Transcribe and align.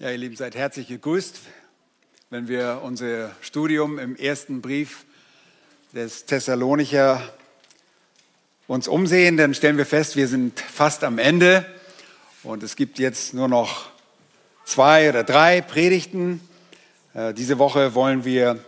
Ja, 0.00 0.10
ihr 0.10 0.18
Lieben, 0.18 0.34
seid 0.34 0.56
herzlich 0.56 0.88
gegrüßt. 0.88 1.38
Wenn 2.28 2.48
wir 2.48 2.80
unser 2.82 3.30
Studium 3.40 4.00
im 4.00 4.16
ersten 4.16 4.60
Brief 4.60 5.04
des 5.92 6.26
Thessalonicher 6.26 7.22
uns 8.66 8.88
umsehen, 8.88 9.36
dann 9.36 9.54
stellen 9.54 9.76
wir 9.76 9.86
fest, 9.86 10.16
wir 10.16 10.26
sind 10.26 10.58
fast 10.58 11.04
am 11.04 11.18
Ende 11.18 11.64
und 12.42 12.64
es 12.64 12.74
gibt 12.74 12.98
jetzt 12.98 13.34
nur 13.34 13.46
noch 13.46 13.88
zwei 14.64 15.08
oder 15.08 15.22
drei 15.22 15.60
Predigten. 15.60 16.40
Äh, 17.14 17.32
diese 17.32 17.60
Woche 17.60 17.94
wollen 17.94 18.24
wir 18.24 18.58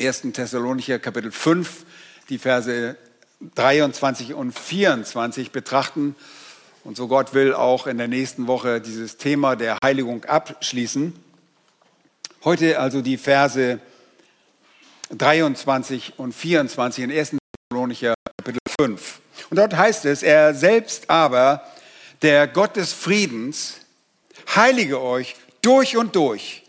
1. 0.00 0.22
Thessalonicher 0.32 0.98
Kapitel 0.98 1.32
5, 1.32 1.84
die 2.30 2.38
Verse 2.38 2.96
23 3.56 4.32
und 4.32 4.58
24 4.58 5.50
betrachten 5.50 6.16
und 6.84 6.96
so 6.96 7.08
Gott 7.08 7.34
will 7.34 7.54
auch 7.54 7.86
in 7.86 7.98
der 7.98 8.08
nächsten 8.08 8.46
Woche 8.46 8.80
dieses 8.80 9.16
Thema 9.16 9.56
der 9.56 9.78
Heiligung 9.84 10.24
abschließen. 10.24 11.12
Heute 12.44 12.78
also 12.78 13.02
die 13.02 13.18
Verse 13.18 13.78
23 15.10 16.14
und 16.18 16.34
24 16.34 17.04
in 17.04 17.12
1. 17.12 17.36
Thessalonicher 17.68 18.14
Kapitel 18.38 18.60
5. 18.80 19.20
Und 19.50 19.56
dort 19.58 19.76
heißt 19.76 20.04
es, 20.06 20.22
er 20.22 20.54
selbst 20.54 21.10
aber, 21.10 21.64
der 22.22 22.46
Gott 22.46 22.76
des 22.76 22.92
Friedens, 22.92 23.80
heilige 24.54 25.00
euch 25.00 25.36
durch 25.62 25.96
und 25.96 26.16
durch 26.16 26.62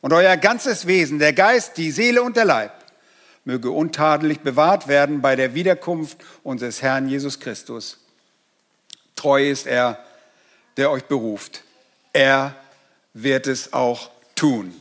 und 0.00 0.12
euer 0.12 0.36
ganzes 0.36 0.86
Wesen, 0.86 1.18
der 1.18 1.32
Geist, 1.32 1.76
die 1.76 1.90
Seele 1.90 2.22
und 2.22 2.36
der 2.36 2.44
Leib, 2.44 2.72
möge 3.44 3.70
untadelig 3.70 4.40
bewahrt 4.40 4.88
werden 4.88 5.20
bei 5.20 5.36
der 5.36 5.54
Wiederkunft 5.54 6.18
unseres 6.42 6.80
Herrn 6.80 7.08
Jesus 7.08 7.40
Christus. 7.40 8.01
Treu 9.22 9.48
ist 9.48 9.68
er, 9.68 10.04
der 10.76 10.90
euch 10.90 11.04
beruft. 11.04 11.62
Er 12.12 12.56
wird 13.14 13.46
es 13.46 13.72
auch 13.72 14.10
tun. 14.34 14.74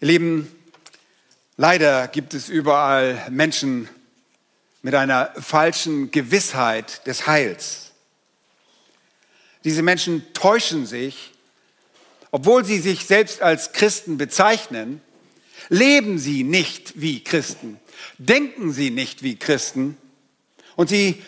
Ihr 0.00 0.08
Lieben, 0.08 0.52
leider 1.56 2.08
gibt 2.08 2.34
es 2.34 2.48
überall 2.48 3.28
Menschen 3.30 3.88
mit 4.82 4.96
einer 4.96 5.32
falschen 5.40 6.10
Gewissheit 6.10 7.06
des 7.06 7.28
Heils. 7.28 7.92
Diese 9.62 9.82
Menschen 9.82 10.24
täuschen 10.32 10.84
sich, 10.84 11.30
obwohl 12.32 12.64
sie 12.64 12.80
sich 12.80 13.06
selbst 13.06 13.40
als 13.40 13.70
Christen 13.70 14.18
bezeichnen, 14.18 15.00
leben 15.68 16.18
sie 16.18 16.42
nicht 16.42 17.00
wie 17.00 17.22
Christen, 17.22 17.78
denken 18.18 18.72
sie 18.72 18.90
nicht 18.90 19.22
wie 19.22 19.36
Christen 19.36 19.96
und 20.74 20.88
sie 20.88 21.22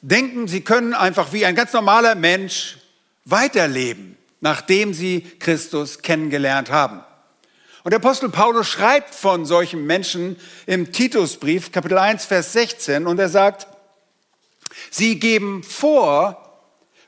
denken, 0.00 0.48
sie 0.48 0.62
können 0.62 0.94
einfach 0.94 1.32
wie 1.32 1.44
ein 1.44 1.54
ganz 1.54 1.72
normaler 1.72 2.14
Mensch 2.14 2.78
weiterleben, 3.24 4.16
nachdem 4.40 4.94
sie 4.94 5.22
Christus 5.38 6.02
kennengelernt 6.02 6.70
haben. 6.70 7.02
Und 7.82 7.92
der 7.92 8.00
Apostel 8.00 8.28
Paulus 8.28 8.68
schreibt 8.68 9.14
von 9.14 9.46
solchen 9.46 9.86
Menschen 9.86 10.36
im 10.66 10.92
Titusbrief, 10.92 11.72
Kapitel 11.72 11.98
1, 11.98 12.26
Vers 12.26 12.52
16, 12.52 13.06
und 13.06 13.18
er 13.18 13.30
sagt, 13.30 13.66
sie 14.90 15.18
geben 15.18 15.62
vor, 15.62 16.46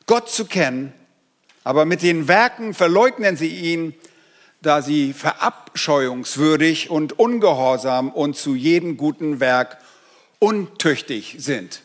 Gott 0.06 0.30
zu 0.30 0.46
kennen, 0.46 0.92
aber 1.64 1.84
mit 1.84 2.02
den 2.02 2.26
Werken 2.26 2.74
verleugnen 2.74 3.36
sie 3.36 3.48
ihn, 3.48 3.94
da 4.62 4.80
sie 4.80 5.12
verabscheuungswürdig 5.12 6.88
und 6.88 7.18
ungehorsam 7.18 8.10
und 8.10 8.36
zu 8.36 8.54
jedem 8.54 8.96
guten 8.96 9.40
Werk 9.40 9.78
untüchtig 10.38 11.36
sind. 11.38 11.82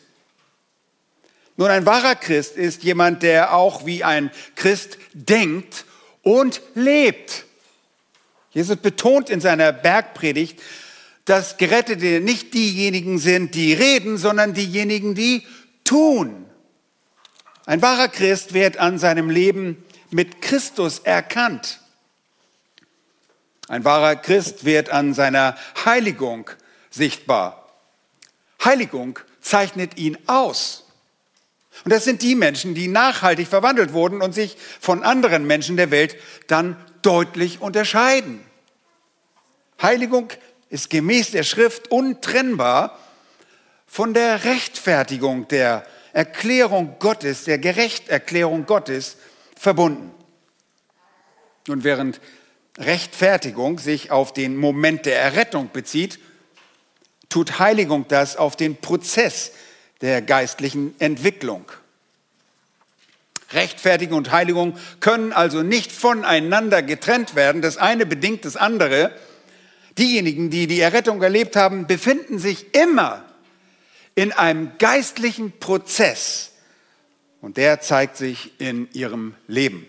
Nun, 1.58 1.70
ein 1.70 1.86
wahrer 1.86 2.14
Christ 2.14 2.56
ist 2.56 2.84
jemand, 2.84 3.24
der 3.24 3.52
auch 3.52 3.84
wie 3.84 4.04
ein 4.04 4.30
Christ 4.54 4.96
denkt 5.12 5.86
und 6.22 6.62
lebt. 6.76 7.46
Jesus 8.52 8.76
betont 8.76 9.28
in 9.28 9.40
seiner 9.40 9.72
Bergpredigt, 9.72 10.62
dass 11.24 11.56
Gerettete 11.56 12.20
nicht 12.20 12.54
diejenigen 12.54 13.18
sind, 13.18 13.56
die 13.56 13.72
reden, 13.72 14.18
sondern 14.18 14.54
diejenigen, 14.54 15.16
die 15.16 15.44
tun. 15.82 16.46
Ein 17.66 17.82
wahrer 17.82 18.06
Christ 18.06 18.54
wird 18.54 18.76
an 18.76 19.00
seinem 19.00 19.28
Leben 19.28 19.84
mit 20.10 20.40
Christus 20.40 21.00
erkannt. 21.00 21.80
Ein 23.66 23.84
wahrer 23.84 24.14
Christ 24.14 24.64
wird 24.64 24.90
an 24.90 25.12
seiner 25.12 25.56
Heiligung 25.84 26.48
sichtbar. 26.88 27.68
Heiligung 28.64 29.18
zeichnet 29.40 29.98
ihn 29.98 30.16
aus. 30.28 30.87
Und 31.84 31.92
das 31.92 32.04
sind 32.04 32.22
die 32.22 32.34
Menschen, 32.34 32.74
die 32.74 32.88
nachhaltig 32.88 33.48
verwandelt 33.48 33.92
wurden 33.92 34.20
und 34.22 34.34
sich 34.34 34.56
von 34.80 35.02
anderen 35.02 35.46
Menschen 35.46 35.76
der 35.76 35.90
Welt 35.90 36.16
dann 36.46 36.76
deutlich 37.02 37.60
unterscheiden. 37.60 38.40
Heiligung 39.80 40.28
ist 40.70 40.90
gemäß 40.90 41.30
der 41.30 41.44
Schrift 41.44 41.90
untrennbar 41.90 42.98
von 43.86 44.12
der 44.12 44.44
Rechtfertigung 44.44 45.48
der 45.48 45.86
Erklärung 46.12 46.96
Gottes, 46.98 47.44
der 47.44 47.58
Gerechterklärung 47.58 48.66
Gottes 48.66 49.16
verbunden. 49.56 50.12
Und 51.68 51.84
während 51.84 52.20
Rechtfertigung 52.78 53.78
sich 53.78 54.10
auf 54.10 54.32
den 54.32 54.56
Moment 54.56 55.06
der 55.06 55.20
Errettung 55.20 55.70
bezieht, 55.72 56.18
tut 57.28 57.58
Heiligung 57.58 58.06
das 58.08 58.36
auf 58.36 58.56
den 58.56 58.76
Prozess 58.76 59.52
der 60.00 60.22
geistlichen 60.22 60.94
Entwicklung. 60.98 61.64
Rechtfertigung 63.52 64.18
und 64.18 64.30
Heiligung 64.30 64.76
können 65.00 65.32
also 65.32 65.62
nicht 65.62 65.90
voneinander 65.90 66.82
getrennt 66.82 67.34
werden. 67.34 67.62
Das 67.62 67.78
eine 67.78 68.04
bedingt 68.04 68.44
das 68.44 68.56
andere. 68.56 69.12
Diejenigen, 69.96 70.50
die 70.50 70.66
die 70.66 70.80
Errettung 70.80 71.22
erlebt 71.22 71.56
haben, 71.56 71.86
befinden 71.86 72.38
sich 72.38 72.74
immer 72.74 73.24
in 74.14 74.32
einem 74.32 74.72
geistlichen 74.78 75.58
Prozess 75.58 76.52
und 77.40 77.56
der 77.56 77.80
zeigt 77.80 78.16
sich 78.16 78.52
in 78.60 78.88
ihrem 78.92 79.34
Leben. 79.46 79.86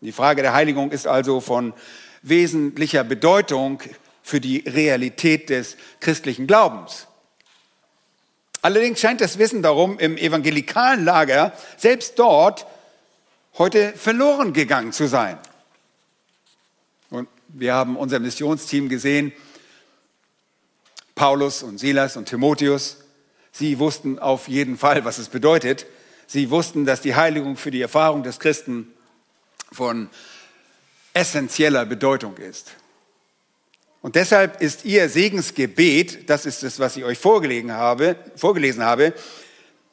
Die 0.00 0.12
Frage 0.12 0.42
der 0.42 0.52
Heiligung 0.52 0.90
ist 0.90 1.06
also 1.06 1.40
von 1.40 1.72
wesentlicher 2.22 3.04
Bedeutung 3.04 3.80
für 4.22 4.40
die 4.40 4.58
Realität 4.58 5.50
des 5.50 5.76
christlichen 6.00 6.46
Glaubens. 6.46 7.06
Allerdings 8.62 9.00
scheint 9.00 9.20
das 9.20 9.38
Wissen 9.38 9.60
darum 9.60 9.98
im 9.98 10.16
evangelikalen 10.16 11.04
Lager 11.04 11.52
selbst 11.76 12.16
dort 12.18 12.64
heute 13.58 13.92
verloren 13.92 14.52
gegangen 14.52 14.92
zu 14.92 15.08
sein. 15.08 15.36
Und 17.10 17.28
wir 17.48 17.74
haben 17.74 17.96
unser 17.96 18.20
Missionsteam 18.20 18.88
gesehen, 18.88 19.32
Paulus 21.16 21.62
und 21.64 21.78
Silas 21.78 22.16
und 22.16 22.26
Timotheus, 22.28 22.98
sie 23.50 23.80
wussten 23.80 24.20
auf 24.20 24.48
jeden 24.48 24.78
Fall, 24.78 25.04
was 25.04 25.18
es 25.18 25.28
bedeutet. 25.28 25.84
Sie 26.26 26.48
wussten, 26.48 26.86
dass 26.86 27.02
die 27.02 27.14
Heiligung 27.14 27.56
für 27.56 27.70
die 27.70 27.82
Erfahrung 27.82 28.22
des 28.22 28.38
Christen 28.38 28.92
von 29.72 30.08
essentieller 31.12 31.84
Bedeutung 31.84 32.36
ist. 32.36 32.72
Und 34.02 34.16
deshalb 34.16 34.60
ist 34.60 34.84
ihr 34.84 35.08
Segensgebet, 35.08 36.28
das 36.28 36.44
ist 36.44 36.64
es, 36.64 36.80
was 36.80 36.96
ich 36.96 37.04
euch 37.04 37.18
vorgelegen 37.18 37.72
habe, 37.72 38.16
vorgelesen 38.34 38.82
habe, 38.82 39.14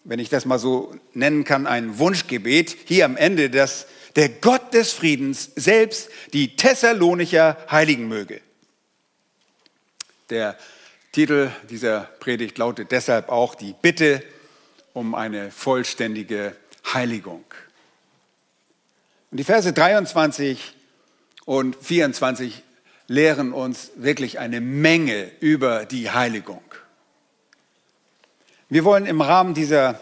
wenn 0.03 0.19
ich 0.19 0.29
das 0.29 0.45
mal 0.45 0.57
so 0.57 0.95
nennen 1.13 1.43
kann, 1.43 1.67
ein 1.67 1.99
Wunschgebet, 1.99 2.75
hier 2.85 3.05
am 3.05 3.15
Ende, 3.15 3.51
dass 3.51 3.85
der 4.15 4.29
Gott 4.29 4.73
des 4.73 4.91
Friedens 4.93 5.51
selbst 5.55 6.09
die 6.33 6.55
Thessalonicher 6.55 7.57
heiligen 7.69 8.07
möge. 8.07 8.41
Der 10.31 10.57
Titel 11.11 11.51
dieser 11.69 12.01
Predigt 12.19 12.57
lautet 12.57 12.91
deshalb 12.91 13.29
auch 13.29 13.53
die 13.53 13.75
Bitte 13.79 14.23
um 14.93 15.13
eine 15.13 15.51
vollständige 15.51 16.55
Heiligung. 16.93 17.43
Und 19.29 19.37
die 19.37 19.43
Verse 19.43 19.71
23 19.71 20.73
und 21.45 21.75
24 21.75 22.63
lehren 23.09 23.53
uns 23.53 23.91
wirklich 23.95 24.39
eine 24.39 24.61
Menge 24.61 25.31
über 25.39 25.85
die 25.85 26.11
Heiligung. 26.11 26.61
Wir 28.69 28.85
wollen 28.85 29.07
im 29.07 29.19
Rahmen 29.19 29.55
dieser 29.55 29.99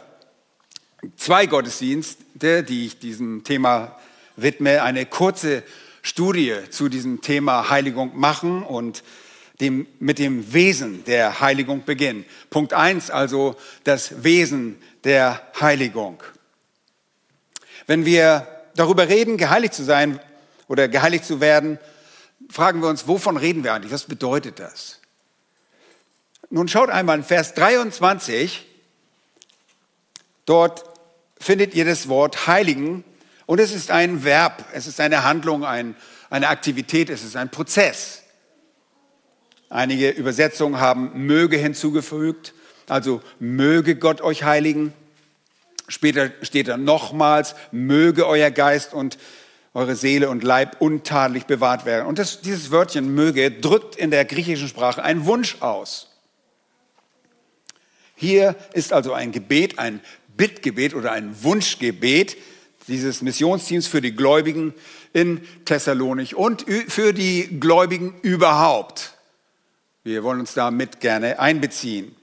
zwei 1.16 1.46
Gottesdienste, 1.46 2.64
die 2.64 2.86
ich 2.86 3.00
diesem 3.00 3.46
Thema 3.46 3.98
widme, 4.36 4.84
eine 4.84 5.06
kurze 5.06 5.64
Studie 6.02 6.54
zu 6.70 6.90
diesem 6.90 7.22
Thema 7.22 7.70
Heiligung 7.70 8.12
machen 8.20 8.62
und 8.62 9.04
dem, 9.62 9.88
mit 10.00 10.20
dem 10.20 10.54
Wesen 10.54 11.06
der 11.06 11.40
Heiligung 11.40 11.86
beginnen. 11.86 12.26
Punkt 12.50 12.74
eins 12.74 13.10
also 13.10 13.56
das 13.86 14.26
Wesen 14.26 14.76
der 15.06 15.42
Heiligung. 15.62 16.22
Wenn 17.88 18.06
wir 18.06 18.46
darüber 18.76 19.08
reden, 19.08 19.38
geheiligt 19.38 19.74
zu 19.74 19.86
sein 19.86 20.20
oder 20.68 20.90
geheiligt 20.90 21.24
zu 21.24 21.40
werden, 21.40 21.80
fragen 22.50 22.82
wir 22.82 22.90
uns, 22.90 23.08
wovon 23.08 23.38
reden 23.38 23.64
wir 23.64 23.74
eigentlich? 23.74 23.92
Was 23.92 24.06
bedeutet 24.06 24.60
das? 24.60 25.00
Nun 26.50 26.68
schaut 26.68 26.90
einmal 26.90 27.18
in 27.18 27.24
Vers 27.24 27.54
23. 27.54 28.66
Dort 30.46 30.84
findet 31.40 31.74
ihr 31.74 31.86
das 31.86 32.08
Wort 32.08 32.48
Heiligen 32.48 33.04
Und 33.48 33.60
es 33.60 33.74
ist 33.74 33.92
ein 33.92 34.26
Verb, 34.26 34.66
es 34.74 34.88
ist 34.88 35.00
eine 35.00 35.24
Handlung, 35.24 35.66
ein, 35.66 35.96
eine 36.30 36.50
Aktivität, 36.50 37.10
es 37.10 37.24
ist 37.24 37.38
ein 37.38 37.50
Prozess. 37.50 38.24
Einige 39.70 40.10
Übersetzungen 40.10 40.80
haben 40.80 41.26
möge 41.26 41.58
hinzugefügt, 41.58 42.54
also 42.90 43.22
möge 43.40 43.96
Gott 43.96 44.22
euch 44.22 44.44
heiligen. 44.44 44.94
Später 45.88 46.32
steht 46.42 46.68
da 46.68 46.76
nochmals, 46.76 47.56
möge 47.72 48.28
euer 48.28 48.52
Geist 48.52 48.94
und 48.94 49.18
eure 49.78 49.96
Seele 49.96 50.32
und 50.32 50.44
Leib 50.44 50.82
untadelig 50.82 51.46
bewahrt 51.46 51.86
werden. 51.86 52.08
Und 52.08 52.18
das, 52.18 52.42
dieses 52.42 52.72
Wörtchen 52.72 53.14
möge 53.14 53.52
drückt 53.52 53.96
in 53.96 54.10
der 54.10 54.26
griechischen 54.26 54.68
Sprache 54.68 55.04
einen 55.04 55.28
Wunsch 55.28 55.58
aus. 55.60 56.08
Hier 58.16 58.56
ist 58.74 58.92
also 58.92 59.14
ein 59.14 59.32
Gebet, 59.32 59.78
ein 59.78 60.02
Bittgebet 60.36 60.96
oder 60.96 61.12
ein 61.12 61.44
Wunschgebet 61.44 62.38
dieses 62.88 63.22
Missionsteams 63.22 63.86
für 63.86 64.02
die 64.02 64.16
Gläubigen 64.16 64.74
in 65.14 65.42
Thessalonich 65.66 66.34
und 66.34 66.66
für 66.88 67.14
die 67.14 67.60
Gläubigen 67.60 68.16
überhaupt. 68.24 69.14
Wir 70.04 70.24
wollen 70.24 70.40
uns 70.40 70.56
damit 70.56 71.02
gerne 71.02 71.40
einbeziehen. 71.40 72.16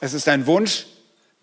Es 0.00 0.12
ist 0.12 0.28
ein 0.28 0.46
Wunsch, 0.46 0.84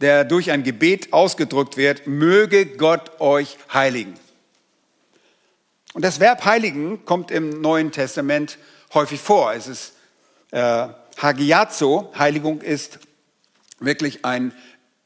der 0.01 0.25
durch 0.25 0.51
ein 0.51 0.63
Gebet 0.63 1.13
ausgedrückt 1.13 1.77
wird, 1.77 2.07
möge 2.07 2.65
Gott 2.65 3.19
euch 3.19 3.57
heiligen. 3.73 4.15
Und 5.93 6.03
das 6.03 6.19
Verb 6.19 6.43
heiligen 6.45 7.05
kommt 7.05 7.31
im 7.31 7.61
Neuen 7.61 7.91
Testament 7.91 8.57
häufig 8.93 9.21
vor. 9.21 9.53
Es 9.53 9.67
ist 9.67 9.93
äh, 10.51 10.87
Hagiazo, 11.17 12.11
Heiligung 12.17 12.61
ist 12.61 12.99
wirklich 13.79 14.25
ein 14.25 14.51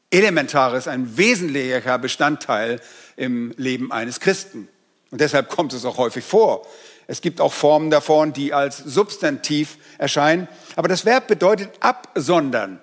elementares, 0.09 0.87
ein 0.87 1.17
wesentlicher 1.17 1.97
Bestandteil 1.97 2.79
im 3.17 3.53
Leben 3.57 3.91
eines 3.91 4.19
Christen. 4.19 4.69
Und 5.11 5.21
deshalb 5.21 5.49
kommt 5.49 5.73
es 5.73 5.85
auch 5.85 5.97
häufig 5.97 6.23
vor. 6.23 6.65
Es 7.07 7.21
gibt 7.21 7.39
auch 7.39 7.53
Formen 7.53 7.89
davon, 7.89 8.33
die 8.33 8.53
als 8.53 8.77
Substantiv 8.77 9.77
erscheinen. 9.97 10.47
Aber 10.75 10.87
das 10.87 11.05
Verb 11.05 11.27
bedeutet 11.27 11.71
absondern 11.79 12.81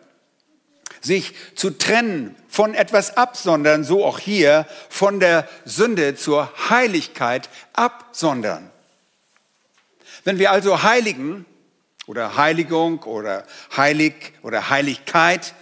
sich 1.05 1.35
zu 1.55 1.71
trennen, 1.71 2.35
von 2.49 2.75
etwas 2.75 3.17
absondern, 3.17 3.85
so 3.85 4.05
auch 4.05 4.19
hier 4.19 4.67
von 4.89 5.21
der 5.21 5.49
Sünde 5.65 6.17
zur 6.17 6.53
Heiligkeit 6.71 7.49
absondern. 7.73 8.71
Wenn 10.25 10.39
wir 10.39 10.51
also 10.51 10.83
heiligen 10.83 11.45
oder 12.06 12.37
Heiligung 12.37 13.03
oder 13.03 13.45
heilig 13.77 14.15
oder 14.43 14.71
Heiligkeit 14.71 15.55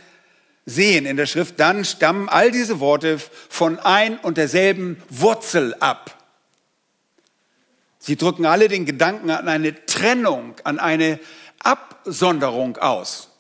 sehen 0.65 1.07
in 1.07 1.17
der 1.17 1.27
Schrift, 1.27 1.59
dann 1.59 1.85
stammen 1.85 2.29
all 2.29 2.51
diese 2.51 2.79
Worte 2.79 3.19
von 3.49 3.79
ein 3.81 4.19
und 4.19 4.37
derselben 4.37 5.03
Wurzel 5.09 5.75
ab. 5.81 6.17
Sie 7.99 8.17
drücken 8.17 8.47
alle 8.47 8.69
den 8.69 8.85
Gedanken 8.85 9.31
an 9.31 9.49
eine 9.49 9.87
Trennung, 9.87 10.55
an 10.65 10.79
eine 10.79 11.19
Absonderung 11.61 12.77
aus. 12.77 13.32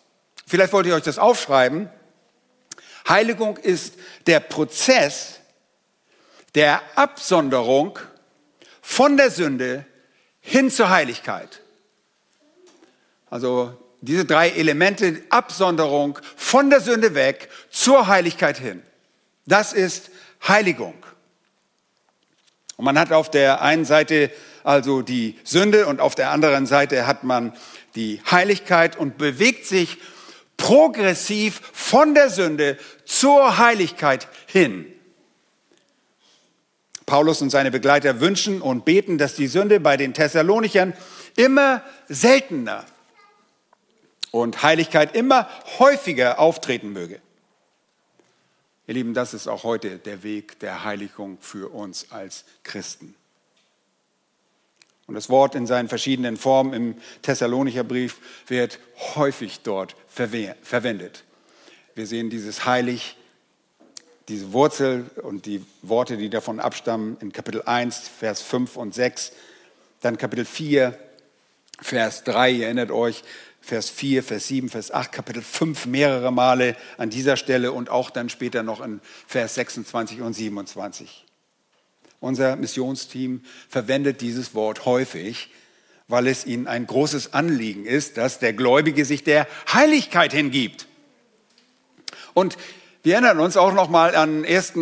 Vielleicht 0.52 0.74
wollte 0.74 0.90
ich 0.90 0.94
euch 0.94 1.02
das 1.02 1.16
aufschreiben. 1.18 1.88
Heiligung 3.08 3.56
ist 3.56 3.94
der 4.26 4.38
Prozess 4.38 5.40
der 6.54 6.82
Absonderung 6.94 7.98
von 8.82 9.16
der 9.16 9.30
Sünde 9.30 9.86
hin 10.42 10.70
zur 10.70 10.90
Heiligkeit. 10.90 11.62
Also 13.30 13.78
diese 14.02 14.26
drei 14.26 14.50
Elemente, 14.50 15.22
Absonderung 15.30 16.18
von 16.36 16.68
der 16.68 16.82
Sünde 16.82 17.14
weg 17.14 17.48
zur 17.70 18.06
Heiligkeit 18.06 18.58
hin. 18.58 18.82
Das 19.46 19.72
ist 19.72 20.10
Heiligung. 20.46 21.02
Und 22.76 22.84
man 22.84 22.98
hat 22.98 23.10
auf 23.10 23.30
der 23.30 23.62
einen 23.62 23.86
Seite 23.86 24.30
also 24.64 25.00
die 25.00 25.38
Sünde 25.44 25.86
und 25.86 26.00
auf 26.02 26.14
der 26.14 26.30
anderen 26.30 26.66
Seite 26.66 27.06
hat 27.06 27.24
man 27.24 27.54
die 27.94 28.20
Heiligkeit 28.30 28.96
und 28.96 29.16
bewegt 29.16 29.66
sich 29.66 29.96
progressiv 30.62 31.60
von 31.72 32.14
der 32.14 32.30
Sünde 32.30 32.78
zur 33.04 33.58
Heiligkeit 33.58 34.28
hin. 34.46 34.86
Paulus 37.04 37.42
und 37.42 37.50
seine 37.50 37.72
Begleiter 37.72 38.20
wünschen 38.20 38.62
und 38.62 38.84
beten, 38.84 39.18
dass 39.18 39.34
die 39.34 39.48
Sünde 39.48 39.80
bei 39.80 39.96
den 39.96 40.14
Thessalonichern 40.14 40.94
immer 41.34 41.82
seltener 42.06 42.84
und 44.30 44.62
Heiligkeit 44.62 45.16
immer 45.16 45.48
häufiger 45.80 46.38
auftreten 46.38 46.92
möge. 46.92 47.20
Ihr 48.86 48.94
Lieben, 48.94 49.14
das 49.14 49.34
ist 49.34 49.48
auch 49.48 49.64
heute 49.64 49.98
der 49.98 50.22
Weg 50.22 50.60
der 50.60 50.84
Heiligung 50.84 51.38
für 51.40 51.72
uns 51.72 52.12
als 52.12 52.44
Christen. 52.62 53.16
Und 55.06 55.14
das 55.14 55.28
Wort 55.28 55.54
in 55.54 55.66
seinen 55.66 55.88
verschiedenen 55.88 56.36
Formen 56.36 56.72
im 56.72 56.94
Thessalonicher 57.22 57.84
Brief 57.84 58.18
wird 58.46 58.78
häufig 59.14 59.60
dort 59.60 59.96
verwendet. 60.06 61.24
Wir 61.94 62.06
sehen 62.06 62.30
dieses 62.30 62.64
heilig, 62.64 63.16
diese 64.28 64.52
Wurzel 64.52 65.10
und 65.22 65.46
die 65.46 65.64
Worte, 65.82 66.16
die 66.16 66.30
davon 66.30 66.60
abstammen, 66.60 67.16
in 67.20 67.32
Kapitel 67.32 67.62
1, 67.62 68.08
Vers 68.08 68.40
5 68.42 68.76
und 68.76 68.94
6, 68.94 69.32
dann 70.00 70.16
Kapitel 70.16 70.44
4, 70.44 70.98
Vers 71.80 72.24
3, 72.24 72.50
ihr 72.50 72.64
erinnert 72.66 72.90
euch, 72.90 73.24
Vers 73.60 73.90
4, 73.90 74.22
Vers 74.22 74.48
7, 74.48 74.68
Vers 74.68 74.90
8, 74.90 75.12
Kapitel 75.12 75.42
5 75.42 75.86
mehrere 75.86 76.32
Male 76.32 76.76
an 76.98 77.10
dieser 77.10 77.36
Stelle 77.36 77.72
und 77.72 77.90
auch 77.90 78.10
dann 78.10 78.28
später 78.28 78.62
noch 78.62 78.80
in 78.80 79.00
Vers 79.26 79.54
26 79.54 80.20
und 80.20 80.32
27. 80.32 81.24
Unser 82.22 82.54
Missionsteam 82.54 83.42
verwendet 83.68 84.20
dieses 84.20 84.54
Wort 84.54 84.86
häufig, 84.86 85.50
weil 86.06 86.28
es 86.28 86.46
ihnen 86.46 86.68
ein 86.68 86.86
großes 86.86 87.32
Anliegen 87.32 87.84
ist, 87.84 88.16
dass 88.16 88.38
der 88.38 88.52
Gläubige 88.52 89.04
sich 89.04 89.24
der 89.24 89.48
Heiligkeit 89.72 90.32
hingibt. 90.32 90.86
Und 92.32 92.56
wir 93.02 93.14
erinnern 93.14 93.40
uns 93.40 93.56
auch 93.56 93.74
noch 93.74 93.88
mal 93.88 94.14
an 94.14 94.44
1. 94.44 94.74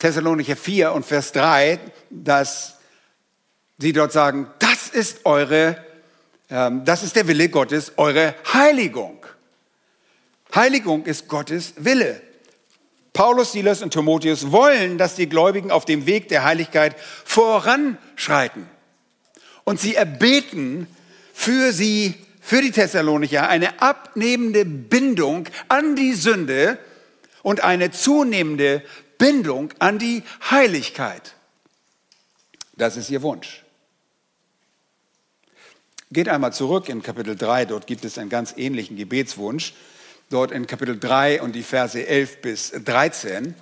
Thessalonicher 0.00 0.56
4 0.56 0.90
und 0.90 1.06
Vers 1.06 1.30
3, 1.30 1.78
dass 2.10 2.78
sie 3.78 3.92
dort 3.92 4.10
sagen, 4.10 4.48
das 4.58 4.88
ist 4.88 5.24
eure, 5.24 5.76
ähm, 6.50 6.84
das 6.84 7.04
ist 7.04 7.14
der 7.14 7.28
Wille 7.28 7.50
Gottes, 7.50 7.92
eure 7.98 8.34
Heiligung. 8.52 9.24
Heiligung 10.52 11.04
ist 11.06 11.28
Gottes 11.28 11.74
Wille. 11.76 12.20
Paulus, 13.12 13.52
Silas 13.52 13.82
und 13.82 13.92
Timotheus 13.92 14.50
wollen, 14.52 14.96
dass 14.96 15.14
die 15.14 15.28
Gläubigen 15.28 15.70
auf 15.70 15.84
dem 15.84 16.06
Weg 16.06 16.28
der 16.28 16.44
Heiligkeit 16.44 16.96
voranschreiten. 17.24 18.66
Und 19.64 19.78
sie 19.80 19.94
erbeten 19.94 20.86
für 21.34 21.72
sie, 21.72 22.14
für 22.40 22.62
die 22.62 22.70
Thessalonicher, 22.70 23.48
eine 23.48 23.82
abnehmende 23.82 24.64
Bindung 24.64 25.48
an 25.68 25.94
die 25.94 26.14
Sünde 26.14 26.78
und 27.42 27.62
eine 27.62 27.90
zunehmende 27.90 28.82
Bindung 29.18 29.72
an 29.78 29.98
die 29.98 30.22
Heiligkeit. 30.50 31.34
Das 32.76 32.96
ist 32.96 33.10
ihr 33.10 33.22
Wunsch. 33.22 33.62
Geht 36.10 36.28
einmal 36.28 36.52
zurück 36.52 36.88
in 36.88 37.02
Kapitel 37.02 37.36
3, 37.36 37.66
dort 37.66 37.86
gibt 37.86 38.04
es 38.04 38.18
einen 38.18 38.30
ganz 38.30 38.54
ähnlichen 38.56 38.96
Gebetswunsch 38.96 39.74
dort 40.32 40.50
in 40.50 40.66
Kapitel 40.66 40.98
3 40.98 41.42
und 41.42 41.52
die 41.52 41.62
Verse 41.62 42.06
11 42.06 42.40
bis 42.40 42.72
13. 42.72 43.54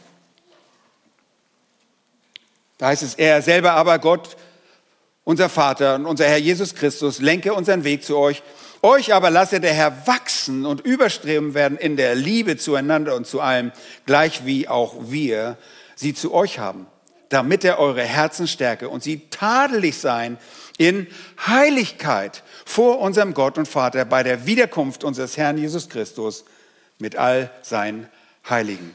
Da 2.78 2.86
heißt 2.86 3.02
es, 3.02 3.14
er 3.14 3.42
selber 3.42 3.72
aber, 3.72 3.98
Gott, 3.98 4.36
unser 5.24 5.48
Vater 5.48 5.96
und 5.96 6.06
unser 6.06 6.26
Herr 6.26 6.38
Jesus 6.38 6.74
Christus, 6.74 7.20
lenke 7.20 7.52
unseren 7.52 7.84
Weg 7.84 8.04
zu 8.04 8.16
euch. 8.16 8.42
Euch 8.82 9.12
aber 9.12 9.30
lasse 9.30 9.60
der 9.60 9.74
Herr 9.74 10.06
wachsen 10.06 10.64
und 10.64 10.80
überstreben 10.80 11.52
werden 11.52 11.76
in 11.76 11.96
der 11.96 12.14
Liebe 12.14 12.56
zueinander 12.56 13.14
und 13.14 13.26
zu 13.26 13.40
allem, 13.40 13.72
gleich 14.06 14.46
wie 14.46 14.68
auch 14.68 14.94
wir 15.10 15.58
sie 15.96 16.14
zu 16.14 16.32
euch 16.32 16.58
haben, 16.58 16.86
damit 17.28 17.62
er 17.64 17.78
eure 17.78 18.02
Herzen 18.02 18.48
stärke 18.48 18.88
und 18.88 19.02
sie 19.02 19.28
tadelig 19.28 19.98
sein 19.98 20.38
in 20.78 21.06
Heiligkeit 21.46 22.42
vor 22.64 23.00
unserem 23.00 23.34
Gott 23.34 23.58
und 23.58 23.68
Vater 23.68 24.06
bei 24.06 24.22
der 24.22 24.46
Wiederkunft 24.46 25.04
unseres 25.04 25.36
Herrn 25.36 25.58
Jesus 25.58 25.90
Christus 25.90 26.46
mit 27.00 27.16
all 27.16 27.50
seinen 27.62 28.08
Heiligen. 28.48 28.94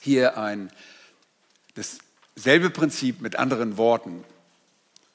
Hier 0.00 0.38
ein 0.38 0.70
dasselbe 1.74 2.70
Prinzip 2.70 3.20
mit 3.20 3.36
anderen 3.36 3.76
Worten. 3.76 4.24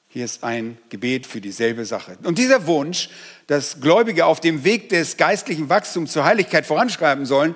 Hier 0.08 0.24
ist 0.24 0.44
ein 0.44 0.76
Gebet 0.90 1.26
für 1.26 1.40
dieselbe 1.40 1.86
Sache. 1.86 2.18
Und 2.22 2.38
dieser 2.38 2.66
Wunsch, 2.66 3.08
dass 3.46 3.80
Gläubige 3.80 4.26
auf 4.26 4.40
dem 4.40 4.64
Weg 4.64 4.90
des 4.90 5.16
geistlichen 5.16 5.68
Wachstums 5.70 6.12
zur 6.12 6.24
Heiligkeit 6.24 6.66
voranschreiben 6.66 7.24
sollen, 7.24 7.54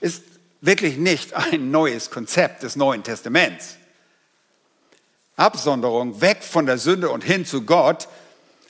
ist 0.00 0.24
wirklich 0.60 0.96
nicht 0.96 1.34
ein 1.34 1.70
neues 1.70 2.10
Konzept 2.10 2.64
des 2.64 2.74
Neuen 2.74 3.02
Testaments. 3.02 3.76
Absonderung 5.36 6.20
weg 6.20 6.42
von 6.42 6.66
der 6.66 6.78
Sünde 6.78 7.10
und 7.10 7.22
hin 7.22 7.44
zu 7.44 7.62
Gott 7.62 8.08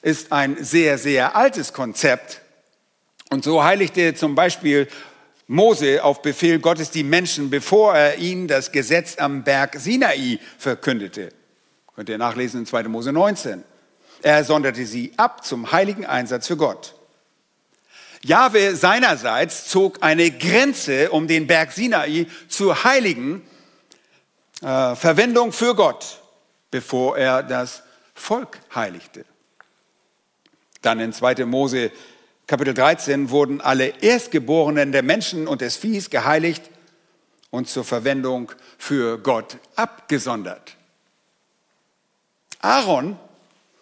ist 0.02 0.32
ein 0.32 0.62
sehr, 0.62 0.98
sehr 0.98 1.36
altes 1.36 1.72
Konzept 1.72 2.42
und 3.34 3.42
so 3.42 3.64
heiligte 3.64 4.14
zum 4.14 4.36
Beispiel 4.36 4.86
Mose 5.48 6.04
auf 6.04 6.22
Befehl 6.22 6.60
Gottes 6.60 6.92
die 6.92 7.02
Menschen, 7.02 7.50
bevor 7.50 7.96
er 7.96 8.18
ihnen 8.18 8.46
das 8.46 8.70
Gesetz 8.70 9.18
am 9.18 9.42
Berg 9.42 9.74
Sinai 9.76 10.38
verkündete. 10.56 11.30
Könnt 11.96 12.08
ihr 12.08 12.16
nachlesen 12.16 12.60
in 12.60 12.66
2. 12.66 12.84
Mose 12.84 13.12
19. 13.12 13.64
Er 14.22 14.44
sonderte 14.44 14.86
sie 14.86 15.12
ab 15.16 15.44
zum 15.44 15.72
heiligen 15.72 16.06
Einsatz 16.06 16.46
für 16.46 16.56
Gott. 16.56 16.94
Jahwe 18.22 18.76
seinerseits 18.76 19.68
zog 19.68 19.98
eine 20.00 20.30
Grenze 20.30 21.10
um 21.10 21.26
den 21.26 21.48
Berg 21.48 21.72
Sinai 21.72 22.26
zur 22.48 22.84
heiligen 22.84 23.42
äh, 24.62 24.94
Verwendung 24.94 25.52
für 25.52 25.74
Gott, 25.74 26.20
bevor 26.70 27.18
er 27.18 27.42
das 27.42 27.82
Volk 28.14 28.60
heiligte. 28.72 29.24
Dann 30.82 31.00
in 31.00 31.12
2. 31.12 31.44
Mose 31.46 31.90
Kapitel 32.46 32.74
13 32.74 33.30
wurden 33.30 33.60
alle 33.62 34.02
Erstgeborenen 34.02 34.92
der 34.92 35.02
Menschen 35.02 35.46
und 35.46 35.62
des 35.62 35.76
Viehs 35.76 36.10
geheiligt 36.10 36.62
und 37.50 37.68
zur 37.68 37.84
Verwendung 37.84 38.52
für 38.76 39.18
Gott 39.18 39.56
abgesondert. 39.76 40.76
Aaron 42.60 43.18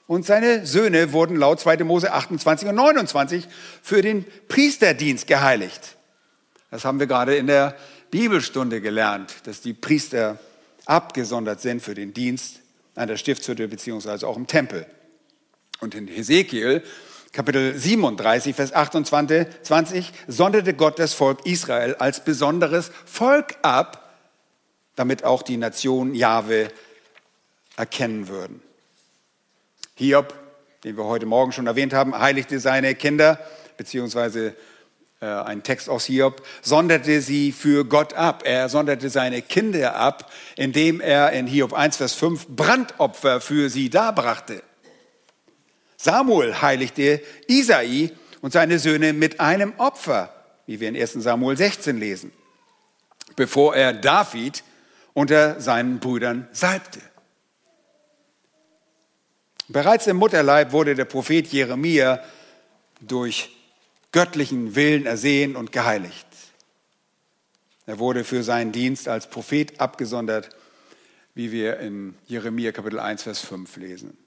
und 0.07 0.27
seine 0.27 0.65
Söhne 0.67 1.13
wurden 1.13 1.37
laut 1.37 1.59
2. 1.59 1.79
Mose 1.79 2.13
28 2.13 2.69
und 2.69 2.77
29 2.77 3.49
für 3.83 4.03
den 4.03 4.25
Priesterdienst 4.47 5.27
geheiligt. 5.27 5.97
Das 6.71 6.85
haben 6.85 7.01
wir 7.01 7.07
gerade 7.07 7.35
in 7.37 7.49
der 7.49 7.77
Bibelstunde 8.11 8.81
gelernt, 8.81 9.35
dass 9.45 9.61
die 9.61 9.73
Priester 9.73 10.39
abgesondert 10.85 11.61
sind 11.61 11.83
für 11.83 11.95
den 11.95 12.15
Dienst 12.15 12.61
an 12.95 13.09
der 13.09 13.17
Stiftshütte 13.17 13.69
beziehungsweise 13.69 14.27
auch 14.29 14.37
im 14.37 14.47
Tempel. 14.47 14.87
Und 15.81 15.95
in 15.95 16.07
Hesekiel 16.07 16.83
Kapitel 17.33 17.79
37, 17.79 18.55
Vers 18.55 18.75
28, 18.75 19.47
20, 19.63 20.13
sonderte 20.29 20.75
Gott 20.75 20.99
das 20.99 21.15
Volk 21.15 21.47
Israel 21.47 21.95
als 21.95 22.23
besonderes 22.23 22.91
Volk 23.07 23.57
ab, 23.63 24.19
damit 24.97 25.25
auch 25.25 25.43
die 25.43 25.57
Nation 25.57 26.15
Jahwe 26.15 26.69
erkennen 27.77 28.29
würden. 28.29 28.61
Hiob, 29.95 30.35
den 30.85 30.99
wir 30.99 31.05
heute 31.05 31.25
Morgen 31.25 31.53
schon 31.53 31.67
erwähnt 31.67 31.95
haben, 31.95 32.19
heiligte 32.19 32.61
seine 32.61 32.95
Kinder, 32.95 33.39
beziehungsweise 33.79 34.55
äh, 35.23 35.27
ein 35.27 35.63
Text 35.63 35.89
aus 35.89 36.05
Hiob, 36.05 36.43
sonderte 36.61 37.23
sie 37.23 37.53
für 37.53 37.87
Gott 37.87 38.13
ab. 38.13 38.43
Er 38.45 38.69
sonderte 38.69 39.09
seine 39.09 39.41
Kinder 39.41 39.97
ab, 39.97 40.31
indem 40.57 41.01
er 41.01 41.33
in 41.33 41.47
Hiob 41.47 41.73
1, 41.73 41.97
Vers 41.97 42.13
5 42.13 42.49
Brandopfer 42.49 43.41
für 43.41 43.71
sie 43.71 43.89
darbrachte. 43.89 44.63
Samuel 46.03 46.61
heiligte 46.61 47.23
Isai 47.47 48.11
und 48.41 48.53
seine 48.53 48.81
Söhne 48.81 49.13
mit 49.13 49.39
einem 49.39 49.73
Opfer, 49.79 50.35
wie 50.67 50.81
wir 50.81 50.89
in 50.89 50.97
1 50.97 51.13
Samuel 51.13 51.57
16 51.57 51.97
lesen, 51.97 52.33
bevor 53.37 53.77
er 53.77 53.93
David 53.93 54.65
unter 55.15 55.61
seinen 55.61 56.01
Brüdern 56.01 56.49
salbte. 56.51 56.99
Bereits 59.69 60.09
im 60.09 60.17
Mutterleib 60.17 60.73
wurde 60.73 60.97
der 60.97 61.05
Prophet 61.05 61.47
Jeremia 61.47 62.21
durch 63.01 63.51
göttlichen 64.11 64.75
Willen 64.75 65.07
ersehen 65.07 65.55
und 65.55 65.71
geheiligt. 65.71 66.27
Er 67.87 68.01
wurde 68.01 68.25
für 68.25 68.43
seinen 68.43 68.73
Dienst 68.73 69.07
als 69.07 69.31
Prophet 69.31 69.81
abgesondert, 69.81 70.51
wie 71.37 71.53
wir 71.53 71.79
in 71.79 72.17
Jeremia 72.27 72.73
Kapitel 72.73 72.99
1, 72.99 73.23
Vers 73.23 73.39
5 73.43 73.77
lesen. 73.77 74.19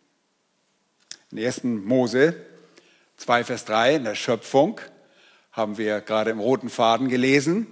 In 1.36 1.46
1. 1.46 1.64
Mose 1.64 2.34
2, 3.18 3.44
Vers 3.44 3.66
3, 3.66 3.96
in 3.96 4.06
der 4.06 4.16
Schöpfung, 4.16 4.80
haben 5.52 5.78
wir 5.78 6.00
gerade 6.00 6.32
im 6.32 6.40
roten 6.40 6.70
Faden 6.70 7.10
gelesen, 7.10 7.68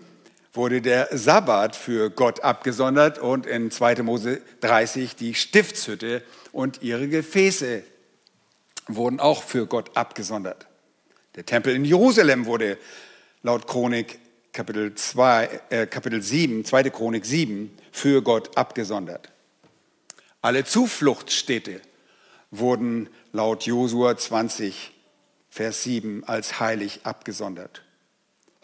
wurde 0.51 0.82
der 0.82 1.08
Sabbat 1.17 1.74
für 1.74 2.10
Gott 2.10 2.41
abgesondert 2.41 3.20
und 3.20 3.46
in 3.46 3.72
2. 3.72 4.03
Mose 4.03 4.41
30 4.60 5.15
die 5.15 5.34
Stiftshütte 5.34 6.24
und 6.51 6.82
ihre 6.82 7.08
Gefäße 7.08 7.84
wurden 8.89 9.22
auch 9.22 9.43
für 9.43 9.65
Gott 9.65 9.96
abgesondert. 9.96 10.67
Der 11.36 11.46
Tempel 11.46 11.74
in 11.74 11.86
Jerusalem 11.86 12.46
wurde 12.46 12.77
laut 13.43 13.65
Chronik 13.65 14.20
Kapitel, 14.51 14.93
2, 14.93 15.62
äh, 15.70 15.88
Kapitel 15.88 16.22
7, 16.22 16.65
2. 16.65 16.89
Chronik 16.89 17.25
7 17.25 17.72
für 17.93 18.22
Gott 18.22 18.58
abgesondert. 18.58 19.32
Alle 20.41 20.65
Zufluchtsstädte 20.65 21.79
wurden 22.51 23.08
laut 23.34 23.66
Josua 23.66 24.16
20, 24.16 24.92
Vers 25.50 25.84
7 25.84 26.24
als 26.24 26.60
heilig 26.60 27.02
abgesondert. 27.04 27.84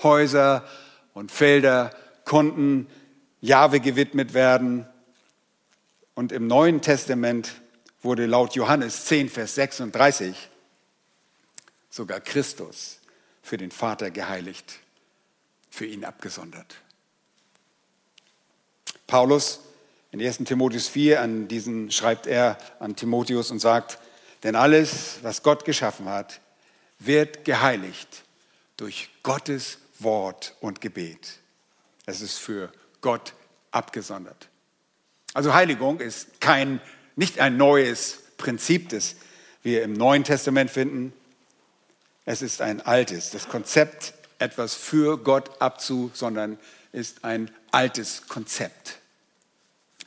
Häuser 0.01 0.65
und 1.13 1.31
Felder 1.31 1.93
konnten 2.23 2.87
Jahwe 3.41 3.79
gewidmet 3.79 4.33
werden. 4.33 4.87
Und 6.13 6.31
im 6.31 6.47
Neuen 6.47 6.81
Testament 6.81 7.61
wurde 8.01 8.25
laut 8.25 8.55
Johannes 8.55 9.05
10, 9.05 9.29
Vers 9.29 9.55
36 9.55 10.49
sogar 11.89 12.19
Christus 12.19 12.99
für 13.41 13.57
den 13.57 13.71
Vater 13.71 14.11
geheiligt, 14.11 14.79
für 15.69 15.85
ihn 15.85 16.05
abgesondert. 16.05 16.75
Paulus 19.07 19.61
in 20.11 20.21
1. 20.21 20.37
Timotheus 20.39 20.87
4, 20.87 21.21
an 21.21 21.47
diesen 21.47 21.91
schreibt 21.91 22.27
er 22.27 22.57
an 22.79 22.95
Timotheus 22.95 23.51
und 23.51 23.59
sagt, 23.59 23.99
denn 24.43 24.55
alles, 24.55 25.19
was 25.21 25.43
Gott 25.43 25.65
geschaffen 25.65 26.07
hat, 26.07 26.39
wird 26.99 27.45
geheiligt 27.45 28.23
durch 28.77 29.09
Gottes 29.23 29.79
Wort 29.99 30.55
und 30.61 30.81
Gebet. 30.81 31.39
Es 32.05 32.21
ist 32.21 32.37
für 32.37 32.71
Gott 33.01 33.33
abgesondert. 33.71 34.47
Also 35.33 35.53
Heiligung 35.53 35.99
ist 35.99 36.41
kein, 36.41 36.81
nicht 37.15 37.39
ein 37.39 37.57
neues 37.57 38.19
Prinzip, 38.37 38.89
das 38.89 39.15
wir 39.61 39.83
im 39.83 39.93
Neuen 39.93 40.23
Testament 40.23 40.71
finden. 40.71 41.13
Es 42.25 42.41
ist 42.41 42.61
ein 42.61 42.81
altes. 42.81 43.31
Das 43.31 43.49
Konzept, 43.49 44.13
etwas 44.39 44.75
für 44.75 45.17
Gott 45.17 45.61
abzusondern, 45.61 46.57
ist 46.91 47.23
ein 47.23 47.51
altes 47.71 48.27
Konzept. 48.27 48.99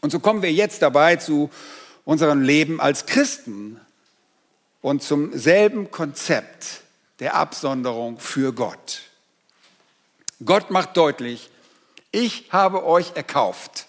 Und 0.01 0.11
so 0.11 0.19
kommen 0.19 0.43
wir 0.43 0.53
jetzt 0.53 0.83
dabei 0.83 1.17
zu 1.17 1.51
unserem 2.05 2.43
Leben 2.43 2.81
als 2.81 3.07
Christen 3.07 3.81
und 4.83 5.03
zum 5.03 5.37
selben 5.37 5.91
Konzept 5.91 6.83
der 7.21 7.35
Absonderung 7.35 8.19
für 8.19 8.53
Gott. 8.53 9.01
Gott 10.45 10.71
macht 10.71 10.97
deutlich, 10.97 11.49
ich 12.11 12.53
habe 12.53 12.85
euch 12.85 13.13
erkauft. 13.15 13.87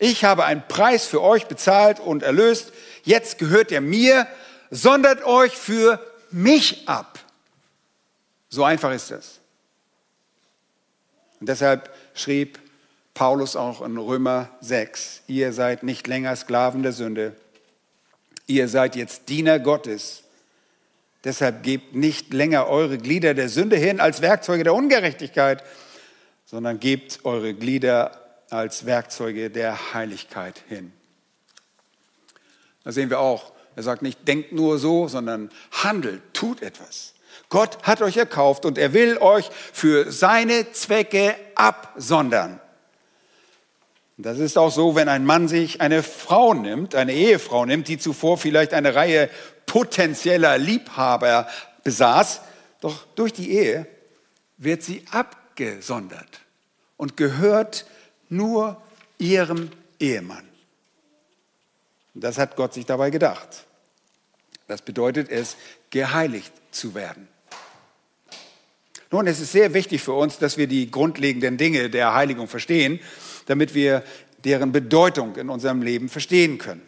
Ich 0.00 0.24
habe 0.24 0.44
einen 0.44 0.66
Preis 0.66 1.06
für 1.06 1.22
euch 1.22 1.46
bezahlt 1.46 2.00
und 2.00 2.24
erlöst. 2.24 2.72
Jetzt 3.04 3.38
gehört 3.38 3.70
er 3.70 3.80
mir. 3.80 4.26
Sondert 4.70 5.24
euch 5.24 5.56
für 5.56 6.04
mich 6.32 6.88
ab. 6.88 7.20
So 8.48 8.64
einfach 8.64 8.90
ist 8.92 9.12
das. 9.12 9.38
Und 11.38 11.48
deshalb 11.48 11.94
schrieb 12.14 12.58
Paulus 13.14 13.54
auch 13.54 13.82
in 13.82 13.96
Römer 13.98 14.48
6, 14.60 15.22
ihr 15.26 15.52
seid 15.52 15.82
nicht 15.82 16.06
länger 16.06 16.34
Sklaven 16.34 16.82
der 16.82 16.92
Sünde, 16.92 17.36
ihr 18.46 18.68
seid 18.68 18.96
jetzt 18.96 19.28
Diener 19.28 19.58
Gottes. 19.58 20.22
Deshalb 21.24 21.62
gebt 21.62 21.94
nicht 21.94 22.32
länger 22.32 22.66
eure 22.66 22.98
Glieder 22.98 23.34
der 23.34 23.48
Sünde 23.48 23.76
hin 23.76 24.00
als 24.00 24.22
Werkzeuge 24.22 24.64
der 24.64 24.74
Ungerechtigkeit, 24.74 25.62
sondern 26.44 26.80
gebt 26.80 27.20
eure 27.24 27.54
Glieder 27.54 28.18
als 28.50 28.84
Werkzeuge 28.84 29.50
der 29.50 29.94
Heiligkeit 29.94 30.62
hin. 30.68 30.92
Da 32.84 32.92
sehen 32.92 33.10
wir 33.10 33.20
auch, 33.20 33.52
er 33.76 33.82
sagt 33.82 34.02
nicht, 34.02 34.26
denkt 34.28 34.52
nur 34.52 34.78
so, 34.78 35.08
sondern 35.08 35.50
handelt, 35.70 36.22
tut 36.34 36.60
etwas. 36.60 37.14
Gott 37.48 37.82
hat 37.82 38.02
euch 38.02 38.16
erkauft 38.16 38.64
und 38.64 38.76
er 38.78 38.92
will 38.92 39.18
euch 39.18 39.48
für 39.72 40.10
seine 40.10 40.72
Zwecke 40.72 41.34
absondern. 41.54 42.60
Das 44.22 44.38
ist 44.38 44.56
auch 44.56 44.70
so, 44.70 44.94
wenn 44.94 45.08
ein 45.08 45.24
Mann 45.24 45.48
sich 45.48 45.80
eine 45.80 46.04
Frau 46.04 46.54
nimmt, 46.54 46.94
eine 46.94 47.12
Ehefrau 47.12 47.66
nimmt, 47.66 47.88
die 47.88 47.98
zuvor 47.98 48.38
vielleicht 48.38 48.72
eine 48.72 48.94
Reihe 48.94 49.28
potenzieller 49.66 50.58
Liebhaber 50.58 51.48
besaß, 51.82 52.42
doch 52.80 53.04
durch 53.16 53.32
die 53.32 53.50
Ehe 53.50 53.86
wird 54.58 54.84
sie 54.84 55.04
abgesondert 55.10 56.40
und 56.96 57.16
gehört 57.16 57.84
nur 58.28 58.80
ihrem 59.18 59.70
Ehemann. 59.98 60.44
Das 62.14 62.38
hat 62.38 62.54
Gott 62.54 62.74
sich 62.74 62.86
dabei 62.86 63.10
gedacht. 63.10 63.64
Das 64.68 64.82
bedeutet 64.82 65.30
es, 65.30 65.56
geheiligt 65.90 66.52
zu 66.70 66.94
werden. 66.94 67.26
Nun, 69.10 69.26
es 69.26 69.40
ist 69.40 69.52
sehr 69.52 69.74
wichtig 69.74 70.00
für 70.00 70.12
uns, 70.12 70.38
dass 70.38 70.56
wir 70.56 70.68
die 70.68 70.90
grundlegenden 70.90 71.58
Dinge 71.58 71.90
der 71.90 72.14
Heiligung 72.14 72.46
verstehen 72.46 73.00
damit 73.46 73.74
wir 73.74 74.02
deren 74.44 74.72
Bedeutung 74.72 75.36
in 75.36 75.48
unserem 75.48 75.82
Leben 75.82 76.08
verstehen 76.08 76.58
können. 76.58 76.82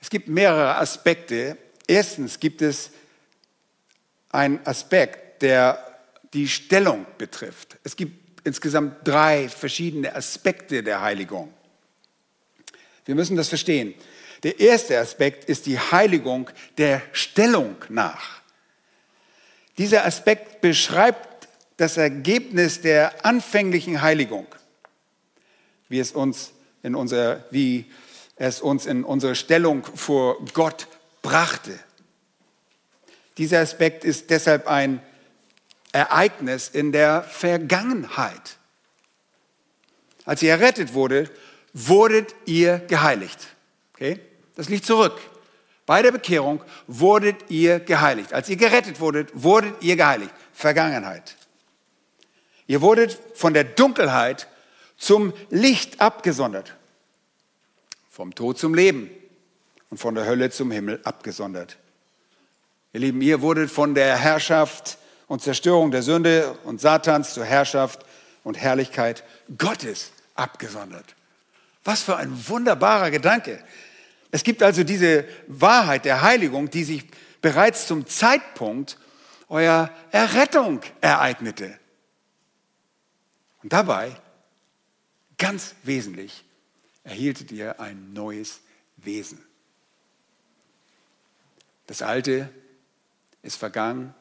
Es 0.00 0.10
gibt 0.10 0.28
mehrere 0.28 0.78
Aspekte. 0.78 1.56
Erstens 1.86 2.40
gibt 2.40 2.60
es 2.60 2.90
einen 4.30 4.64
Aspekt, 4.66 5.42
der 5.42 5.78
die 6.32 6.48
Stellung 6.48 7.06
betrifft. 7.18 7.76
Es 7.84 7.94
gibt 7.94 8.22
insgesamt 8.44 9.06
drei 9.06 9.48
verschiedene 9.48 10.14
Aspekte 10.14 10.82
der 10.82 11.02
Heiligung. 11.02 11.52
Wir 13.04 13.14
müssen 13.14 13.36
das 13.36 13.48
verstehen. 13.48 13.94
Der 14.42 14.58
erste 14.58 14.98
Aspekt 14.98 15.44
ist 15.44 15.66
die 15.66 15.78
Heiligung 15.78 16.50
der 16.78 17.02
Stellung 17.12 17.76
nach. 17.88 18.40
Dieser 19.78 20.04
Aspekt 20.04 20.60
beschreibt 20.60 21.48
das 21.76 21.96
Ergebnis 21.96 22.80
der 22.80 23.24
anfänglichen 23.24 24.02
Heiligung, 24.02 24.46
wie 25.92 26.00
es 26.00 26.12
uns 26.12 26.52
in 26.82 26.94
unser, 26.94 27.44
wie 27.50 27.84
es 28.36 28.62
uns 28.62 28.86
in 28.86 29.04
unsere 29.04 29.34
Stellung 29.34 29.84
vor 29.84 30.42
Gott 30.54 30.88
brachte. 31.20 31.78
Dieser 33.36 33.60
Aspekt 33.60 34.02
ist 34.02 34.30
deshalb 34.30 34.66
ein 34.66 35.02
Ereignis 35.92 36.70
in 36.70 36.92
der 36.92 37.22
Vergangenheit. 37.22 38.56
Als 40.24 40.42
ihr 40.42 40.52
errettet 40.52 40.94
wurde, 40.94 41.30
wurdet 41.74 42.34
ihr 42.46 42.78
geheiligt. 42.78 43.48
Okay? 43.92 44.18
Das 44.56 44.70
liegt 44.70 44.86
zurück. 44.86 45.20
Bei 45.84 46.00
der 46.00 46.12
Bekehrung 46.12 46.62
wurdet 46.86 47.50
ihr 47.50 47.80
geheiligt. 47.80 48.32
Als 48.32 48.48
ihr 48.48 48.56
gerettet 48.56 48.98
wurdet, 48.98 49.28
wurdet 49.34 49.74
ihr 49.82 49.96
geheiligt. 49.96 50.32
Vergangenheit. 50.54 51.36
Ihr 52.66 52.80
wurdet 52.80 53.18
von 53.34 53.52
der 53.52 53.64
Dunkelheit 53.64 54.46
zum 55.02 55.32
Licht 55.50 56.00
abgesondert. 56.00 56.76
Vom 58.08 58.34
Tod 58.34 58.56
zum 58.58 58.72
Leben 58.72 59.10
und 59.90 59.98
von 59.98 60.14
der 60.14 60.26
Hölle 60.26 60.50
zum 60.50 60.70
Himmel 60.70 61.00
abgesondert. 61.02 61.76
Ihr 62.92 63.00
Lieben, 63.00 63.20
ihr 63.20 63.42
wurdet 63.42 63.70
von 63.70 63.96
der 63.96 64.16
Herrschaft 64.16 64.98
und 65.26 65.42
Zerstörung 65.42 65.90
der 65.90 66.02
Sünde 66.02 66.56
und 66.62 66.80
Satans 66.80 67.34
zur 67.34 67.44
Herrschaft 67.44 68.06
und 68.44 68.56
Herrlichkeit 68.56 69.24
Gottes 69.58 70.12
abgesondert. 70.36 71.16
Was 71.82 72.02
für 72.02 72.16
ein 72.16 72.48
wunderbarer 72.48 73.10
Gedanke. 73.10 73.62
Es 74.30 74.44
gibt 74.44 74.62
also 74.62 74.84
diese 74.84 75.24
Wahrheit 75.48 76.04
der 76.04 76.22
Heiligung, 76.22 76.70
die 76.70 76.84
sich 76.84 77.04
bereits 77.40 77.88
zum 77.88 78.06
Zeitpunkt 78.06 78.98
eurer 79.48 79.90
Errettung 80.12 80.80
ereignete. 81.00 81.76
Und 83.64 83.72
dabei, 83.72 84.16
ganz 85.42 85.74
wesentlich, 85.82 86.44
erhieltet 87.02 87.50
ihr 87.50 87.80
ein 87.80 88.12
neues 88.12 88.60
Wesen. 88.96 89.44
Das 91.88 92.00
Alte 92.00 92.48
ist 93.42 93.56
vergangen, 93.56 94.14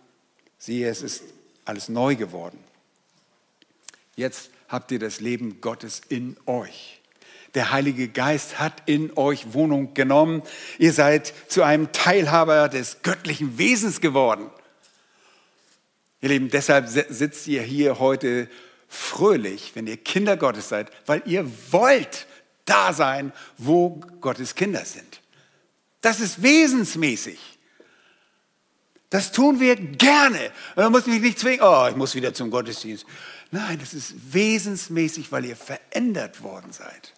siehe, 0.58 0.90
es 0.90 1.04
ist 1.04 1.24
alles 1.64 1.90
neu 1.90 2.16
geworden. 2.16 2.58
Jetzt 4.16 4.50
habt 4.68 4.92
ihr 4.92 4.98
das 4.98 5.20
Leben 5.20 5.62
Gottes 5.62 6.02
in 6.10 6.38
euch. 6.48 7.00
Der 7.54 7.72
Heilige 7.72 8.08
Geist 8.08 8.58
hat 8.58 8.82
in 8.88 9.16
euch 9.16 9.54
Wohnung 9.54 9.94
genommen. 9.94 10.42
Ihr 10.80 10.92
seid 10.92 11.34
zu 11.48 11.62
einem 11.62 11.92
Teilhaber 11.92 12.68
des 12.68 13.04
göttlichen 13.04 13.60
Wesens 13.60 14.02
geworden. 14.02 14.50
Ihr 16.20 16.30
Lieben, 16.30 16.50
deshalb 16.50 16.88
sitzt 16.88 17.48
ihr 17.48 17.62
hier 17.62 18.00
heute 18.00 18.50
fröhlich, 18.92 19.72
wenn 19.74 19.88
ihr 19.88 19.96
Kinder 19.96 20.36
Gottes 20.36 20.68
seid, 20.68 20.92
weil 21.06 21.24
ihr 21.26 21.50
wollt 21.72 22.28
da 22.66 22.92
sein, 22.92 23.32
wo 23.58 24.02
Gottes 24.20 24.54
Kinder 24.54 24.84
sind. 24.84 25.22
Das 26.02 26.20
ist 26.20 26.44
wesensmäßig. 26.44 27.40
Das 29.10 29.32
tun 29.32 29.62
wir 29.62 29.78
gerne. 29.78 30.52
Man 30.76 30.92
muss 30.92 31.06
mich 31.06 31.22
nicht 31.22 31.40
zwingen, 31.40 31.62
oh, 31.62 31.88
ich 31.90 31.96
muss 31.96 32.16
wieder 32.16 32.34
zum 32.34 32.52
Gottesdienst. 32.52 33.06
Nein, 33.50 33.80
das 33.80 33.94
ist 33.94 34.14
wesensmäßig, 34.34 35.32
weil 35.32 35.46
ihr 35.46 35.56
verändert 35.56 36.44
worden 36.44 36.74
seid. 36.74 37.14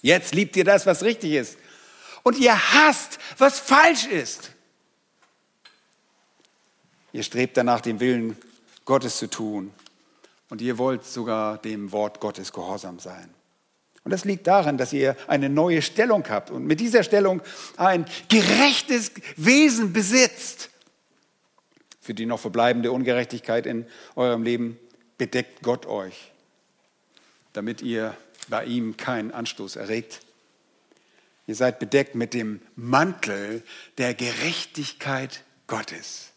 Jetzt 0.00 0.34
liebt 0.34 0.56
ihr 0.56 0.64
das, 0.64 0.86
was 0.86 1.02
richtig 1.02 1.32
ist. 1.32 1.58
Und 2.22 2.38
ihr 2.38 2.72
hasst, 2.72 3.18
was 3.36 3.58
falsch 3.58 4.06
ist. 4.06 4.52
Ihr 7.12 7.22
strebt 7.22 7.56
danach, 7.56 7.80
den 7.82 8.00
Willen 8.00 8.36
Gottes 8.86 9.18
zu 9.18 9.28
tun. 9.28 9.72
Und 10.50 10.60
ihr 10.62 10.78
wollt 10.78 11.04
sogar 11.04 11.58
dem 11.58 11.92
Wort 11.92 12.20
Gottes 12.20 12.52
gehorsam 12.52 12.98
sein. 12.98 13.34
Und 14.04 14.12
das 14.12 14.24
liegt 14.24 14.46
daran, 14.46 14.78
dass 14.78 14.92
ihr 14.92 15.16
eine 15.26 15.50
neue 15.50 15.82
Stellung 15.82 16.26
habt 16.28 16.50
und 16.50 16.64
mit 16.64 16.80
dieser 16.80 17.02
Stellung 17.02 17.42
ein 17.76 18.06
gerechtes 18.28 19.12
Wesen 19.36 19.92
besitzt. 19.92 20.70
Für 22.00 22.14
die 22.14 22.24
noch 22.24 22.40
verbleibende 22.40 22.90
Ungerechtigkeit 22.90 23.66
in 23.66 23.86
eurem 24.16 24.42
Leben 24.42 24.78
bedeckt 25.18 25.62
Gott 25.62 25.84
euch, 25.84 26.32
damit 27.52 27.82
ihr 27.82 28.16
bei 28.48 28.64
ihm 28.64 28.96
keinen 28.96 29.30
Anstoß 29.30 29.76
erregt. 29.76 30.22
Ihr 31.46 31.54
seid 31.54 31.78
bedeckt 31.78 32.14
mit 32.14 32.32
dem 32.32 32.62
Mantel 32.76 33.62
der 33.98 34.14
Gerechtigkeit 34.14 35.44
Gottes. 35.66 36.30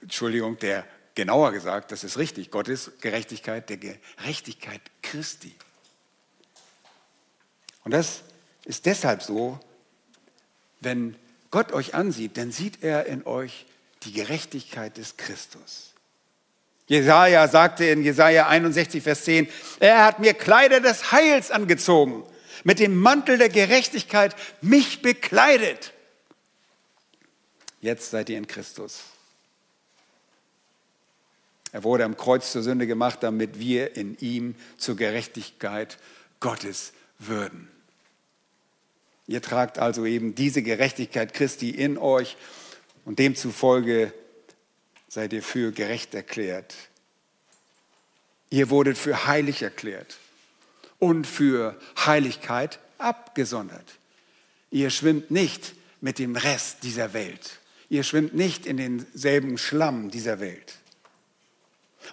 Entschuldigung, 0.00 0.58
der 0.58 0.86
genauer 1.16 1.50
gesagt, 1.50 1.90
das 1.90 2.04
ist 2.04 2.18
richtig, 2.18 2.52
Gottes 2.52 2.92
Gerechtigkeit, 3.00 3.68
der 3.68 3.78
Gerechtigkeit 3.78 4.80
Christi. 5.02 5.52
Und 7.82 7.90
das 7.90 8.20
ist 8.64 8.86
deshalb 8.86 9.22
so, 9.22 9.58
wenn 10.80 11.16
Gott 11.50 11.72
euch 11.72 11.94
ansieht, 11.94 12.36
dann 12.36 12.52
sieht 12.52 12.84
er 12.84 13.06
in 13.06 13.26
euch 13.26 13.66
die 14.04 14.12
Gerechtigkeit 14.12 14.96
des 14.96 15.16
Christus. 15.16 15.92
Jesaja 16.86 17.48
sagte 17.48 17.84
in 17.86 18.02
Jesaja 18.02 18.46
61, 18.46 19.02
Vers 19.02 19.24
10, 19.24 19.48
er 19.80 20.04
hat 20.04 20.20
mir 20.20 20.34
Kleider 20.34 20.80
des 20.80 21.10
Heils 21.10 21.50
angezogen, 21.50 22.22
mit 22.62 22.78
dem 22.78 22.96
Mantel 22.96 23.38
der 23.38 23.48
Gerechtigkeit 23.48 24.36
mich 24.60 25.02
bekleidet. 25.02 25.92
Jetzt 27.80 28.10
seid 28.10 28.28
ihr 28.28 28.38
in 28.38 28.46
Christus. 28.46 29.04
Er 31.76 31.84
wurde 31.84 32.06
am 32.06 32.16
Kreuz 32.16 32.52
zur 32.52 32.62
Sünde 32.62 32.86
gemacht, 32.86 33.18
damit 33.22 33.58
wir 33.60 33.96
in 33.96 34.16
ihm 34.20 34.54
zur 34.78 34.96
Gerechtigkeit 34.96 35.98
Gottes 36.40 36.94
würden. 37.18 37.68
Ihr 39.26 39.42
tragt 39.42 39.78
also 39.78 40.06
eben 40.06 40.34
diese 40.34 40.62
Gerechtigkeit 40.62 41.34
Christi 41.34 41.68
in 41.68 41.98
euch 41.98 42.38
und 43.04 43.18
demzufolge 43.18 44.14
seid 45.08 45.34
ihr 45.34 45.42
für 45.42 45.70
gerecht 45.70 46.14
erklärt. 46.14 46.74
Ihr 48.48 48.70
wurdet 48.70 48.96
für 48.96 49.26
heilig 49.26 49.60
erklärt 49.60 50.16
und 50.98 51.26
für 51.26 51.78
Heiligkeit 52.06 52.78
abgesondert. 52.96 53.98
Ihr 54.70 54.88
schwimmt 54.88 55.30
nicht 55.30 55.74
mit 56.00 56.18
dem 56.18 56.36
Rest 56.36 56.84
dieser 56.84 57.12
Welt. 57.12 57.58
Ihr 57.90 58.02
schwimmt 58.02 58.34
nicht 58.34 58.64
in 58.64 58.78
denselben 58.78 59.58
Schlamm 59.58 60.10
dieser 60.10 60.40
Welt. 60.40 60.78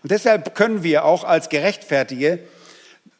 Und 0.01 0.11
deshalb 0.11 0.55
können 0.55 0.83
wir 0.83 1.05
auch 1.05 1.23
als 1.23 1.49
Gerechtfertige, 1.49 2.39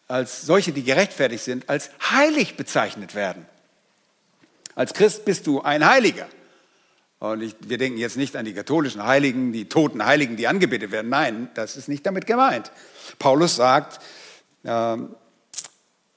als 0.07 0.41
solche, 0.41 0.71
die 0.71 0.83
gerechtfertigt 0.83 1.43
sind, 1.43 1.69
als 1.69 1.89
heilig 2.09 2.57
bezeichnet 2.57 3.15
werden. 3.15 3.45
Als 4.75 4.93
Christ 4.93 5.25
bist 5.25 5.47
du 5.47 5.61
ein 5.61 5.85
Heiliger. 5.85 6.27
Und 7.19 7.41
ich, 7.41 7.55
wir 7.61 7.77
denken 7.77 7.97
jetzt 7.97 8.17
nicht 8.17 8.35
an 8.35 8.43
die 8.43 8.53
katholischen 8.53 9.05
Heiligen, 9.05 9.53
die 9.53 9.69
toten 9.69 10.05
Heiligen, 10.05 10.35
die 10.35 10.47
angebetet 10.47 10.91
werden. 10.91 11.09
Nein, 11.09 11.49
das 11.53 11.77
ist 11.77 11.87
nicht 11.87 12.05
damit 12.05 12.25
gemeint. 12.25 12.71
Paulus 13.17 13.55
sagt 13.55 14.01
äh, 14.63 14.97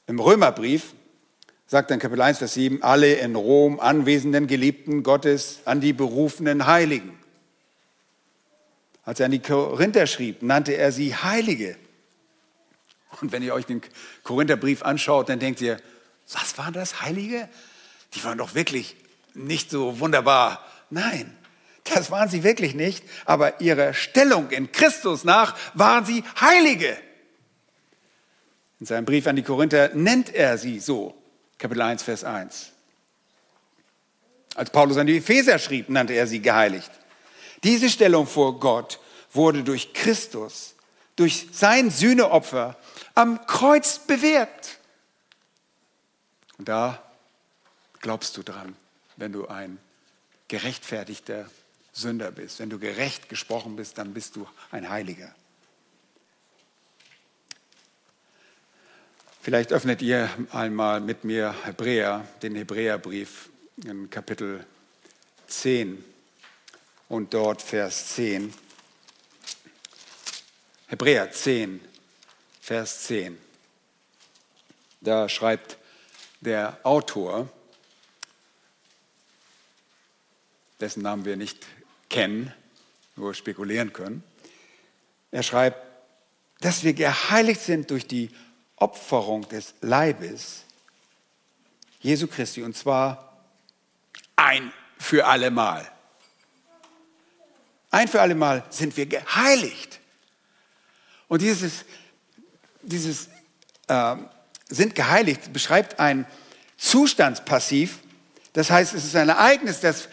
im 0.08 0.18
Römerbrief, 0.18 0.94
sagt 1.68 1.90
in 1.90 2.00
Kapitel 2.00 2.22
1, 2.22 2.38
Vers 2.38 2.54
7, 2.54 2.82
alle 2.82 3.14
in 3.14 3.36
Rom 3.36 3.78
anwesenden 3.78 4.46
Geliebten 4.46 5.02
Gottes 5.02 5.60
an 5.64 5.80
die 5.80 5.92
berufenen 5.92 6.66
Heiligen. 6.66 7.15
Als 9.06 9.20
er 9.20 9.26
an 9.26 9.32
die 9.32 9.38
Korinther 9.38 10.06
schrieb, 10.06 10.42
nannte 10.42 10.76
er 10.76 10.92
sie 10.92 11.14
Heilige. 11.14 11.76
Und 13.22 13.32
wenn 13.32 13.42
ihr 13.42 13.54
euch 13.54 13.64
den 13.64 13.80
Korintherbrief 14.22 14.82
anschaut, 14.82 15.30
dann 15.30 15.38
denkt 15.38 15.62
ihr, 15.62 15.78
was 16.30 16.58
waren 16.58 16.74
das, 16.74 17.00
Heilige? 17.00 17.48
Die 18.12 18.22
waren 18.24 18.36
doch 18.36 18.54
wirklich 18.54 18.96
nicht 19.32 19.70
so 19.70 20.00
wunderbar 20.00 20.62
Nein, 20.90 21.36
das 21.84 22.10
waren 22.10 22.28
sie 22.28 22.42
wirklich 22.42 22.74
nicht, 22.74 23.04
aber 23.24 23.60
ihrer 23.60 23.94
Stellung 23.94 24.50
in 24.50 24.70
Christus 24.72 25.24
nach 25.24 25.56
waren 25.74 26.04
sie 26.04 26.22
Heilige. 26.40 26.96
In 28.78 28.86
seinem 28.86 29.04
Brief 29.04 29.26
an 29.26 29.36
die 29.36 29.42
Korinther 29.42 29.90
nennt 29.94 30.34
er 30.34 30.58
sie 30.58 30.78
so, 30.78 31.14
Kapitel 31.58 31.82
1, 31.82 32.02
Vers 32.02 32.24
1. 32.24 32.72
Als 34.54 34.70
Paulus 34.70 34.96
an 34.96 35.06
die 35.06 35.18
Epheser 35.18 35.58
schrieb, 35.58 35.88
nannte 35.88 36.12
er 36.12 36.26
sie 36.26 36.40
geheiligt. 36.40 36.90
Diese 37.62 37.90
Stellung 37.90 38.26
vor 38.26 38.60
Gott 38.60 39.00
wurde 39.32 39.64
durch 39.64 39.92
Christus, 39.92 40.74
durch 41.16 41.48
sein 41.52 41.90
Sühneopfer 41.90 42.76
am 43.14 43.46
Kreuz 43.46 43.98
bewirkt. 43.98 44.78
Und 46.58 46.68
da 46.68 47.02
glaubst 48.00 48.36
du 48.36 48.42
dran, 48.42 48.76
wenn 49.16 49.32
du 49.32 49.46
ein 49.48 49.78
gerechtfertigter 50.48 51.46
Sünder 51.92 52.30
bist. 52.30 52.60
Wenn 52.60 52.70
du 52.70 52.78
gerecht 52.78 53.28
gesprochen 53.28 53.76
bist, 53.76 53.98
dann 53.98 54.12
bist 54.12 54.36
du 54.36 54.46
ein 54.70 54.88
Heiliger. 54.90 55.34
Vielleicht 59.40 59.72
öffnet 59.72 60.02
ihr 60.02 60.28
einmal 60.52 61.00
mit 61.00 61.24
mir 61.24 61.54
Hebräer, 61.64 62.26
den 62.42 62.56
Hebräerbrief 62.56 63.48
in 63.84 64.10
Kapitel 64.10 64.66
10 65.46 66.04
und 67.08 67.34
dort 67.34 67.62
Vers 67.62 68.14
10. 68.14 68.52
Hebräer 70.88 71.30
10, 71.30 71.80
Vers 72.60 73.04
10. 73.04 73.38
Da 75.00 75.28
schreibt 75.28 75.78
der 76.40 76.78
Autor, 76.82 77.48
dessen 80.80 81.02
Namen 81.02 81.24
wir 81.24 81.36
nicht 81.36 81.66
kennen, 82.08 82.52
nur 83.16 83.34
spekulieren 83.34 83.92
können, 83.92 84.22
er 85.30 85.42
schreibt, 85.42 85.78
dass 86.60 86.84
wir 86.84 86.94
geheiligt 86.94 87.60
sind 87.60 87.90
durch 87.90 88.06
die 88.06 88.30
Opferung 88.76 89.48
des 89.48 89.74
Leibes 89.80 90.64
Jesu 92.00 92.26
Christi 92.26 92.62
und 92.62 92.76
zwar 92.76 93.36
ein 94.36 94.72
für 94.98 95.26
allemal. 95.26 95.90
Ein 97.96 98.08
für 98.08 98.20
allemal 98.20 98.62
sind 98.68 98.94
wir 98.98 99.06
geheiligt. 99.06 100.00
Und 101.28 101.40
dieses, 101.40 101.86
dieses 102.82 103.30
äh, 103.88 104.16
sind 104.68 104.94
geheiligt 104.94 105.50
beschreibt 105.50 105.98
ein 105.98 106.26
Zustandspassiv. 106.76 108.00
Das 108.52 108.70
heißt, 108.70 108.92
es 108.92 109.06
ist 109.06 109.16
ein 109.16 109.30
Ereignis, 109.30 109.80
das 109.80 110.10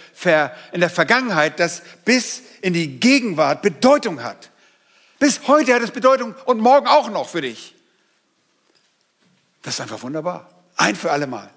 in 0.71 0.79
der 0.79 0.89
Vergangenheit, 0.89 1.59
das 1.59 1.81
bis 2.05 2.43
in 2.61 2.71
die 2.71 3.01
Gegenwart 3.01 3.61
Bedeutung 3.61 4.23
hat. 4.23 4.49
Bis 5.19 5.45
heute 5.49 5.75
hat 5.75 5.81
es 5.81 5.91
Bedeutung 5.91 6.35
und 6.45 6.59
morgen 6.61 6.87
auch 6.87 7.09
noch 7.09 7.27
für 7.27 7.41
dich. 7.41 7.75
Das 9.61 9.73
ist 9.73 9.81
einfach 9.81 10.01
wunderbar. 10.03 10.49
Ein 10.77 10.95
für 10.95 11.11
alle 11.11 11.27
Mal. 11.27 11.49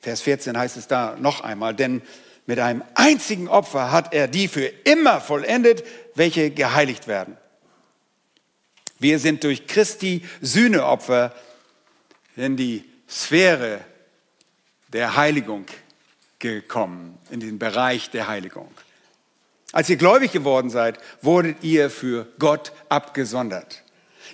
Vers 0.00 0.20
14 0.22 0.58
heißt 0.58 0.76
es 0.76 0.88
da 0.88 1.14
noch 1.16 1.42
einmal, 1.42 1.76
denn 1.76 2.02
mit 2.46 2.58
einem 2.58 2.82
einzigen 2.94 3.48
Opfer 3.48 3.92
hat 3.92 4.12
er 4.12 4.28
die 4.28 4.48
für 4.48 4.66
immer 4.66 5.20
vollendet, 5.20 5.84
welche 6.14 6.50
geheiligt 6.50 7.06
werden. 7.06 7.36
Wir 8.98 9.18
sind 9.18 9.44
durch 9.44 9.66
Christi 9.66 10.24
Sühneopfer 10.40 11.34
in 12.36 12.56
die 12.56 12.84
Sphäre 13.08 13.80
der 14.92 15.16
Heiligung 15.16 15.66
gekommen, 16.38 17.18
in 17.30 17.40
den 17.40 17.58
Bereich 17.58 18.10
der 18.10 18.28
Heiligung. 18.28 18.68
Als 19.72 19.88
ihr 19.88 19.96
gläubig 19.96 20.32
geworden 20.32 20.70
seid, 20.70 20.98
wurdet 21.22 21.62
ihr 21.62 21.90
für 21.90 22.26
Gott 22.38 22.72
abgesondert. 22.88 23.82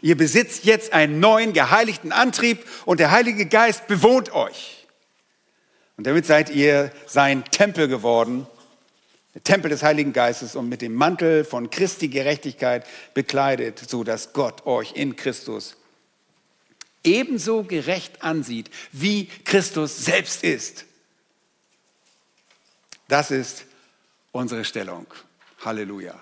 Ihr 0.02 0.16
besitzt 0.16 0.64
jetzt 0.64 0.92
einen 0.92 1.20
neuen 1.20 1.52
geheiligten 1.52 2.12
Antrieb 2.12 2.64
und 2.84 3.00
der 3.00 3.10
Heilige 3.10 3.46
Geist 3.46 3.86
bewohnt 3.86 4.32
euch. 4.32 4.77
Und 5.98 6.06
damit 6.06 6.26
seid 6.26 6.48
ihr 6.48 6.92
sein 7.06 7.44
Tempel 7.44 7.88
geworden, 7.88 8.46
der 9.34 9.42
Tempel 9.42 9.68
des 9.68 9.82
Heiligen 9.82 10.12
Geistes 10.12 10.54
und 10.54 10.68
mit 10.68 10.80
dem 10.80 10.94
Mantel 10.94 11.44
von 11.44 11.70
Christi 11.70 12.06
Gerechtigkeit 12.06 12.86
bekleidet, 13.14 13.80
so 13.80 14.04
dass 14.04 14.32
Gott 14.32 14.64
euch 14.64 14.92
in 14.92 15.16
Christus 15.16 15.76
ebenso 17.02 17.64
gerecht 17.64 18.22
ansieht, 18.22 18.70
wie 18.92 19.26
Christus 19.44 19.98
selbst 19.98 20.44
ist. 20.44 20.84
Das 23.08 23.32
ist 23.32 23.64
unsere 24.30 24.64
Stellung. 24.64 25.06
Halleluja. 25.64 26.14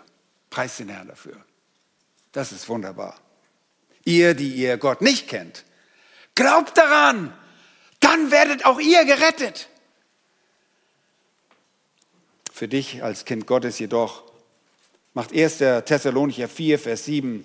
Preis 0.49 0.79
den 0.79 0.89
Herrn 0.89 1.09
dafür. 1.09 1.37
Das 2.33 2.51
ist 2.51 2.67
wunderbar. 2.71 3.21
Ihr, 4.05 4.33
die 4.33 4.55
ihr 4.55 4.79
Gott 4.79 5.03
nicht 5.03 5.29
kennt, 5.29 5.65
glaubt 6.35 6.79
daran, 6.79 7.35
dann 8.07 8.31
werdet 8.31 8.65
auch 8.65 8.79
ihr 8.79 9.05
gerettet. 9.05 9.69
Für 12.53 12.69
dich 12.69 13.03
als 13.03 13.25
Kind 13.25 13.47
Gottes 13.47 13.79
jedoch 13.81 14.23
macht 15.13 15.33
1. 15.33 15.59
Thessalonicher 15.59 16.49
4, 16.49 16.79
Vers 16.79 17.05
7 17.07 17.45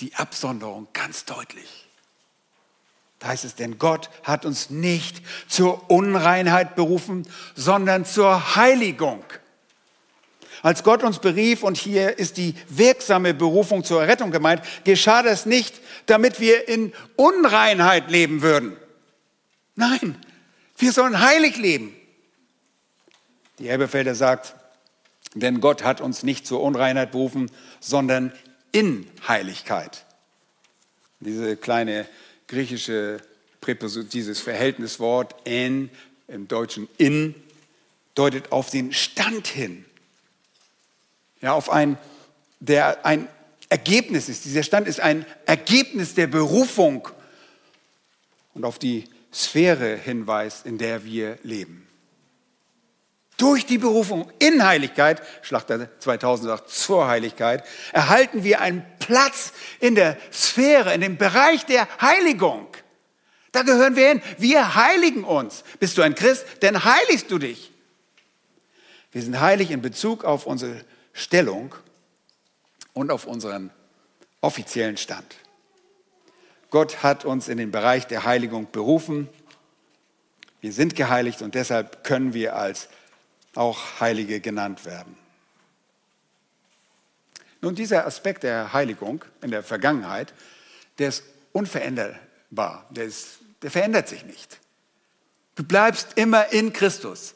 die 0.00 0.14
Absonderung 0.14 0.86
ganz 0.92 1.24
deutlich. 1.24 1.86
Da 3.18 3.28
heißt 3.28 3.44
es, 3.44 3.56
denn 3.56 3.78
Gott 3.78 4.10
hat 4.22 4.44
uns 4.44 4.70
nicht 4.70 5.22
zur 5.48 5.90
Unreinheit 5.90 6.76
berufen, 6.76 7.26
sondern 7.56 8.04
zur 8.04 8.54
Heiligung. 8.54 9.24
Als 10.62 10.84
Gott 10.84 11.02
uns 11.02 11.18
berief, 11.18 11.62
und 11.62 11.76
hier 11.76 12.18
ist 12.18 12.36
die 12.36 12.54
wirksame 12.68 13.34
Berufung 13.34 13.82
zur 13.82 14.02
Rettung 14.02 14.30
gemeint, 14.30 14.62
geschah 14.84 15.22
das 15.22 15.46
nicht, 15.46 15.80
damit 16.08 16.40
wir 16.40 16.68
in 16.68 16.92
Unreinheit 17.16 18.10
leben 18.10 18.42
würden. 18.42 18.76
Nein, 19.76 20.16
wir 20.76 20.92
sollen 20.92 21.20
heilig 21.20 21.56
leben. 21.56 21.94
Die 23.58 23.68
Elbefelder 23.68 24.14
sagt, 24.14 24.54
denn 25.34 25.60
Gott 25.60 25.84
hat 25.84 26.00
uns 26.00 26.22
nicht 26.22 26.46
zur 26.46 26.62
Unreinheit 26.62 27.12
berufen, 27.12 27.50
sondern 27.80 28.32
in 28.72 29.06
Heiligkeit. 29.26 30.04
Diese 31.20 31.56
kleine 31.56 32.06
griechische 32.46 33.20
Präposition, 33.60 34.08
dieses 34.08 34.40
Verhältniswort 34.40 35.34
en 35.44 35.90
im 36.28 36.48
Deutschen 36.48 36.88
in 36.98 37.34
deutet 38.14 38.52
auf 38.52 38.70
den 38.70 38.92
Stand 38.92 39.46
hin. 39.46 39.84
Ja, 41.40 41.52
auf 41.54 41.70
ein, 41.70 41.98
der 42.60 43.04
ein 43.06 43.28
Ergebnis 43.68 44.28
ist. 44.28 44.44
Dieser 44.44 44.62
Stand 44.62 44.88
ist 44.88 45.00
ein 45.00 45.26
Ergebnis 45.46 46.14
der 46.14 46.26
Berufung 46.26 47.08
und 48.54 48.64
auf 48.64 48.78
die 48.78 49.04
Sphäre 49.32 49.96
hinweist, 49.96 50.66
in 50.66 50.78
der 50.78 51.04
wir 51.04 51.38
leben. 51.42 51.86
Durch 53.36 53.66
die 53.66 53.78
Berufung 53.78 54.32
in 54.40 54.66
Heiligkeit, 54.66 55.22
Schlachter 55.42 55.88
2000 56.00 56.48
sagt 56.48 56.70
zur 56.70 57.06
Heiligkeit, 57.06 57.62
erhalten 57.92 58.42
wir 58.42 58.60
einen 58.60 58.84
Platz 58.98 59.52
in 59.78 59.94
der 59.94 60.16
Sphäre, 60.32 60.92
in 60.92 61.00
dem 61.00 61.18
Bereich 61.18 61.64
der 61.64 61.86
Heiligung. 62.00 62.66
Da 63.52 63.62
gehören 63.62 63.94
wir 63.94 64.08
hin. 64.08 64.22
Wir 64.38 64.74
heiligen 64.74 65.22
uns. 65.22 65.62
Bist 65.78 65.96
du 65.96 66.02
ein 66.02 66.16
Christ, 66.16 66.46
dann 66.60 66.84
heiligst 66.84 67.30
du 67.30 67.38
dich. 67.38 67.70
Wir 69.12 69.22
sind 69.22 69.40
heilig 69.40 69.70
in 69.70 69.82
Bezug 69.82 70.24
auf 70.24 70.44
unsere 70.44 70.84
Stellung 71.12 71.74
und 72.92 73.10
auf 73.10 73.26
unseren 73.26 73.70
offiziellen 74.40 74.96
Stand. 74.96 75.36
Gott 76.70 77.02
hat 77.02 77.24
uns 77.24 77.48
in 77.48 77.58
den 77.58 77.70
Bereich 77.70 78.06
der 78.06 78.24
Heiligung 78.24 78.70
berufen. 78.70 79.28
Wir 80.60 80.72
sind 80.72 80.96
geheiligt 80.96 81.42
und 81.42 81.54
deshalb 81.54 82.04
können 82.04 82.34
wir 82.34 82.56
als 82.56 82.88
auch 83.54 84.00
Heilige 84.00 84.40
genannt 84.40 84.84
werden. 84.84 85.16
Nun, 87.60 87.74
dieser 87.74 88.06
Aspekt 88.06 88.42
der 88.42 88.72
Heiligung 88.72 89.24
in 89.42 89.50
der 89.50 89.62
Vergangenheit, 89.62 90.32
der 90.98 91.08
ist 91.08 91.24
unveränderbar, 91.52 92.86
der, 92.90 93.04
ist, 93.04 93.38
der 93.62 93.70
verändert 93.70 94.08
sich 94.08 94.24
nicht. 94.24 94.60
Du 95.54 95.64
bleibst 95.64 96.16
immer 96.16 96.52
in 96.52 96.72
Christus. 96.72 97.34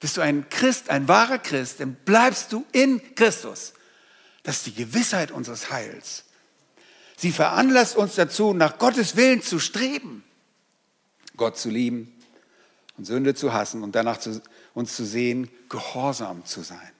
Bist 0.00 0.18
du 0.18 0.20
ein 0.20 0.48
Christ, 0.50 0.90
ein 0.90 1.08
wahrer 1.08 1.38
Christ, 1.38 1.80
dann 1.80 1.94
bleibst 1.94 2.52
du 2.52 2.66
in 2.72 3.14
Christus. 3.14 3.72
Das 4.44 4.58
ist 4.58 4.66
die 4.66 4.74
Gewissheit 4.74 5.32
unseres 5.32 5.70
Heils. 5.70 6.24
Sie 7.16 7.32
veranlasst 7.32 7.96
uns 7.96 8.14
dazu, 8.14 8.52
nach 8.52 8.78
Gottes 8.78 9.16
Willen 9.16 9.42
zu 9.42 9.58
streben, 9.58 10.22
Gott 11.36 11.56
zu 11.58 11.70
lieben 11.70 12.12
und 12.96 13.06
Sünde 13.06 13.34
zu 13.34 13.52
hassen 13.52 13.82
und 13.82 13.94
danach 13.94 14.18
zu, 14.18 14.40
uns 14.74 14.94
zu 14.94 15.04
sehen, 15.04 15.48
gehorsam 15.68 16.44
zu 16.44 16.62
sein. 16.62 16.90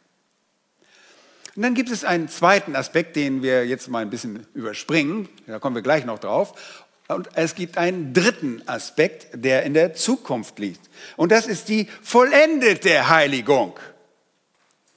Und 1.54 1.62
dann 1.62 1.74
gibt 1.74 1.90
es 1.90 2.04
einen 2.04 2.28
zweiten 2.28 2.74
Aspekt, 2.74 3.14
den 3.14 3.42
wir 3.42 3.66
jetzt 3.66 3.88
mal 3.88 4.00
ein 4.00 4.10
bisschen 4.10 4.46
überspringen. 4.54 5.28
Da 5.46 5.58
kommen 5.58 5.76
wir 5.76 5.82
gleich 5.82 6.04
noch 6.04 6.18
drauf. 6.18 6.80
Und 7.06 7.28
es 7.34 7.54
gibt 7.54 7.76
einen 7.76 8.14
dritten 8.14 8.66
Aspekt, 8.66 9.28
der 9.34 9.64
in 9.64 9.74
der 9.74 9.94
Zukunft 9.94 10.58
liegt. 10.58 10.80
Und 11.16 11.30
das 11.30 11.46
ist 11.46 11.68
die 11.68 11.88
vollendete 12.02 13.08
Heiligung. 13.08 13.78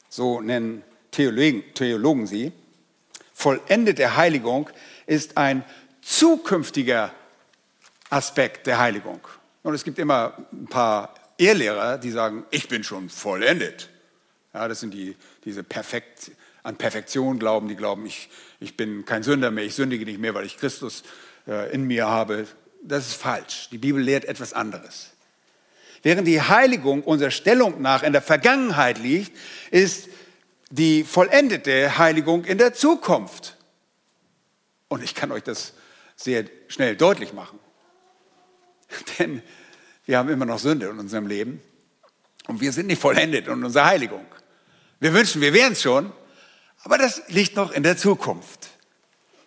So 0.09 0.41
nennen 0.41 0.83
Theologen, 1.17 1.63
Theologen 1.73 2.27
sie. 2.27 2.51
Vollendete 3.33 4.15
Heiligung 4.15 4.69
ist 5.07 5.35
ein 5.35 5.63
zukünftiger 6.03 7.11
Aspekt 8.11 8.67
der 8.67 8.77
Heiligung. 8.77 9.19
Und 9.63 9.73
es 9.73 9.83
gibt 9.83 9.97
immer 9.97 10.37
ein 10.53 10.67
paar 10.67 11.15
Ehrlehrer, 11.39 11.97
die 11.97 12.11
sagen, 12.11 12.45
ich 12.51 12.67
bin 12.67 12.83
schon 12.83 13.09
vollendet. 13.09 13.89
Ja, 14.53 14.67
das 14.67 14.79
sind 14.79 14.93
die, 14.93 15.15
diese 15.43 15.63
perfekt, 15.63 16.31
an 16.61 16.75
Perfektion 16.75 17.39
glauben, 17.39 17.67
die 17.67 17.75
glauben, 17.75 18.05
ich, 18.05 18.29
ich 18.59 18.77
bin 18.77 19.03
kein 19.03 19.23
Sünder 19.23 19.49
mehr, 19.49 19.63
ich 19.63 19.73
sündige 19.73 20.05
nicht 20.05 20.19
mehr, 20.19 20.35
weil 20.35 20.45
ich 20.45 20.57
Christus 20.57 21.01
äh, 21.47 21.73
in 21.73 21.85
mir 21.85 22.07
habe. 22.07 22.45
Das 22.83 23.07
ist 23.07 23.15
falsch. 23.15 23.69
Die 23.71 23.79
Bibel 23.79 24.03
lehrt 24.03 24.25
etwas 24.25 24.53
anderes. 24.53 25.13
Während 26.03 26.27
die 26.27 26.43
Heiligung 26.43 27.01
unserer 27.01 27.31
Stellung 27.31 27.81
nach 27.81 28.03
in 28.03 28.13
der 28.13 28.21
Vergangenheit 28.21 28.99
liegt, 28.99 29.35
ist 29.71 30.09
die 30.69 31.03
vollendete 31.03 31.97
Heiligung 31.97 32.45
in 32.45 32.57
der 32.57 32.73
Zukunft. 32.73 33.57
Und 34.87 35.03
ich 35.03 35.15
kann 35.15 35.31
euch 35.31 35.43
das 35.43 35.73
sehr 36.15 36.45
schnell 36.67 36.95
deutlich 36.95 37.33
machen. 37.33 37.59
Denn 39.19 39.41
wir 40.05 40.17
haben 40.17 40.29
immer 40.29 40.45
noch 40.45 40.59
Sünde 40.59 40.87
in 40.87 40.99
unserem 40.99 41.27
Leben 41.27 41.61
und 42.47 42.61
wir 42.61 42.71
sind 42.71 42.87
nicht 42.87 43.01
vollendet 43.01 43.47
in 43.47 43.63
unserer 43.63 43.85
Heiligung. 43.85 44.25
Wir 44.99 45.13
wünschen, 45.13 45.41
wir 45.41 45.53
wären 45.53 45.73
es 45.73 45.81
schon, 45.81 46.11
aber 46.83 46.97
das 46.97 47.21
liegt 47.27 47.55
noch 47.55 47.71
in 47.71 47.83
der 47.83 47.97
Zukunft. 47.97 48.69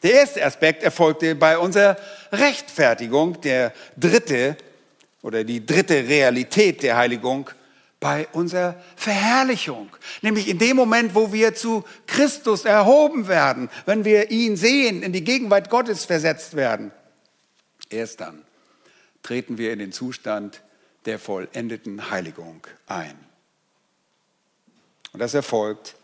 Der 0.02 0.12
erste 0.12 0.44
Aspekt 0.44 0.82
erfolgte 0.82 1.34
bei 1.34 1.58
unserer 1.58 1.96
Rechtfertigung, 2.32 3.40
der 3.40 3.72
dritte 3.96 4.56
oder 5.22 5.44
die 5.44 5.64
dritte 5.64 6.08
Realität 6.08 6.82
der 6.82 6.96
Heiligung 6.96 7.50
bei 8.00 8.26
unserer 8.32 8.82
Verherrlichung. 8.96 9.94
Nämlich 10.22 10.48
in 10.48 10.58
dem 10.58 10.76
Moment, 10.76 11.14
wo 11.14 11.32
wir 11.32 11.54
zu 11.54 11.84
Christus 12.06 12.64
erhoben 12.64 13.28
werden, 13.28 13.68
wenn 13.84 14.06
wir 14.06 14.30
ihn 14.30 14.56
sehen, 14.56 15.02
in 15.02 15.12
die 15.12 15.22
Gegenwart 15.22 15.68
Gottes 15.68 16.06
versetzt 16.06 16.56
werden. 16.56 16.90
Erst 17.90 18.20
dann 18.20 18.42
treten 19.22 19.58
wir 19.58 19.72
in 19.72 19.78
den 19.78 19.92
Zustand 19.92 20.62
der 21.04 21.18
vollendeten 21.18 22.10
Heiligung 22.10 22.66
ein. 22.86 23.18
Und 25.12 25.20
das 25.20 25.34
erfolgt, 25.34 25.94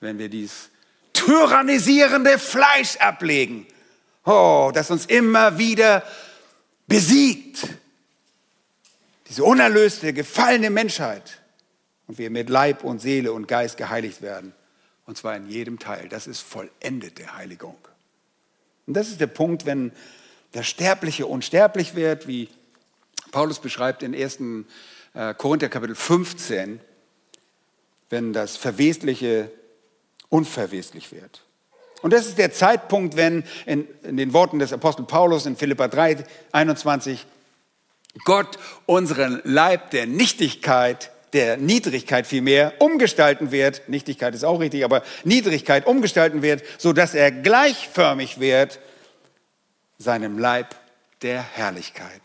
wenn 0.00 0.18
wir 0.18 0.28
dies 0.28 0.70
tyrannisierende 1.12 2.38
Fleisch 2.38 2.96
ablegen, 2.96 3.66
oh, 4.24 4.70
das 4.74 4.90
uns 4.90 5.06
immer 5.06 5.58
wieder 5.58 6.02
besiegt. 6.86 7.68
Diese 9.30 9.44
unerlöste, 9.44 10.12
gefallene 10.12 10.70
Menschheit. 10.70 11.38
Und 12.08 12.18
wir 12.18 12.30
mit 12.30 12.50
Leib 12.50 12.82
und 12.82 13.00
Seele 13.00 13.32
und 13.32 13.46
Geist 13.46 13.76
geheiligt 13.76 14.22
werden. 14.22 14.52
Und 15.06 15.16
zwar 15.16 15.36
in 15.36 15.48
jedem 15.48 15.78
Teil. 15.78 16.08
Das 16.08 16.26
ist 16.26 16.40
vollendete 16.40 17.36
Heiligung. 17.36 17.76
Und 18.88 18.94
das 18.94 19.08
ist 19.08 19.20
der 19.20 19.28
Punkt, 19.28 19.66
wenn 19.66 19.92
der 20.52 20.64
Sterbliche 20.64 21.26
unsterblich 21.26 21.94
wird, 21.94 22.26
wie 22.26 22.48
Paulus 23.30 23.60
beschreibt 23.60 24.02
in 24.02 24.16
1. 24.16 24.38
Äh, 25.14 25.34
Korinther 25.34 25.68
Kapitel 25.68 25.94
15, 25.94 26.80
wenn 28.08 28.32
das 28.32 28.56
Verwesliche 28.56 29.48
unverweslich 30.28 31.12
wird. 31.12 31.42
Und 32.02 32.12
das 32.12 32.26
ist 32.26 32.38
der 32.38 32.50
Zeitpunkt, 32.52 33.14
wenn 33.14 33.44
in, 33.66 33.86
in 34.02 34.16
den 34.16 34.32
Worten 34.32 34.58
des 34.58 34.72
Apostel 34.72 35.04
Paulus 35.04 35.46
in 35.46 35.54
Philippa 35.54 35.86
3, 35.86 36.24
21 36.50 37.26
Gott 38.24 38.58
unseren 38.86 39.40
Leib 39.44 39.90
der 39.90 40.06
Nichtigkeit, 40.06 41.10
der 41.32 41.56
Niedrigkeit 41.56 42.26
vielmehr 42.26 42.74
umgestalten 42.80 43.52
wird, 43.52 43.88
Nichtigkeit 43.88 44.34
ist 44.34 44.44
auch 44.44 44.60
richtig, 44.60 44.84
aber 44.84 45.02
Niedrigkeit 45.24 45.86
umgestalten 45.86 46.42
wird, 46.42 46.64
so 46.78 46.92
dass 46.92 47.14
er 47.14 47.30
gleichförmig 47.30 48.40
wird 48.40 48.80
seinem 49.98 50.38
Leib 50.38 50.74
der 51.22 51.42
Herrlichkeit. 51.42 52.22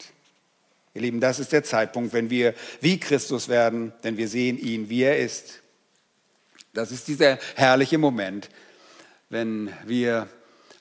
Ihr 0.95 1.01
Lieben, 1.01 1.19
das 1.19 1.39
ist 1.39 1.51
der 1.51 1.63
Zeitpunkt, 1.63 2.13
wenn 2.13 2.29
wir 2.29 2.53
wie 2.79 2.99
Christus 2.99 3.49
werden, 3.49 3.93
denn 4.03 4.17
wir 4.17 4.29
sehen 4.29 4.57
ihn, 4.57 4.89
wie 4.89 5.03
er 5.03 5.19
ist. 5.19 5.61
Das 6.73 6.91
ist 6.91 7.07
dieser 7.07 7.37
herrliche 7.55 7.97
Moment, 7.97 8.49
wenn 9.29 9.71
wir 9.85 10.29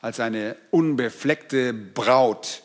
als 0.01 0.21
eine 0.21 0.57
unbefleckte 0.71 1.73
Braut 1.73 2.64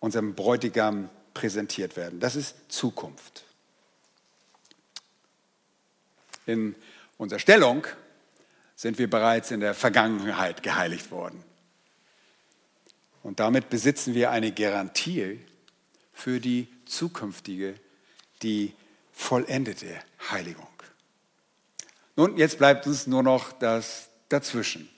unserem 0.00 0.34
Bräutigam 0.34 1.10
präsentiert 1.34 1.96
werden. 1.96 2.20
Das 2.20 2.36
ist 2.36 2.54
Zukunft. 2.68 3.44
In 6.46 6.74
unserer 7.18 7.40
Stellung 7.40 7.86
sind 8.76 8.98
wir 8.98 9.10
bereits 9.10 9.50
in 9.50 9.60
der 9.60 9.74
Vergangenheit 9.74 10.62
geheiligt 10.62 11.10
worden. 11.10 11.42
Und 13.22 13.40
damit 13.40 13.68
besitzen 13.70 14.14
wir 14.14 14.30
eine 14.30 14.52
Garantie 14.52 15.40
für 16.12 16.40
die 16.40 16.68
zukünftige, 16.84 17.74
die 18.42 18.72
vollendete 19.12 19.98
Heiligung. 20.30 20.68
Nun, 22.14 22.36
jetzt 22.38 22.58
bleibt 22.58 22.86
uns 22.86 23.06
nur 23.06 23.22
noch 23.22 23.52
das 23.52 24.08
Dazwischen. 24.28 24.88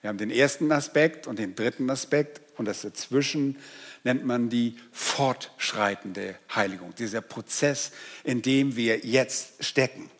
Wir 0.00 0.08
haben 0.08 0.18
den 0.18 0.30
ersten 0.30 0.72
Aspekt 0.72 1.26
und 1.26 1.38
den 1.38 1.54
dritten 1.54 1.88
Aspekt 1.90 2.40
und 2.58 2.64
das 2.64 2.82
Dazwischen 2.82 3.58
nennt 4.04 4.24
man 4.24 4.50
die 4.50 4.76
fortschreitende 4.92 6.36
Heiligung, 6.54 6.94
dieser 6.94 7.22
Prozess, 7.22 7.90
in 8.22 8.42
dem 8.42 8.76
wir 8.76 8.98
jetzt 8.98 9.64
stecken. 9.64 10.10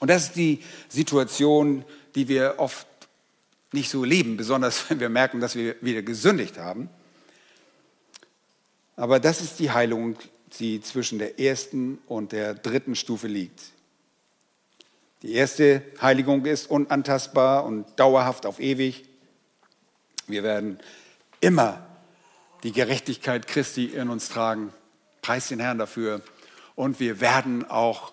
Und 0.00 0.08
das 0.08 0.24
ist 0.24 0.36
die 0.36 0.62
Situation, 0.88 1.84
die 2.14 2.26
wir 2.26 2.54
oft 2.56 2.86
nicht 3.72 3.90
so 3.90 4.02
leben, 4.02 4.36
besonders 4.36 4.88
wenn 4.90 4.98
wir 4.98 5.10
merken, 5.10 5.40
dass 5.40 5.54
wir 5.54 5.76
wieder 5.80 6.02
gesündigt 6.02 6.58
haben. 6.58 6.88
Aber 8.96 9.20
das 9.20 9.40
ist 9.40 9.58
die 9.58 9.70
Heilung, 9.70 10.16
die 10.58 10.80
zwischen 10.80 11.18
der 11.18 11.38
ersten 11.38 11.98
und 12.06 12.32
der 12.32 12.54
dritten 12.54 12.96
Stufe 12.96 13.28
liegt. 13.28 13.60
Die 15.22 15.34
erste 15.34 15.82
Heiligung 16.00 16.46
ist 16.46 16.70
unantastbar 16.70 17.64
und 17.64 17.86
dauerhaft 17.96 18.46
auf 18.46 18.58
ewig. 18.58 19.04
Wir 20.26 20.42
werden 20.42 20.78
immer 21.40 21.86
die 22.62 22.72
Gerechtigkeit 22.72 23.46
Christi 23.46 23.86
in 23.86 24.10
uns 24.10 24.28
tragen. 24.28 24.72
Preis 25.22 25.48
den 25.48 25.60
Herrn 25.60 25.78
dafür. 25.78 26.22
Und 26.74 27.00
wir 27.00 27.20
werden 27.20 27.68
auch 27.68 28.12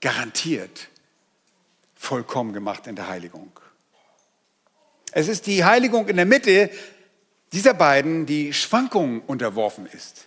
garantiert 0.00 0.88
vollkommen 1.94 2.52
gemacht 2.52 2.86
in 2.86 2.96
der 2.96 3.08
Heiligung. 3.08 3.52
Es 5.12 5.28
ist 5.28 5.46
die 5.46 5.64
Heiligung 5.64 6.08
in 6.08 6.16
der 6.16 6.26
Mitte 6.26 6.70
dieser 7.52 7.74
beiden, 7.74 8.26
die 8.26 8.52
Schwankungen 8.52 9.20
unterworfen 9.20 9.86
ist. 9.86 10.26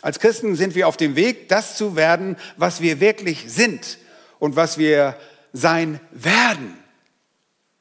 Als 0.00 0.20
Christen 0.20 0.54
sind 0.54 0.76
wir 0.76 0.86
auf 0.86 0.96
dem 0.96 1.16
Weg, 1.16 1.48
das 1.48 1.76
zu 1.76 1.96
werden, 1.96 2.36
was 2.56 2.80
wir 2.80 3.00
wirklich 3.00 3.44
sind 3.48 3.98
und 4.38 4.54
was 4.54 4.78
wir 4.78 5.18
sein 5.52 6.00
werden. 6.12 6.78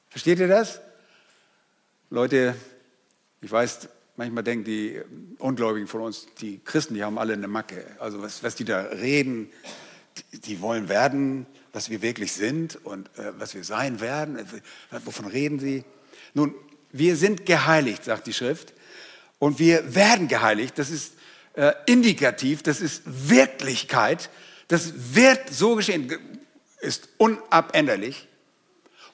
Versteht 0.09 0.39
ihr 0.39 0.47
das? 0.47 0.81
Leute, 2.09 2.55
ich 3.41 3.51
weiß, 3.51 3.89
manchmal 4.15 4.43
denken 4.43 4.65
die 4.65 5.01
Ungläubigen 5.39 5.87
von 5.87 6.01
uns, 6.01 6.27
die 6.41 6.59
Christen, 6.63 6.95
die 6.95 7.03
haben 7.03 7.17
alle 7.17 7.33
eine 7.33 7.47
Macke. 7.47 7.85
Also 7.99 8.21
was, 8.21 8.43
was 8.43 8.55
die 8.55 8.65
da 8.65 8.81
reden, 8.81 9.49
die, 10.31 10.61
wollen 10.61 10.89
werden, 10.89 11.45
was 11.73 11.89
wir 11.89 12.01
wirklich 12.01 12.33
sind 12.33 12.83
und 12.83 13.07
äh, 13.19 13.39
was 13.39 13.53
wir 13.53 13.63
sein 13.63 13.99
werden. 13.99 14.39
Wovon 15.05 15.27
reden 15.27 15.59
sie? 15.59 15.83
Nun, 16.33 16.55
wir 16.91 17.15
sind 17.15 17.45
geheiligt, 17.45 18.03
sagt 18.03 18.27
die 18.27 18.33
Schrift. 18.33 18.73
Und 19.39 19.59
wir 19.59 19.93
werden 19.93 20.27
geheiligt. 20.27 20.79
Das 20.79 20.89
ist 20.89 21.13
äh, 21.53 21.73
indikativ, 21.85 22.63
das 22.63 22.81
ist 22.81 23.03
Wirklichkeit. 23.05 24.31
Das 24.67 25.13
wird 25.13 25.49
so 25.49 25.75
geschehen 25.75 26.11
ist 26.79 27.09
unabänderlich. 27.17 28.27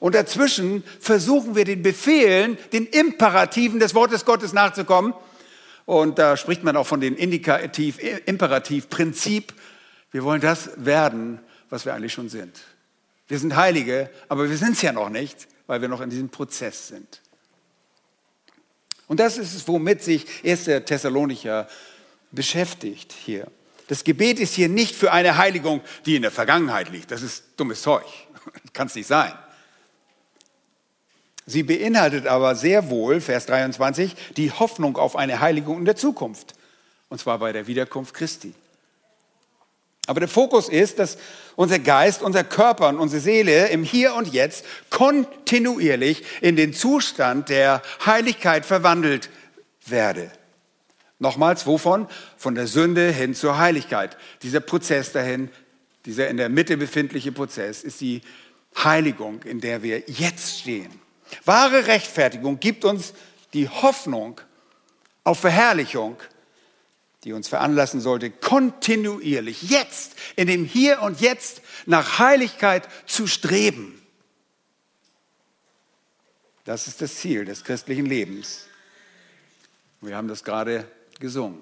Und 0.04 0.16
dazwischen 0.16 0.84
versuchen 1.00 1.56
wir 1.56 1.64
den 1.64 1.82
Befehlen, 1.82 2.58
den 2.74 2.88
Imperativen 2.88 3.80
des 3.80 3.96
Wortes 3.96 4.26
Gottes 4.26 4.52
nachzukommen. 4.52 5.14
Und 5.86 6.20
da 6.20 6.36
spricht 6.36 6.62
man 6.62 6.76
auch 6.76 6.86
von 6.86 7.00
dem 7.00 7.16
Indikativ, 7.16 8.00
Imperativ, 8.26 8.90
Prinzip. 8.90 9.54
Wir 10.12 10.26
wollen 10.26 10.42
das 10.42 10.72
werden, 10.76 11.40
was 11.70 11.86
wir 11.86 11.94
eigentlich 11.94 12.12
schon 12.12 12.28
sind. 12.28 12.60
Wir 13.30 13.40
sind 13.40 13.56
Heilige, 13.56 14.10
aber 14.28 14.50
wir 14.50 14.58
sind 14.58 14.74
es 14.74 14.82
ja 14.82 14.92
noch 14.92 15.08
nicht, 15.08 15.48
weil 15.68 15.80
wir 15.80 15.88
noch 15.88 16.02
in 16.02 16.10
diesem 16.10 16.28
Prozess 16.28 16.90
sind. 16.90 17.22
Und 19.08 19.22
das 19.22 19.38
ist 19.38 19.56
es, 19.56 19.66
womit 19.70 20.04
sich 20.04 20.26
1. 20.44 20.66
Thessalonicher 20.86 21.70
beschäftigt 22.30 23.14
hier. 23.14 23.48
Das 23.88 24.04
Gebet 24.04 24.42
ist 24.42 24.54
hier 24.54 24.68
nicht 24.68 24.98
für 24.98 25.14
eine 25.14 25.38
Heiligung, 25.38 25.80
die 26.06 26.18
in 26.18 26.24
der 26.24 26.32
Vergangenheit 26.32 26.90
liegt. 26.90 27.10
Das 27.10 27.22
ist 27.22 27.46
dummes 27.56 27.82
Zeug. 27.82 28.04
Kann 28.74 28.88
es 28.88 28.96
nicht 28.96 29.08
sein. 29.08 29.32
Sie 31.46 31.64
beinhaltet 31.64 32.28
aber 32.28 32.56
sehr 32.56 32.90
wohl, 32.90 33.20
Vers 33.20 33.46
23, 33.48 34.16
die 34.38 34.52
Hoffnung 34.52 34.98
auf 34.98 35.16
eine 35.16 35.42
Heiligung 35.42 35.80
in 35.80 35.86
der 35.86 35.96
Zukunft. 35.96 36.54
Und 37.10 37.20
zwar 37.20 37.40
bei 37.40 37.52
der 37.52 37.68
Wiederkunft 37.68 38.14
Christi. 38.14 38.54
Aber 40.08 40.20
der 40.20 40.30
Fokus 40.30 40.68
ist, 40.68 41.00
dass 41.00 41.18
unser 41.56 41.80
Geist, 41.80 42.22
unser 42.22 42.44
Körper 42.44 42.90
und 42.90 42.98
unsere 42.98 43.22
Seele 43.22 43.70
im 43.70 43.84
Hier 43.84 44.16
und 44.16 44.34
Jetzt 44.34 44.66
kontinuierlich 44.90 46.24
in 46.42 46.56
den 46.56 46.74
Zustand 46.74 47.50
der 47.50 47.82
Heiligkeit 48.06 48.66
verwandelt 48.66 49.30
werde. 49.86 50.32
Nochmals, 51.20 51.66
wovon? 51.66 52.08
Von 52.38 52.56
der 52.56 52.68
Sünde 52.68 53.12
hin 53.12 53.34
zur 53.34 53.58
Heiligkeit. 53.58 54.18
Dieser 54.42 54.60
Prozess 54.60 55.14
dahin, 55.14 55.50
dieser 56.06 56.28
in 56.28 56.36
der 56.36 56.50
Mitte 56.50 56.76
befindliche 56.76 57.32
Prozess, 57.32 57.84
ist 57.84 58.02
die 58.02 58.22
Heiligung, 58.76 59.42
in 59.44 59.62
der 59.62 59.84
wir 59.84 60.04
jetzt 60.08 60.60
stehen. 60.60 61.03
Wahre 61.46 61.88
Rechtfertigung 61.88 62.60
gibt 62.60 62.86
uns 62.86 63.14
die 63.54 63.70
Hoffnung 63.70 64.42
auf 65.24 65.40
Verherrlichung, 65.40 66.18
die 67.24 67.34
uns 67.34 67.48
veranlassen 67.48 68.02
sollte, 68.02 68.30
kontinuierlich, 68.30 69.64
jetzt, 69.64 70.16
in 70.36 70.48
dem 70.48 70.66
Hier 70.66 71.02
und 71.02 71.22
Jetzt, 71.22 71.62
nach 71.86 72.20
Heiligkeit 72.20 72.88
zu 73.06 73.28
streben. 73.28 74.02
Das 76.66 76.88
ist 76.88 77.02
das 77.02 77.16
Ziel 77.16 77.46
des 77.46 77.64
christlichen 77.64 78.06
Lebens. 78.06 78.68
Wir 80.02 80.18
haben 80.18 80.28
das 80.28 80.44
gerade 80.44 80.86
gesungen. 81.20 81.62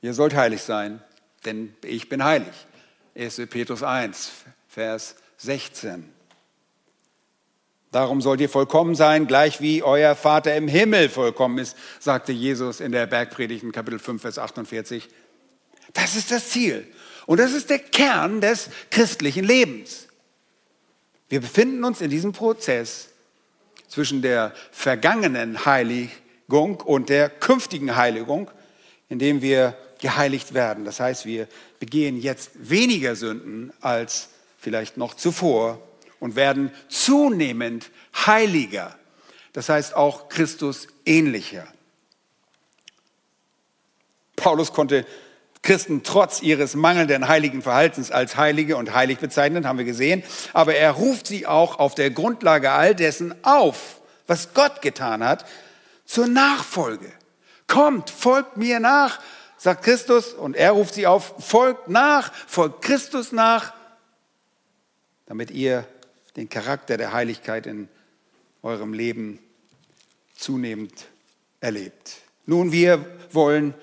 Ihr 0.00 0.14
sollt 0.14 0.34
heilig 0.34 0.62
sein, 0.62 1.02
denn 1.44 1.74
ich 1.82 2.08
bin 2.08 2.24
heilig. 2.24 2.54
1. 3.14 3.42
Petrus 3.48 3.82
1, 3.82 4.32
Vers 4.68 5.16
16. 5.38 6.13
Darum 7.94 8.20
sollt 8.20 8.40
ihr 8.40 8.48
vollkommen 8.48 8.96
sein, 8.96 9.28
gleich 9.28 9.60
wie 9.60 9.84
euer 9.84 10.16
Vater 10.16 10.56
im 10.56 10.66
Himmel 10.66 11.08
vollkommen 11.08 11.58
ist, 11.58 11.76
sagte 12.00 12.32
Jesus 12.32 12.80
in 12.80 12.90
der 12.90 13.06
Bergpredigt 13.06 13.62
in 13.62 13.70
Kapitel 13.70 14.00
5, 14.00 14.20
Vers 14.20 14.36
48. 14.36 15.08
Das 15.92 16.16
ist 16.16 16.32
das 16.32 16.48
Ziel. 16.48 16.88
Und 17.26 17.38
das 17.38 17.52
ist 17.52 17.70
der 17.70 17.78
Kern 17.78 18.40
des 18.40 18.68
christlichen 18.90 19.44
Lebens. 19.44 20.08
Wir 21.28 21.40
befinden 21.40 21.84
uns 21.84 22.00
in 22.00 22.10
diesem 22.10 22.32
Prozess 22.32 23.10
zwischen 23.86 24.22
der 24.22 24.52
vergangenen 24.72 25.64
Heiligung 25.64 26.80
und 26.80 27.08
der 27.08 27.28
künftigen 27.28 27.94
Heiligung, 27.94 28.50
indem 29.08 29.40
wir 29.40 29.78
geheiligt 30.00 30.52
werden. 30.52 30.84
Das 30.84 30.98
heißt, 30.98 31.26
wir 31.26 31.46
begehen 31.78 32.20
jetzt 32.20 32.50
weniger 32.54 33.14
Sünden 33.14 33.72
als 33.80 34.30
vielleicht 34.58 34.96
noch 34.96 35.14
zuvor 35.14 35.80
und 36.24 36.36
werden 36.36 36.72
zunehmend 36.88 37.90
heiliger. 38.16 38.96
Das 39.52 39.68
heißt 39.68 39.94
auch 39.94 40.30
Christus 40.30 40.88
ähnlicher. 41.04 41.66
Paulus 44.34 44.72
konnte 44.72 45.04
Christen 45.60 46.02
trotz 46.02 46.40
ihres 46.40 46.76
mangelnden 46.76 47.28
heiligen 47.28 47.60
Verhaltens 47.60 48.10
als 48.10 48.38
Heilige 48.38 48.78
und 48.78 48.94
heilig 48.94 49.18
bezeichnen, 49.18 49.68
haben 49.68 49.76
wir 49.76 49.84
gesehen. 49.84 50.22
Aber 50.54 50.74
er 50.74 50.92
ruft 50.92 51.26
sie 51.26 51.46
auch 51.46 51.78
auf 51.78 51.94
der 51.94 52.10
Grundlage 52.10 52.70
all 52.70 52.94
dessen 52.94 53.34
auf, 53.44 54.00
was 54.26 54.54
Gott 54.54 54.80
getan 54.80 55.22
hat, 55.22 55.44
zur 56.06 56.26
Nachfolge. 56.26 57.12
Kommt, 57.66 58.08
folgt 58.08 58.56
mir 58.56 58.80
nach, 58.80 59.20
sagt 59.58 59.84
Christus, 59.84 60.32
und 60.32 60.56
er 60.56 60.70
ruft 60.72 60.94
sie 60.94 61.06
auf, 61.06 61.34
folgt 61.38 61.90
nach, 61.90 62.32
folgt 62.46 62.80
Christus 62.80 63.30
nach, 63.30 63.74
damit 65.26 65.50
ihr 65.50 65.86
den 66.36 66.48
Charakter 66.48 66.96
der 66.96 67.12
Heiligkeit 67.12 67.66
in 67.66 67.88
eurem 68.62 68.92
Leben 68.92 69.38
zunehmend 70.36 71.06
erlebt. 71.60 72.16
Nun, 72.46 72.72
wir 72.72 73.04
wollen 73.30 73.74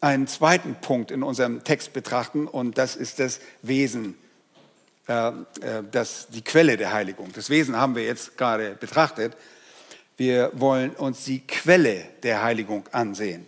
einen 0.00 0.26
zweiten 0.26 0.74
Punkt 0.74 1.10
in 1.10 1.22
unserem 1.22 1.64
Text 1.64 1.92
betrachten 1.92 2.46
und 2.48 2.76
das 2.76 2.96
ist 2.96 3.20
das 3.20 3.40
Wesen, 3.62 4.16
äh, 5.06 5.28
äh, 5.28 5.32
das, 5.90 6.28
die 6.28 6.42
Quelle 6.42 6.76
der 6.76 6.92
Heiligung. 6.92 7.32
Das 7.32 7.50
Wesen 7.50 7.76
haben 7.76 7.94
wir 7.94 8.04
jetzt 8.04 8.36
gerade 8.36 8.74
betrachtet. 8.74 9.36
Wir 10.16 10.50
wollen 10.54 10.90
uns 10.90 11.24
die 11.24 11.40
Quelle 11.46 12.04
der 12.22 12.42
Heiligung 12.42 12.84
ansehen. 12.92 13.46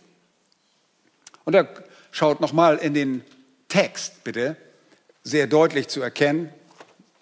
Und 1.44 1.52
da 1.54 1.68
schaut 2.10 2.40
nochmal 2.40 2.78
in 2.78 2.94
den 2.94 3.24
Text, 3.68 4.24
bitte, 4.24 4.56
sehr 5.24 5.46
deutlich 5.46 5.88
zu 5.88 6.00
erkennen, 6.00 6.52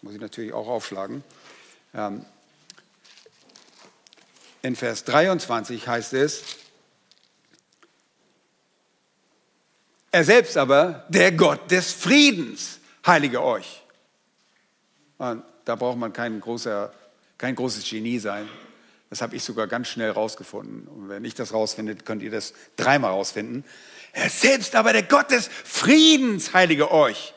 muss 0.03 0.15
ich 0.15 0.21
natürlich 0.21 0.53
auch 0.53 0.69
aufschlagen. 0.69 1.25
Ähm, 1.95 2.25
in 4.63 4.77
Vers 4.77 5.05
23 5.05 5.87
heißt 5.89 6.13
es, 6.13 6.43
Er 10.15 10.25
selbst 10.25 10.59
aber, 10.59 11.07
der 11.09 11.33
Gott 11.33 11.71
des 11.71 11.91
Friedens, 11.91 12.81
heilige 13.07 13.43
euch. 13.43 13.83
Und 15.17 15.43
da 15.65 15.75
braucht 15.75 15.97
man 15.97 16.13
kein, 16.13 16.39
großer, 16.39 16.93
kein 17.39 17.55
großes 17.55 17.89
Genie 17.89 18.19
sein. 18.19 18.47
Das 19.09 19.23
habe 19.23 19.35
ich 19.37 19.43
sogar 19.43 19.67
ganz 19.69 19.89
schnell 19.89 20.11
rausgefunden. 20.11 20.87
Und 20.87 21.09
wenn 21.09 21.25
ich 21.25 21.35
das 21.35 21.55
rausfinde, 21.55 21.97
könnt 21.97 22.23
ihr 22.23 22.31
das 22.31 22.53
dreimal 22.77 23.13
rausfinden. 23.13 23.65
Er 24.13 24.29
selbst 24.29 24.75
aber, 24.75 24.93
der 24.93 25.03
Gott 25.03 25.31
des 25.31 25.49
Friedens, 25.49 26.53
heilige 26.53 26.91
euch. 26.91 27.33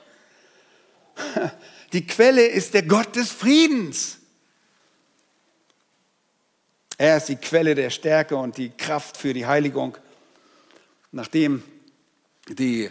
Die 1.96 2.06
Quelle 2.06 2.46
ist 2.46 2.74
der 2.74 2.84
Gott 2.84 3.16
des 3.16 3.32
Friedens. 3.32 4.18
Er 6.98 7.16
ist 7.16 7.30
die 7.30 7.38
Quelle 7.38 7.74
der 7.74 7.90
Stärke 7.90 8.36
und 8.36 8.58
die 8.58 8.72
Kraft 8.72 9.16
für 9.16 9.34
die 9.34 9.46
Heiligung. 9.46 9.98
Nachdem 11.14 11.64
die, 12.50 12.90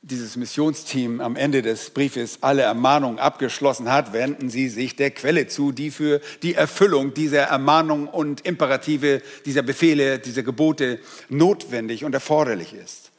dieses 0.00 0.36
Missionsteam 0.36 1.20
am 1.20 1.36
Ende 1.36 1.60
des 1.60 1.90
Briefes 1.90 2.38
alle 2.40 2.62
Ermahnungen 2.62 3.18
abgeschlossen 3.18 3.92
hat, 3.92 4.14
wenden 4.14 4.48
sie 4.48 4.70
sich 4.70 4.96
der 4.96 5.10
Quelle 5.10 5.46
zu, 5.48 5.70
die 5.70 5.90
für 5.90 6.22
die 6.42 6.54
Erfüllung 6.54 7.12
dieser 7.12 7.42
Ermahnungen 7.42 8.08
und 8.08 8.46
Imperative, 8.46 9.20
dieser 9.44 9.60
Befehle, 9.60 10.18
dieser 10.18 10.42
Gebote 10.42 11.00
notwendig 11.28 12.02
und 12.02 12.14
erforderlich 12.14 12.72
ist. 12.72 13.10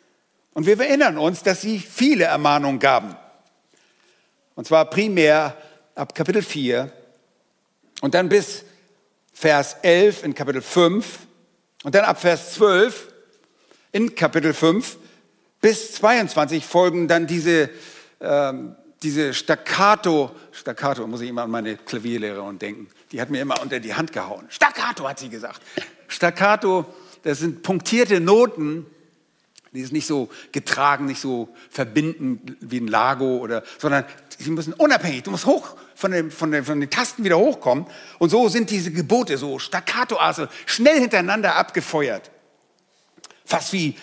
Und 0.55 0.65
wir 0.65 0.79
erinnern 0.79 1.19
uns, 1.19 1.43
dass 1.43 1.61
sie 1.61 1.77
viele 1.77 2.23
Ermahnungen 2.23 2.79
gaben. 2.79 3.15
Und 4.55 4.67
zwar 4.67 4.89
primär 4.89 5.57
ab 5.95 6.13
Kapitel 6.15 6.41
4 6.41 6.91
und 8.01 8.13
dann 8.13 8.29
bis 8.29 8.63
Vers 9.33 9.77
11 9.81 10.23
in 10.23 10.35
Kapitel 10.35 10.61
5 10.61 11.19
und 11.83 11.95
dann 11.95 12.05
ab 12.05 12.21
Vers 12.21 12.53
12 12.53 13.11
in 13.91 14.15
Kapitel 14.15 14.53
5 14.53 14.97
bis 15.63 15.93
22 15.93 16.65
folgen 16.65 17.07
dann 17.07 17.25
diese, 17.25 17.69
ähm, 18.19 18.75
diese 19.01 19.33
Staccato, 19.33 20.31
Staccato, 20.51 21.07
muss 21.07 21.21
ich 21.21 21.29
immer 21.29 21.43
an 21.43 21.51
meine 21.51 21.77
Klavierlehrerin 21.77 22.59
denken, 22.59 22.89
die 23.11 23.21
hat 23.21 23.29
mir 23.29 23.41
immer 23.41 23.61
unter 23.61 23.79
die 23.79 23.93
Hand 23.93 24.11
gehauen. 24.11 24.45
Staccato 24.49 25.07
hat 25.07 25.19
sie 25.19 25.29
gesagt. 25.29 25.61
Staccato, 26.09 26.85
das 27.23 27.39
sind 27.39 27.63
punktierte 27.63 28.19
Noten, 28.19 28.85
die 29.73 29.81
ist 29.81 29.91
nicht 29.91 30.07
so 30.07 30.29
getragen, 30.51 31.05
nicht 31.05 31.19
so 31.19 31.49
verbinden 31.69 32.57
wie 32.61 32.79
ein 32.79 32.87
Lago 32.87 33.37
oder, 33.37 33.63
sondern 33.79 34.05
sie 34.37 34.51
müssen 34.51 34.73
unabhängig, 34.73 35.23
du 35.23 35.31
musst 35.31 35.45
hoch 35.45 35.75
von 35.95 36.11
den, 36.11 36.31
von 36.31 36.51
den, 36.51 36.63
von 36.63 36.79
den 36.79 36.89
Tasten 36.89 37.23
wieder 37.23 37.37
hochkommen. 37.37 37.85
Und 38.19 38.29
so 38.29 38.49
sind 38.49 38.69
diese 38.69 38.91
Gebote 38.91 39.37
so 39.37 39.59
staccato, 39.59 40.17
also 40.17 40.47
schnell 40.65 40.99
hintereinander 40.99 41.55
abgefeuert. 41.55 42.29
Fast 43.45 43.73
wie 43.73 43.95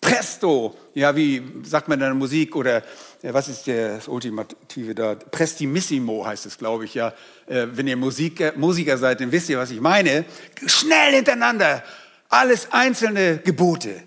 Presto, 0.00 0.76
ja, 0.94 1.14
wie 1.16 1.42
sagt 1.64 1.88
man 1.88 1.98
in 1.98 2.04
der 2.04 2.14
Musik 2.14 2.54
oder 2.54 2.82
ja, 3.22 3.34
was 3.34 3.48
ist 3.48 3.66
das 3.66 4.06
Ultimative 4.06 4.94
da? 4.94 5.16
Prestimissimo 5.16 6.24
heißt 6.24 6.46
es, 6.46 6.56
glaube 6.56 6.84
ich, 6.84 6.94
ja. 6.94 7.12
Äh, 7.46 7.66
wenn 7.72 7.88
ihr 7.88 7.96
Musiker, 7.96 8.52
Musiker 8.56 8.96
seid, 8.96 9.20
dann 9.20 9.32
wisst 9.32 9.48
ihr, 9.48 9.58
was 9.58 9.72
ich 9.72 9.80
meine. 9.80 10.24
Schnell 10.66 11.14
hintereinander, 11.14 11.82
alles 12.28 12.68
einzelne 12.70 13.38
Gebote. 13.38 14.02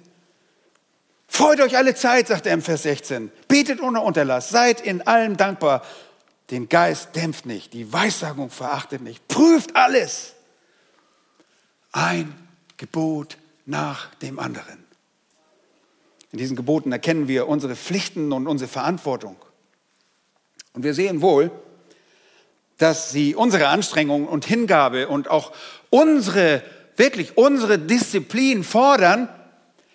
Freut 1.34 1.62
euch 1.62 1.78
alle 1.78 1.96
Zeit, 1.96 2.28
sagt 2.28 2.46
er 2.46 2.54
im 2.54 2.62
Vers 2.62 2.84
16. 2.84 3.32
Betet 3.48 3.82
ohne 3.82 4.02
Unterlass, 4.02 4.50
seid 4.50 4.82
in 4.82 5.02
allem 5.08 5.38
dankbar. 5.38 5.82
Den 6.50 6.68
Geist 6.68 7.16
dämpft 7.16 7.46
nicht, 7.46 7.72
die 7.72 7.92
Weissagung 7.94 8.50
verachtet 8.50 9.02
nicht. 9.02 9.26
Prüft 9.30 9.78
alles. 9.78 10.34
Ein 11.94 12.36
Gebot 12.76 13.38
nach 13.66 14.14
dem 14.16 14.40
anderen. 14.40 14.86
In 16.34 16.38
diesen 16.38 16.58
Geboten 16.58 16.92
erkennen 16.92 17.30
wir 17.30 17.48
unsere 17.48 17.78
Pflichten 17.78 18.34
und 18.34 18.46
unsere 18.46 18.70
Verantwortung. 18.70 19.38
Und 20.74 20.84
wir 20.84 20.94
sehen 20.94 21.22
wohl, 21.22 21.50
dass 22.78 23.12
sie 23.12 23.36
unsere 23.36 23.70
Anstrengung 23.70 24.28
und 24.28 24.44
Hingabe 24.44 25.08
und 25.08 25.30
auch 25.30 25.54
unsere, 25.92 26.62
wirklich 26.98 27.38
unsere 27.38 27.80
Disziplin 27.80 28.66
fordern, 28.66 29.30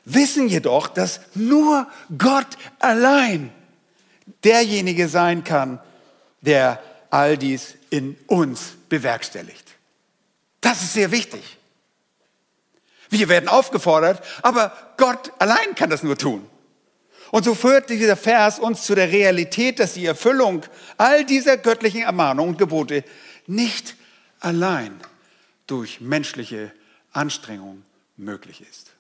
wissen 0.07 0.49
jedoch, 0.49 0.89
dass 0.89 1.21
nur 1.35 1.87
Gott 2.17 2.57
allein 2.79 3.53
derjenige 4.45 5.09
sein 5.09 5.45
kann, 5.45 5.79
der 6.41 6.83
all 7.11 7.37
dies 7.37 7.75
in 7.91 8.17
uns 8.27 8.77
bewerkstelligt. 8.89 9.65
Das 10.61 10.83
ist 10.83 10.95
sehr 10.95 11.11
wichtig. 11.11 11.59
Wir 13.11 13.29
werden 13.29 13.49
aufgefordert, 13.49 14.25
aber 14.43 14.73
Gott 14.97 15.33
allein 15.39 15.75
kann 15.75 15.91
das 15.91 16.03
nur 16.03 16.17
tun. 16.17 16.49
Und 17.31 17.45
so 17.45 17.55
führt 17.55 17.91
dieser 17.91 18.17
Vers 18.17 18.59
uns 18.59 18.85
zu 18.85 18.95
der 18.95 19.11
Realität, 19.11 19.81
dass 19.81 19.95
die 19.95 20.07
Erfüllung 20.07 20.65
all 20.97 21.25
dieser 21.25 21.57
göttlichen 21.57 22.03
Ermahnungen 22.03 22.51
und 22.51 22.59
Gebote 22.59 23.05
nicht 23.47 23.97
allein 24.41 25.01
durch 25.67 26.01
menschliche 26.01 26.73
Anstrengung 27.13 27.83
möglich 28.17 28.63
ist. 28.63 28.96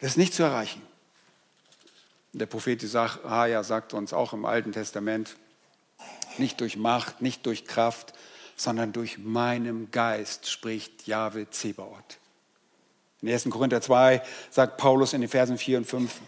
Das 0.00 0.12
ist 0.12 0.16
nicht 0.16 0.34
zu 0.34 0.42
erreichen. 0.42 0.80
Der 2.32 2.46
Prophet 2.46 2.80
Jesaja 2.80 3.62
sagt 3.62 3.92
uns 3.92 4.12
auch 4.12 4.32
im 4.32 4.44
Alten 4.44 4.72
Testament, 4.72 5.36
nicht 6.38 6.60
durch 6.60 6.76
Macht, 6.76 7.20
nicht 7.20 7.44
durch 7.44 7.66
Kraft, 7.66 8.14
sondern 8.56 8.92
durch 8.92 9.18
meinem 9.18 9.90
Geist 9.90 10.48
spricht 10.50 11.06
Jahwe 11.06 11.50
Zebaoth. 11.50 12.18
In 13.20 13.28
1. 13.28 13.50
Korinther 13.50 13.82
2 13.82 14.22
sagt 14.50 14.78
Paulus 14.78 15.12
in 15.12 15.20
den 15.20 15.28
Versen 15.28 15.58
4 15.58 15.78
und 15.78 15.84
5, 15.86 16.20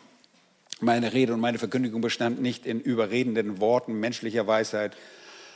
meine 0.81 1.13
Rede 1.13 1.33
und 1.33 1.41
meine 1.41 1.59
Verkündigung 1.59 2.01
bestand 2.01 2.43
nicht 2.43 2.67
in 2.67 2.81
überredenden 2.81 3.61
Worten 3.61 3.95
menschlicher 3.95 4.47
Weisheit, 4.47 4.97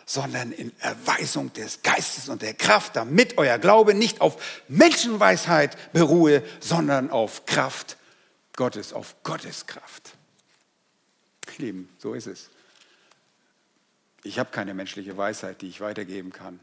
sondern 0.07 0.53
in 0.53 0.73
Erweisung 0.79 1.53
des 1.53 1.83
Geistes 1.83 2.29
und 2.29 2.41
der 2.41 2.55
Kraft, 2.55 2.95
damit 2.95 3.37
euer 3.37 3.59
Glaube 3.59 3.93
nicht 3.93 4.21
auf 4.21 4.63
Menschenweisheit 4.69 5.77
beruhe, 5.93 6.43
sondern 6.61 7.11
auf 7.11 7.45
Kraft 7.45 7.97
Gottes, 8.57 8.93
auf 8.93 9.15
Gottes 9.23 9.67
Kraft. 9.67 10.15
Lieben, 11.59 11.89
so 11.99 12.13
ist 12.13 12.27
es. 12.27 12.51
Ich 14.23 14.39
habe 14.39 14.51
keine 14.51 14.75
menschliche 14.75 15.17
Weisheit, 15.17 15.63
die 15.63 15.69
ich 15.69 15.81
weitergeben 15.81 16.33
kann. 16.33 16.61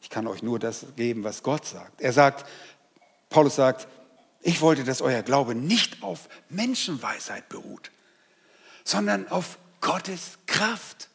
Ich 0.00 0.10
kann 0.10 0.26
euch 0.26 0.42
nur 0.42 0.58
das 0.58 0.86
geben, 0.94 1.24
was 1.24 1.42
Gott 1.42 1.64
sagt. 1.64 2.00
Er 2.00 2.12
sagt, 2.12 2.48
Paulus 3.30 3.56
sagt, 3.56 3.88
ich 4.42 4.60
wollte, 4.60 4.84
dass 4.84 5.00
euer 5.00 5.22
Glaube 5.22 5.54
nicht 5.54 6.02
auf 6.02 6.28
Menschenweisheit 6.50 7.48
beruht, 7.48 7.90
sondern 8.84 9.28
auf 9.28 9.58
Gottes 9.80 10.38
Kraft. 10.46 11.08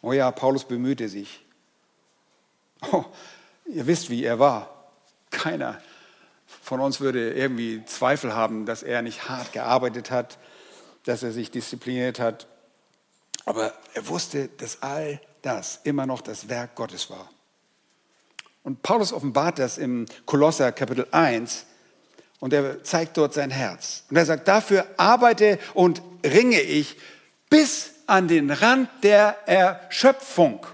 Oh 0.00 0.12
ja, 0.12 0.30
Paulus 0.30 0.64
bemühte 0.64 1.08
sich. 1.08 1.44
Oh, 2.92 3.04
ihr 3.66 3.86
wisst, 3.86 4.10
wie 4.10 4.24
er 4.24 4.38
war. 4.38 4.90
Keiner 5.30 5.80
von 6.74 6.80
uns 6.80 6.98
würde 6.98 7.34
irgendwie 7.34 7.84
Zweifel 7.84 8.34
haben, 8.34 8.66
dass 8.66 8.82
er 8.82 9.00
nicht 9.00 9.28
hart 9.28 9.52
gearbeitet 9.52 10.10
hat, 10.10 10.38
dass 11.04 11.22
er 11.22 11.30
sich 11.30 11.52
diszipliniert 11.52 12.18
hat. 12.18 12.48
Aber 13.44 13.72
er 13.94 14.08
wusste, 14.08 14.48
dass 14.48 14.82
all 14.82 15.20
das 15.42 15.78
immer 15.84 16.04
noch 16.04 16.20
das 16.20 16.48
Werk 16.48 16.74
Gottes 16.74 17.10
war. 17.10 17.30
Und 18.64 18.82
Paulus 18.82 19.12
offenbart 19.12 19.60
das 19.60 19.78
im 19.78 20.06
Kolosser 20.26 20.72
Kapitel 20.72 21.06
1 21.12 21.64
und 22.40 22.52
er 22.52 22.82
zeigt 22.82 23.18
dort 23.18 23.34
sein 23.34 23.50
Herz. 23.50 24.02
Und 24.10 24.16
er 24.16 24.26
sagt, 24.26 24.48
dafür 24.48 24.84
arbeite 24.96 25.60
und 25.74 26.02
ringe 26.26 26.60
ich 26.60 26.96
bis 27.50 27.92
an 28.08 28.26
den 28.26 28.50
Rand 28.50 28.88
der 29.04 29.36
Erschöpfung. 29.46 30.66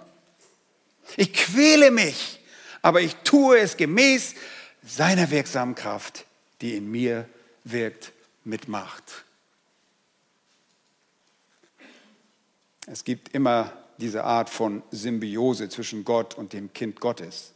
Ich 1.18 1.34
quäle 1.34 1.90
mich, 1.90 2.40
aber 2.80 3.03
ich 3.03 3.16
tue 3.16 3.59
es 3.59 3.76
gemäß 3.76 4.34
seiner 4.83 5.31
wirksamen 5.31 5.74
Kraft, 5.74 6.26
die 6.61 6.76
in 6.76 6.91
mir 6.91 7.28
wirkt 7.64 8.12
mit 8.45 8.68
Macht. 8.68 9.24
Es 12.87 13.05
gibt 13.05 13.35
immer 13.35 13.72
diese 13.99 14.24
Art 14.24 14.51
von 14.51 14.83
Symbiose 14.91 15.68
zwischen 15.68 16.05
Gott 16.05 16.35
und 16.35 16.53
dem 16.53 16.72
Kind 16.72 17.01
Gottes. 17.01 17.53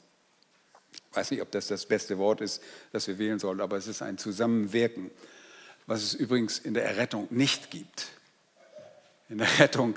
Ich 1.10 1.16
weiß 1.16 1.30
nicht, 1.30 1.42
ob 1.42 1.50
das 1.50 1.68
das 1.68 1.86
beste 1.86 2.18
Wort 2.18 2.40
ist, 2.40 2.62
das 2.92 3.06
wir 3.06 3.18
wählen 3.18 3.38
sollen, 3.38 3.60
aber 3.60 3.76
es 3.76 3.86
ist 3.86 4.02
ein 4.02 4.18
Zusammenwirken, 4.18 5.10
was 5.86 6.02
es 6.02 6.14
übrigens 6.14 6.58
in 6.58 6.74
der 6.74 6.84
Errettung 6.84 7.26
nicht 7.30 7.70
gibt. 7.70 8.08
In 9.28 9.38
der 9.38 9.58
Rettung 9.58 9.96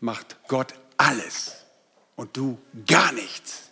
macht 0.00 0.36
Gott 0.48 0.74
alles 0.96 1.56
und 2.16 2.36
du 2.36 2.58
gar 2.86 3.12
nichts. 3.12 3.70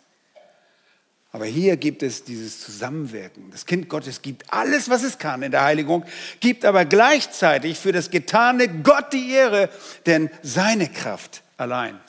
Aber 1.30 1.44
hier 1.44 1.76
gibt 1.76 2.02
es 2.02 2.24
dieses 2.24 2.60
Zusammenwirken. 2.60 3.50
Das 3.50 3.66
Kind 3.66 3.88
Gottes 3.88 4.22
gibt 4.22 4.50
alles, 4.52 4.88
was 4.88 5.02
es 5.02 5.18
kann 5.18 5.42
in 5.42 5.50
der 5.50 5.62
Heiligung, 5.62 6.04
gibt 6.40 6.64
aber 6.64 6.86
gleichzeitig 6.86 7.78
für 7.78 7.92
das 7.92 8.10
Getane 8.10 8.82
Gott 8.82 9.12
die 9.12 9.30
Ehre, 9.30 9.68
denn 10.06 10.30
seine 10.42 10.88
Kraft 10.88 11.42
allein 11.58 12.00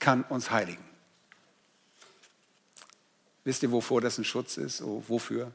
kann 0.00 0.24
uns 0.24 0.50
heiligen. 0.50 0.84
Wisst 3.44 3.62
ihr, 3.62 3.70
wovor 3.70 4.00
das 4.00 4.18
ein 4.18 4.24
Schutz 4.24 4.56
ist? 4.56 4.82
Oh, 4.82 5.02
wofür? 5.06 5.52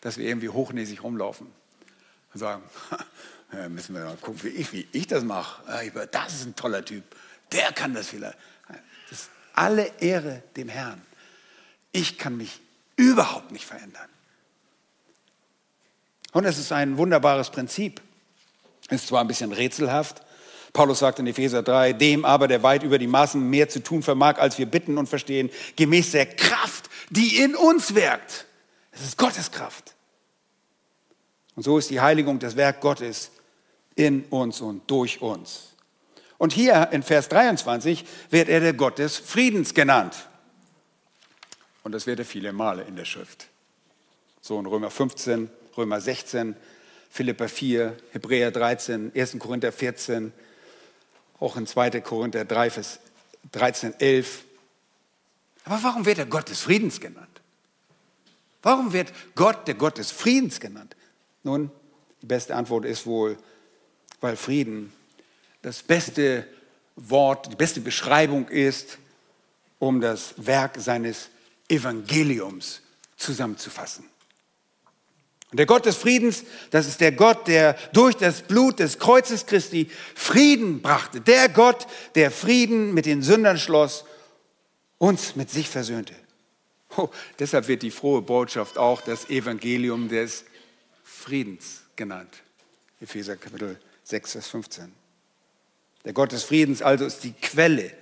Dass 0.00 0.16
wir 0.16 0.26
irgendwie 0.26 0.48
hochnäsig 0.48 1.02
rumlaufen 1.02 1.46
und 2.32 2.40
sagen, 2.40 2.62
müssen 3.68 3.94
wir 3.94 4.04
mal 4.04 4.16
gucken, 4.16 4.42
wie 4.44 4.48
ich, 4.48 4.72
wie 4.72 4.88
ich 4.92 5.06
das 5.06 5.24
mache. 5.24 5.62
Das 6.10 6.34
ist 6.34 6.46
ein 6.46 6.56
toller 6.56 6.84
Typ. 6.84 7.04
Der 7.52 7.72
kann 7.72 7.92
das 7.92 8.08
vielleicht. 8.08 8.38
Das 9.10 9.22
ist 9.22 9.30
alle 9.54 9.90
Ehre 10.00 10.42
dem 10.56 10.68
Herrn. 10.68 11.02
Ich 11.92 12.18
kann 12.18 12.36
mich 12.36 12.60
überhaupt 12.96 13.50
nicht 13.50 13.64
verändern. 13.64 14.08
Und 16.32 16.44
es 16.44 16.58
ist 16.58 16.72
ein 16.72 16.96
wunderbares 16.96 17.50
Prinzip. 17.50 18.00
Ist 18.88 19.08
zwar 19.08 19.20
ein 19.20 19.28
bisschen 19.28 19.52
rätselhaft. 19.52 20.22
Paulus 20.72 21.00
sagt 21.00 21.18
in 21.18 21.26
Epheser 21.26 21.62
3, 21.62 21.94
dem 21.94 22.24
aber, 22.24 22.46
der 22.46 22.62
weit 22.62 22.84
über 22.84 22.98
die 22.98 23.08
Maßen 23.08 23.40
mehr 23.40 23.68
zu 23.68 23.82
tun 23.82 24.02
vermag, 24.02 24.38
als 24.38 24.58
wir 24.58 24.66
bitten 24.66 24.98
und 24.98 25.08
verstehen, 25.08 25.50
gemäß 25.74 26.12
der 26.12 26.26
Kraft, 26.26 26.88
die 27.10 27.38
in 27.38 27.56
uns 27.56 27.94
wirkt. 27.94 28.46
Es 28.92 29.02
ist 29.02 29.18
Gottes 29.18 29.50
Kraft. 29.50 29.94
Und 31.56 31.64
so 31.64 31.78
ist 31.78 31.90
die 31.90 32.00
Heiligung 32.00 32.38
das 32.38 32.56
Werk 32.56 32.80
Gottes 32.80 33.32
in 33.96 34.24
uns 34.30 34.60
und 34.60 34.88
durch 34.88 35.20
uns. 35.20 35.72
Und 36.38 36.52
hier 36.52 36.88
in 36.92 37.02
Vers 37.02 37.28
23 37.28 38.04
wird 38.30 38.48
er 38.48 38.60
der 38.60 38.72
Gott 38.72 38.98
des 38.98 39.18
Friedens 39.18 39.74
genannt. 39.74 40.14
Und 41.82 41.92
das 41.92 42.06
wird 42.06 42.18
er 42.18 42.24
viele 42.24 42.52
Male 42.52 42.82
in 42.82 42.96
der 42.96 43.04
Schrift. 43.04 43.48
So 44.40 44.58
in 44.58 44.66
Römer 44.66 44.90
15, 44.90 45.50
Römer 45.76 46.00
16, 46.00 46.56
Philippa 47.10 47.48
4, 47.48 47.96
Hebräer 48.12 48.50
13, 48.50 49.12
1. 49.14 49.38
Korinther 49.38 49.72
14, 49.72 50.32
auch 51.38 51.56
in 51.56 51.66
2. 51.66 52.00
Korinther 52.00 52.44
3, 52.44 52.70
Vers 52.70 53.00
13, 53.52 53.98
11. 53.98 54.44
Aber 55.64 55.82
warum 55.82 56.06
wird 56.06 56.18
er 56.18 56.26
Gott 56.26 56.48
des 56.48 56.60
Friedens 56.60 57.00
genannt? 57.00 57.28
Warum 58.62 58.92
wird 58.92 59.12
Gott 59.34 59.66
der 59.66 59.74
Gott 59.74 59.98
des 59.98 60.10
Friedens 60.10 60.60
genannt? 60.60 60.94
Nun, 61.42 61.70
die 62.20 62.26
beste 62.26 62.54
Antwort 62.54 62.84
ist 62.84 63.06
wohl, 63.06 63.38
weil 64.20 64.36
Frieden 64.36 64.92
das 65.62 65.82
beste 65.82 66.46
Wort, 66.96 67.50
die 67.50 67.56
beste 67.56 67.80
Beschreibung 67.80 68.48
ist, 68.48 68.98
um 69.78 70.00
das 70.00 70.34
Werk 70.36 70.76
seines 70.78 71.30
Evangeliums 71.70 72.82
zusammenzufassen. 73.16 74.04
Und 75.50 75.58
der 75.58 75.66
Gott 75.66 75.84
des 75.84 75.96
Friedens, 75.96 76.44
das 76.70 76.86
ist 76.86 77.00
der 77.00 77.12
Gott, 77.12 77.48
der 77.48 77.74
durch 77.92 78.16
das 78.16 78.42
Blut 78.42 78.78
des 78.78 78.98
Kreuzes 78.98 79.46
Christi 79.46 79.90
Frieden 80.14 80.80
brachte. 80.80 81.20
Der 81.20 81.48
Gott, 81.48 81.86
der 82.14 82.30
Frieden 82.30 82.94
mit 82.94 83.06
den 83.06 83.22
Sündern 83.22 83.58
schloss, 83.58 84.04
uns 84.98 85.34
mit 85.34 85.50
sich 85.50 85.68
versöhnte. 85.68 86.14
Oh, 86.96 87.08
deshalb 87.38 87.68
wird 87.68 87.82
die 87.82 87.90
frohe 87.90 88.22
Botschaft 88.22 88.76
auch 88.76 89.00
das 89.00 89.28
Evangelium 89.30 90.08
des 90.08 90.44
Friedens 91.04 91.82
genannt. 91.96 92.42
Epheser 93.00 93.36
Kapitel 93.36 93.78
6, 94.04 94.32
Vers 94.32 94.48
15. 94.48 94.92
Der 96.04 96.12
Gott 96.12 96.32
des 96.32 96.44
Friedens 96.44 96.82
also 96.82 97.04
ist 97.04 97.24
die 97.24 97.32
Quelle. 97.32 97.92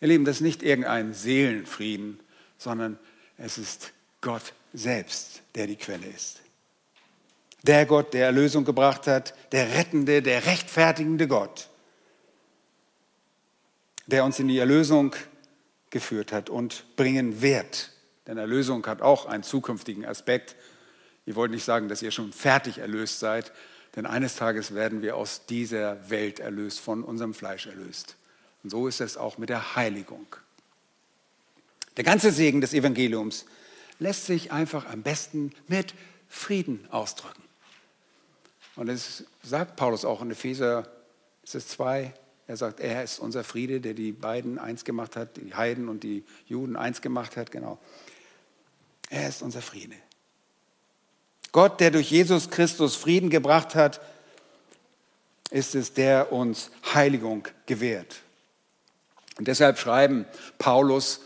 Ihr 0.00 0.08
Lieben, 0.08 0.24
das 0.24 0.36
ist 0.36 0.42
nicht 0.42 0.62
irgendein 0.62 1.14
Seelenfrieden, 1.14 2.18
sondern 2.62 2.98
es 3.36 3.58
ist 3.58 3.92
Gott 4.20 4.52
selbst, 4.72 5.42
der 5.54 5.66
die 5.66 5.76
Quelle 5.76 6.06
ist. 6.06 6.40
Der 7.64 7.86
Gott, 7.86 8.14
der 8.14 8.26
Erlösung 8.26 8.64
gebracht 8.64 9.06
hat, 9.06 9.34
der 9.52 9.74
rettende, 9.74 10.22
der 10.22 10.46
rechtfertigende 10.46 11.28
Gott, 11.28 11.68
der 14.06 14.24
uns 14.24 14.38
in 14.38 14.48
die 14.48 14.58
Erlösung 14.58 15.14
geführt 15.90 16.32
hat 16.32 16.50
und 16.50 16.84
bringen 16.96 17.40
wird. 17.40 17.90
Denn 18.26 18.38
Erlösung 18.38 18.84
hat 18.86 19.02
auch 19.02 19.26
einen 19.26 19.42
zukünftigen 19.42 20.04
Aspekt. 20.04 20.56
Ihr 21.26 21.36
wollt 21.36 21.50
nicht 21.50 21.64
sagen, 21.64 21.88
dass 21.88 22.02
ihr 22.02 22.10
schon 22.10 22.32
fertig 22.32 22.78
erlöst 22.78 23.20
seid, 23.20 23.52
denn 23.94 24.06
eines 24.06 24.36
Tages 24.36 24.74
werden 24.74 25.02
wir 25.02 25.16
aus 25.16 25.46
dieser 25.46 26.10
Welt 26.10 26.40
erlöst, 26.40 26.80
von 26.80 27.04
unserem 27.04 27.34
Fleisch 27.34 27.66
erlöst. 27.66 28.16
Und 28.64 28.70
so 28.70 28.88
ist 28.88 29.00
es 29.00 29.16
auch 29.16 29.38
mit 29.38 29.50
der 29.50 29.76
Heiligung. 29.76 30.26
Der 31.96 32.04
ganze 32.04 32.32
Segen 32.32 32.60
des 32.60 32.74
Evangeliums 32.74 33.46
lässt 33.98 34.26
sich 34.26 34.52
einfach 34.52 34.86
am 34.86 35.02
besten 35.02 35.52
mit 35.68 35.94
Frieden 36.28 36.86
ausdrücken. 36.90 37.42
Und 38.76 38.86
das 38.86 39.24
sagt 39.42 39.76
Paulus 39.76 40.04
auch 40.04 40.22
in 40.22 40.30
Epheser 40.30 40.90
2. 41.44 42.14
Er 42.46 42.56
sagt, 42.56 42.80
er 42.80 43.04
ist 43.04 43.18
unser 43.18 43.44
Friede, 43.44 43.80
der 43.80 43.94
die 43.94 44.12
beiden 44.12 44.58
eins 44.58 44.84
gemacht 44.84 45.16
hat, 45.16 45.36
die 45.36 45.54
Heiden 45.54 45.88
und 45.88 46.02
die 46.02 46.24
Juden 46.46 46.76
eins 46.76 47.00
gemacht 47.00 47.36
hat, 47.36 47.50
genau. 47.50 47.78
Er 49.10 49.28
ist 49.28 49.42
unser 49.42 49.60
Friede. 49.60 49.94
Gott, 51.52 51.80
der 51.80 51.90
durch 51.90 52.10
Jesus 52.10 52.48
Christus 52.48 52.96
Frieden 52.96 53.28
gebracht 53.28 53.74
hat, 53.74 54.00
ist 55.50 55.74
es, 55.74 55.92
der 55.92 56.32
uns 56.32 56.70
Heiligung 56.94 57.46
gewährt. 57.66 58.22
Und 59.38 59.48
deshalb 59.48 59.78
schreiben 59.78 60.24
Paulus 60.58 61.20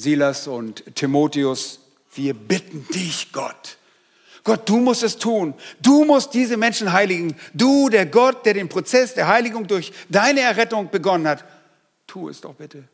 Silas 0.00 0.46
und 0.46 0.94
Timotheus, 0.94 1.80
wir 2.14 2.34
bitten 2.34 2.86
dich, 2.88 3.32
Gott. 3.32 3.78
Gott, 4.42 4.68
du 4.68 4.78
musst 4.78 5.02
es 5.02 5.18
tun. 5.18 5.54
Du 5.80 6.04
musst 6.04 6.32
diese 6.32 6.56
Menschen 6.56 6.92
heiligen. 6.92 7.36
Du, 7.52 7.88
der 7.88 8.06
Gott, 8.06 8.46
der 8.46 8.54
den 8.54 8.68
Prozess 8.68 9.14
der 9.14 9.28
Heiligung 9.28 9.66
durch 9.66 9.92
deine 10.08 10.40
Errettung 10.40 10.90
begonnen 10.90 11.28
hat. 11.28 11.44
Tu 12.06 12.28
es 12.28 12.40
doch 12.40 12.54
bitte. 12.54 12.84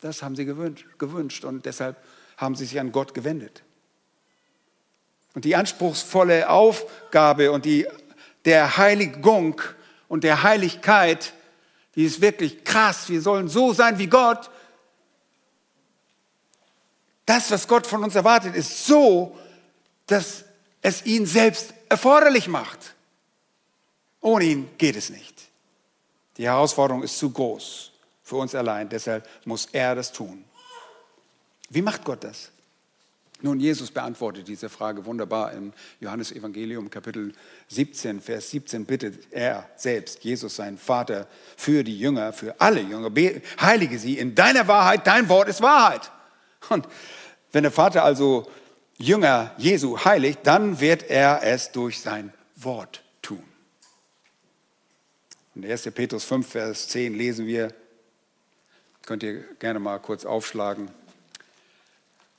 Das 0.00 0.22
haben 0.22 0.36
sie 0.36 0.44
gewünscht, 0.44 0.86
gewünscht 0.98 1.44
und 1.44 1.64
deshalb 1.66 1.96
haben 2.36 2.54
sie 2.54 2.64
sich 2.64 2.80
an 2.80 2.92
Gott 2.92 3.14
gewendet. 3.14 3.62
Und 5.34 5.44
die 5.44 5.56
anspruchsvolle 5.56 6.48
Aufgabe 6.48 7.52
und 7.52 7.64
die, 7.64 7.86
der 8.44 8.76
Heiligung 8.76 9.60
und 10.08 10.24
der 10.24 10.42
Heiligkeit, 10.42 11.32
die 11.94 12.04
ist 12.04 12.20
wirklich 12.20 12.64
krass. 12.64 13.08
Wir 13.08 13.20
sollen 13.20 13.48
so 13.48 13.72
sein 13.72 13.98
wie 13.98 14.06
Gott. 14.06 14.50
Das, 17.26 17.50
was 17.50 17.66
Gott 17.66 17.86
von 17.86 18.04
uns 18.04 18.14
erwartet, 18.14 18.54
ist 18.54 18.86
so, 18.86 19.36
dass 20.06 20.44
es 20.82 21.06
ihn 21.06 21.26
selbst 21.26 21.72
erforderlich 21.88 22.48
macht. 22.48 22.94
Ohne 24.20 24.44
ihn 24.44 24.68
geht 24.78 24.96
es 24.96 25.10
nicht. 25.10 25.34
Die 26.36 26.44
Herausforderung 26.44 27.02
ist 27.02 27.18
zu 27.18 27.30
groß 27.30 27.92
für 28.22 28.36
uns 28.36 28.54
allein, 28.54 28.88
deshalb 28.88 29.28
muss 29.44 29.68
er 29.72 29.94
das 29.94 30.12
tun. 30.12 30.44
Wie 31.70 31.82
macht 31.82 32.04
Gott 32.04 32.24
das? 32.24 32.50
Nun, 33.42 33.60
Jesus 33.60 33.90
beantwortet 33.90 34.48
diese 34.48 34.70
Frage 34.70 35.04
wunderbar 35.04 35.52
im 35.52 35.72
Johannesevangelium 36.00 36.88
Kapitel 36.88 37.34
17, 37.68 38.22
Vers 38.22 38.50
17 38.50 38.86
bittet 38.86 39.26
er 39.30 39.68
selbst, 39.76 40.24
Jesus, 40.24 40.56
seinen 40.56 40.78
Vater, 40.78 41.26
für 41.56 41.84
die 41.84 41.98
Jünger, 41.98 42.32
für 42.32 42.58
alle 42.58 42.80
Jünger, 42.80 43.10
heilige 43.60 43.98
sie 43.98 44.18
in 44.18 44.34
deiner 44.34 44.66
Wahrheit, 44.66 45.06
dein 45.06 45.28
Wort 45.28 45.48
ist 45.48 45.60
Wahrheit. 45.60 46.10
Und 46.68 46.86
wenn 47.52 47.62
der 47.62 47.72
Vater 47.72 48.04
also 48.04 48.50
Jünger 48.96 49.54
Jesu 49.58 50.04
heiligt, 50.04 50.40
dann 50.44 50.80
wird 50.80 51.04
er 51.04 51.42
es 51.42 51.72
durch 51.72 52.00
sein 52.00 52.32
Wort 52.56 53.02
tun. 53.22 53.42
In 55.54 55.64
1. 55.64 55.82
Petrus 55.94 56.24
5, 56.24 56.48
Vers 56.48 56.88
10 56.88 57.14
lesen 57.14 57.46
wir, 57.46 57.72
könnt 59.02 59.22
ihr 59.22 59.44
gerne 59.58 59.78
mal 59.78 59.98
kurz 59.98 60.24
aufschlagen, 60.24 60.90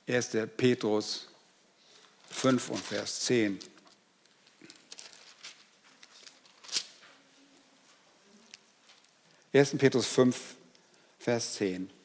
1. 0.08 0.36
Petrus 0.56 1.28
5 2.30 2.70
und 2.70 2.80
Vers 2.80 3.20
10. 3.20 3.58
Ersten 9.56 9.78
Petrus 9.78 10.06
5, 10.06 10.54
Vers 11.18 11.54
10. 11.54 11.95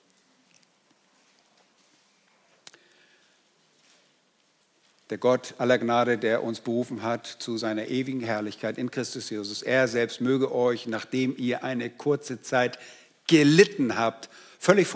der 5.11 5.17
Gott 5.17 5.55
aller 5.57 5.77
Gnade, 5.77 6.17
der 6.17 6.41
uns 6.41 6.61
berufen 6.61 7.03
hat 7.03 7.27
zu 7.27 7.57
seiner 7.57 7.89
ewigen 7.89 8.21
Herrlichkeit 8.21 8.77
in 8.77 8.89
Christus 8.89 9.29
Jesus. 9.29 9.61
Er 9.61 9.89
selbst 9.89 10.21
möge 10.21 10.55
euch, 10.55 10.87
nachdem 10.87 11.35
ihr 11.37 11.65
eine 11.65 11.89
kurze 11.89 12.41
Zeit 12.41 12.79
gelitten 13.27 13.97
habt, 13.97 14.29
völlig 14.57 14.87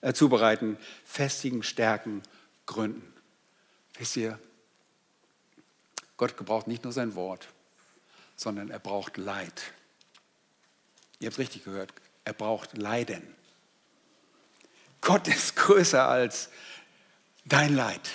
äh, 0.00 0.12
zubereiten, 0.12 0.76
festigen, 1.04 1.62
stärken, 1.62 2.24
gründen. 2.66 3.14
Wisst 3.96 4.16
ihr, 4.16 4.40
Gott 6.16 6.36
gebraucht 6.36 6.66
nicht 6.66 6.82
nur 6.82 6.92
sein 6.92 7.14
Wort, 7.14 7.46
sondern 8.34 8.70
er 8.70 8.80
braucht 8.80 9.18
Leid. 9.18 9.72
Ihr 11.20 11.28
habt 11.28 11.38
richtig 11.38 11.62
gehört, 11.62 11.94
er 12.24 12.32
braucht 12.32 12.76
Leiden. 12.76 13.22
Gott 15.00 15.28
ist 15.28 15.54
größer 15.54 16.08
als 16.08 16.48
dein 17.44 17.76
Leid. 17.76 18.10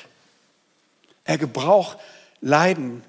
Er 1.28 1.38
gebraucht 1.38 2.00
Leiden, 2.42 3.04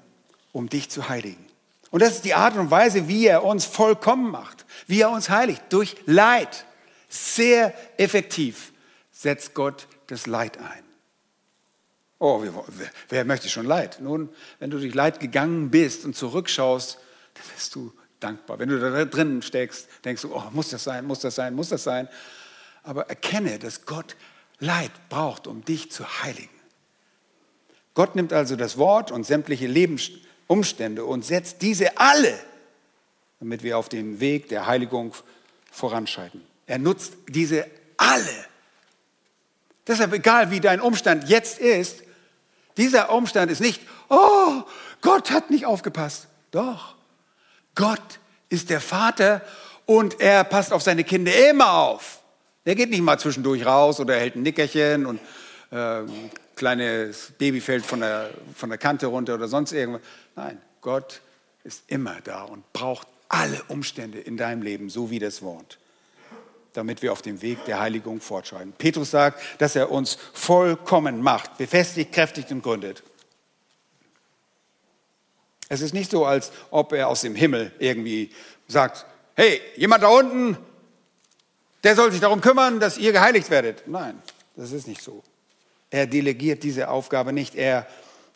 um 0.51 0.69
dich 0.69 0.89
zu 0.89 1.09
heiligen. 1.09 1.45
Und 1.89 2.01
das 2.01 2.15
ist 2.15 2.25
die 2.25 2.35
Art 2.35 2.55
und 2.55 2.69
Weise, 2.69 3.07
wie 3.07 3.25
er 3.25 3.43
uns 3.43 3.65
vollkommen 3.65 4.29
macht, 4.29 4.65
wie 4.85 5.01
er 5.01 5.09
uns 5.09 5.29
heiligt, 5.29 5.63
durch 5.69 5.95
Leid. 6.05 6.65
Sehr 7.07 7.73
effektiv 7.97 8.73
setzt 9.11 9.55
Gott 9.55 9.87
das 10.07 10.27
Leid 10.27 10.57
ein. 10.59 10.83
Oh, 12.19 12.43
wer, 12.43 12.91
wer 13.07 13.25
möchte 13.25 13.47
schon 13.47 13.65
Leid? 13.65 13.99
Nun, 14.01 14.29
wenn 14.59 14.69
du 14.69 14.77
durch 14.77 14.93
Leid 14.93 15.21
gegangen 15.21 15.71
bist 15.71 16.03
und 16.03 16.15
zurückschaust, 16.15 16.99
dann 17.33 17.43
bist 17.55 17.73
du 17.73 17.93
dankbar. 18.19 18.59
Wenn 18.59 18.67
du 18.67 18.79
da 18.79 19.05
drinnen 19.05 19.41
steckst, 19.41 19.87
denkst 20.03 20.23
du, 20.23 20.35
oh, 20.35 20.43
muss 20.51 20.69
das 20.69 20.83
sein, 20.83 21.05
muss 21.05 21.21
das 21.21 21.35
sein, 21.35 21.55
muss 21.55 21.69
das 21.69 21.85
sein. 21.85 22.09
Aber 22.83 23.09
erkenne, 23.09 23.57
dass 23.59 23.85
Gott 23.85 24.17
Leid 24.59 24.91
braucht, 25.07 25.47
um 25.47 25.63
dich 25.63 25.89
zu 25.89 26.21
heiligen. 26.21 26.58
Gott 27.93 28.15
nimmt 28.15 28.33
also 28.33 28.55
das 28.55 28.77
Wort 28.77 29.11
und 29.11 29.25
sämtliche 29.25 29.67
Lebensumstände 29.67 31.03
und 31.05 31.25
setzt 31.25 31.61
diese 31.61 31.97
alle, 31.97 32.37
damit 33.39 33.63
wir 33.63 33.77
auf 33.77 33.89
den 33.89 34.19
Weg 34.19 34.49
der 34.49 34.67
Heiligung 34.67 35.13
voranschreiten. 35.71 36.41
Er 36.65 36.79
nutzt 36.79 37.13
diese 37.27 37.65
alle. 37.97 38.45
Deshalb, 39.87 40.13
egal 40.13 40.51
wie 40.51 40.59
dein 40.59 40.81
Umstand 40.81 41.29
jetzt 41.29 41.59
ist, 41.59 42.03
dieser 42.77 43.11
Umstand 43.11 43.51
ist 43.51 43.59
nicht, 43.59 43.81
oh, 44.09 44.63
Gott 45.01 45.31
hat 45.31 45.49
nicht 45.49 45.65
aufgepasst. 45.65 46.27
Doch, 46.51 46.95
Gott 47.75 48.19
ist 48.49 48.69
der 48.69 48.81
Vater 48.81 49.41
und 49.85 50.19
er 50.19 50.43
passt 50.43 50.73
auf 50.73 50.83
seine 50.83 51.03
Kinder 51.03 51.31
immer 51.49 51.73
auf. 51.73 52.21
Er 52.65 52.75
geht 52.75 52.89
nicht 52.89 53.01
mal 53.01 53.19
zwischendurch 53.19 53.65
raus 53.65 53.99
oder 53.99 54.15
hält 54.15 54.35
ein 54.35 54.43
Nickerchen 54.43 55.05
und 55.05 55.19
äh, 55.71 56.01
kleines 56.59 57.31
Baby 57.37 57.61
fällt 57.61 57.85
von 57.85 58.01
der, 58.01 58.29
von 58.53 58.69
der 58.69 58.77
Kante 58.77 59.07
runter 59.07 59.33
oder 59.33 59.47
sonst 59.47 59.71
irgendwas. 59.71 60.01
Nein, 60.35 60.61
Gott 60.81 61.21
ist 61.63 61.83
immer 61.87 62.17
da 62.23 62.43
und 62.43 62.71
braucht 62.73 63.07
alle 63.29 63.63
Umstände 63.69 64.19
in 64.19 64.37
deinem 64.37 64.61
Leben, 64.61 64.89
so 64.89 65.09
wie 65.09 65.19
das 65.19 65.41
Wort, 65.41 65.79
damit 66.73 67.01
wir 67.01 67.13
auf 67.13 67.21
dem 67.21 67.41
Weg 67.41 67.63
der 67.65 67.79
Heiligung 67.79 68.19
fortschreiten. 68.19 68.73
Petrus 68.73 69.11
sagt, 69.11 69.41
dass 69.59 69.75
er 69.75 69.89
uns 69.89 70.17
vollkommen 70.33 71.21
macht, 71.21 71.57
befestigt, 71.57 72.11
kräftigt 72.11 72.51
und 72.51 72.61
gründet. 72.61 73.03
Es 75.69 75.81
ist 75.81 75.93
nicht 75.93 76.11
so, 76.11 76.25
als 76.25 76.51
ob 76.71 76.91
er 76.91 77.07
aus 77.07 77.21
dem 77.21 77.35
Himmel 77.35 77.71
irgendwie 77.79 78.31
sagt, 78.67 79.05
hey, 79.35 79.61
jemand 79.77 80.03
da 80.03 80.07
unten, 80.09 80.57
der 81.85 81.95
soll 81.95 82.11
sich 82.11 82.19
darum 82.19 82.41
kümmern, 82.41 82.81
dass 82.81 82.97
ihr 82.97 83.13
geheiligt 83.13 83.49
werdet. 83.49 83.87
Nein, 83.87 84.21
das 84.57 84.73
ist 84.73 84.87
nicht 84.87 85.01
so. 85.01 85.23
Er 85.89 86.07
delegiert 86.07 86.63
diese 86.63 86.89
Aufgabe 86.89 87.33
nicht, 87.33 87.55
er 87.55 87.87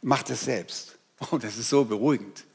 macht 0.01 0.29
es 0.29 0.41
selbst. 0.41 0.97
Und 1.19 1.33
oh, 1.33 1.37
das 1.37 1.57
ist 1.57 1.69
so 1.69 1.85
beruhigend. 1.85 2.45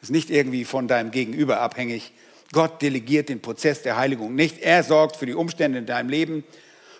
Das 0.00 0.08
ist 0.08 0.12
nicht 0.12 0.30
irgendwie 0.30 0.64
von 0.64 0.88
deinem 0.88 1.10
Gegenüber 1.10 1.60
abhängig. 1.60 2.12
Gott 2.52 2.80
delegiert 2.80 3.28
den 3.28 3.42
Prozess 3.42 3.82
der 3.82 3.96
Heiligung 3.96 4.34
nicht. 4.34 4.58
Er 4.58 4.82
sorgt 4.82 5.16
für 5.16 5.26
die 5.26 5.34
Umstände 5.34 5.78
in 5.78 5.86
deinem 5.86 6.08
Leben. 6.08 6.44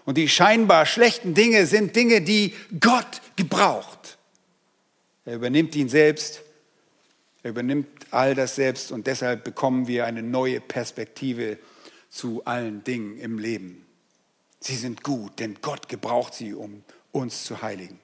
Und 0.04 0.18
die 0.18 0.28
scheinbar 0.28 0.84
schlechten 0.84 1.34
Dinge 1.34 1.66
sind 1.66 1.94
Dinge, 1.94 2.20
die 2.20 2.54
Gott 2.80 3.22
gebraucht. 3.36 4.18
Er 5.24 5.36
übernimmt 5.36 5.76
ihn 5.76 5.88
selbst. 5.88 6.42
Er 7.42 7.50
übernimmt 7.50 7.88
all 8.10 8.34
das 8.34 8.56
selbst 8.56 8.90
und 8.90 9.06
deshalb 9.06 9.44
bekommen 9.44 9.86
wir 9.86 10.06
eine 10.06 10.22
neue 10.22 10.60
Perspektive 10.60 11.58
zu 12.10 12.44
allen 12.44 12.82
Dingen 12.84 13.18
im 13.18 13.38
Leben. 13.38 13.86
Sie 14.60 14.74
sind 14.74 15.04
gut, 15.04 15.38
denn 15.38 15.58
Gott 15.62 15.88
gebraucht 15.88 16.34
sie, 16.34 16.52
um 16.52 16.82
uns 17.18 17.44
zu 17.44 17.62
heiligen. 17.62 17.98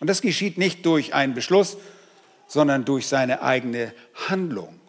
Und 0.00 0.08
das 0.08 0.20
geschieht 0.20 0.58
nicht 0.58 0.84
durch 0.84 1.14
einen 1.14 1.34
Beschluss, 1.34 1.76
sondern 2.48 2.84
durch 2.84 3.06
seine 3.06 3.42
eigene 3.42 3.94
Handlung. 4.28 4.80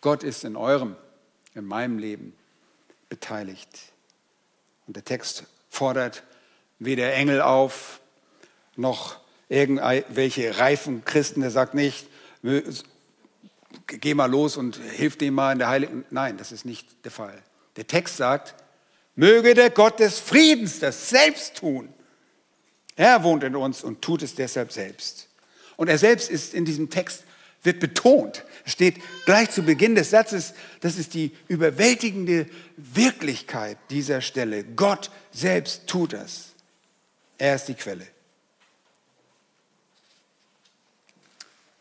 Gott 0.00 0.22
ist 0.22 0.44
in 0.44 0.56
eurem, 0.56 0.96
in 1.54 1.64
meinem 1.64 1.98
Leben 1.98 2.34
beteiligt. 3.08 3.92
Und 4.86 4.96
der 4.96 5.04
Text 5.04 5.44
fordert 5.68 6.22
weder 6.78 7.12
Engel 7.14 7.40
auf, 7.40 8.00
noch 8.76 9.18
irgendwelche 9.48 10.58
reifen 10.58 11.04
Christen. 11.04 11.42
Er 11.42 11.50
sagt 11.50 11.74
nicht, 11.74 12.06
geh 13.86 14.14
mal 14.14 14.30
los 14.30 14.56
und 14.56 14.76
hilf 14.76 15.16
dem 15.18 15.34
mal 15.34 15.52
in 15.52 15.58
der 15.58 15.68
Heiligen. 15.68 16.04
Nein, 16.10 16.36
das 16.36 16.52
ist 16.52 16.64
nicht 16.64 17.04
der 17.04 17.12
Fall. 17.12 17.42
Der 17.76 17.86
Text 17.86 18.16
sagt, 18.16 18.54
Möge 19.16 19.54
der 19.54 19.70
Gott 19.70 19.98
des 19.98 20.20
Friedens 20.20 20.78
das 20.78 21.08
selbst 21.08 21.56
tun. 21.56 21.92
Er 22.96 23.22
wohnt 23.22 23.44
in 23.44 23.56
uns 23.56 23.82
und 23.82 24.02
tut 24.02 24.22
es 24.22 24.34
deshalb 24.34 24.72
selbst. 24.72 25.28
Und 25.76 25.88
er 25.88 25.98
selbst 25.98 26.30
ist 26.30 26.54
in 26.54 26.64
diesem 26.64 26.90
Text, 26.90 27.24
wird 27.62 27.80
betont. 27.80 28.44
Steht 28.64 28.96
gleich 29.24 29.50
zu 29.50 29.62
Beginn 29.62 29.94
des 29.94 30.10
Satzes, 30.10 30.54
das 30.80 30.96
ist 30.96 31.14
die 31.14 31.32
überwältigende 31.48 32.46
Wirklichkeit 32.76 33.78
dieser 33.90 34.20
Stelle. 34.20 34.64
Gott 34.64 35.10
selbst 35.32 35.86
tut 35.86 36.12
das. 36.12 36.52
Er 37.38 37.56
ist 37.56 37.66
die 37.66 37.74
Quelle. 37.74 38.06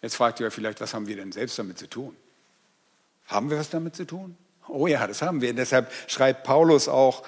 Jetzt 0.01 0.15
fragt 0.15 0.39
ihr 0.39 0.47
euch 0.47 0.53
vielleicht, 0.53 0.81
was 0.81 0.93
haben 0.93 1.07
wir 1.07 1.15
denn 1.15 1.31
selbst 1.31 1.57
damit 1.57 1.77
zu 1.77 1.87
tun? 1.87 2.15
Haben 3.27 3.49
wir 3.49 3.57
was 3.57 3.69
damit 3.69 3.95
zu 3.95 4.05
tun? 4.05 4.37
Oh 4.67 4.87
ja, 4.87 5.05
das 5.07 5.21
haben 5.21 5.41
wir. 5.41 5.53
deshalb 5.53 5.91
schreibt 6.07 6.43
Paulus 6.43 6.87
auch 6.87 7.23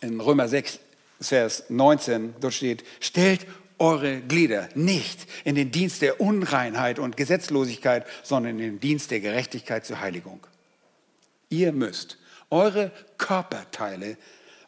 in 0.00 0.20
Römer 0.20 0.48
6, 0.48 0.78
Vers 1.20 1.64
19, 1.68 2.34
dort 2.40 2.54
steht, 2.54 2.84
stellt 3.00 3.46
eure 3.78 4.20
Glieder 4.20 4.68
nicht 4.74 5.26
in 5.44 5.54
den 5.54 5.70
Dienst 5.70 6.02
der 6.02 6.20
Unreinheit 6.20 6.98
und 6.98 7.16
Gesetzlosigkeit, 7.16 8.06
sondern 8.22 8.52
in 8.52 8.58
den 8.58 8.80
Dienst 8.80 9.10
der 9.10 9.20
Gerechtigkeit 9.20 9.84
zur 9.84 10.00
Heiligung. 10.00 10.40
Ihr 11.48 11.72
müsst 11.72 12.18
eure 12.50 12.92
Körperteile, 13.18 14.16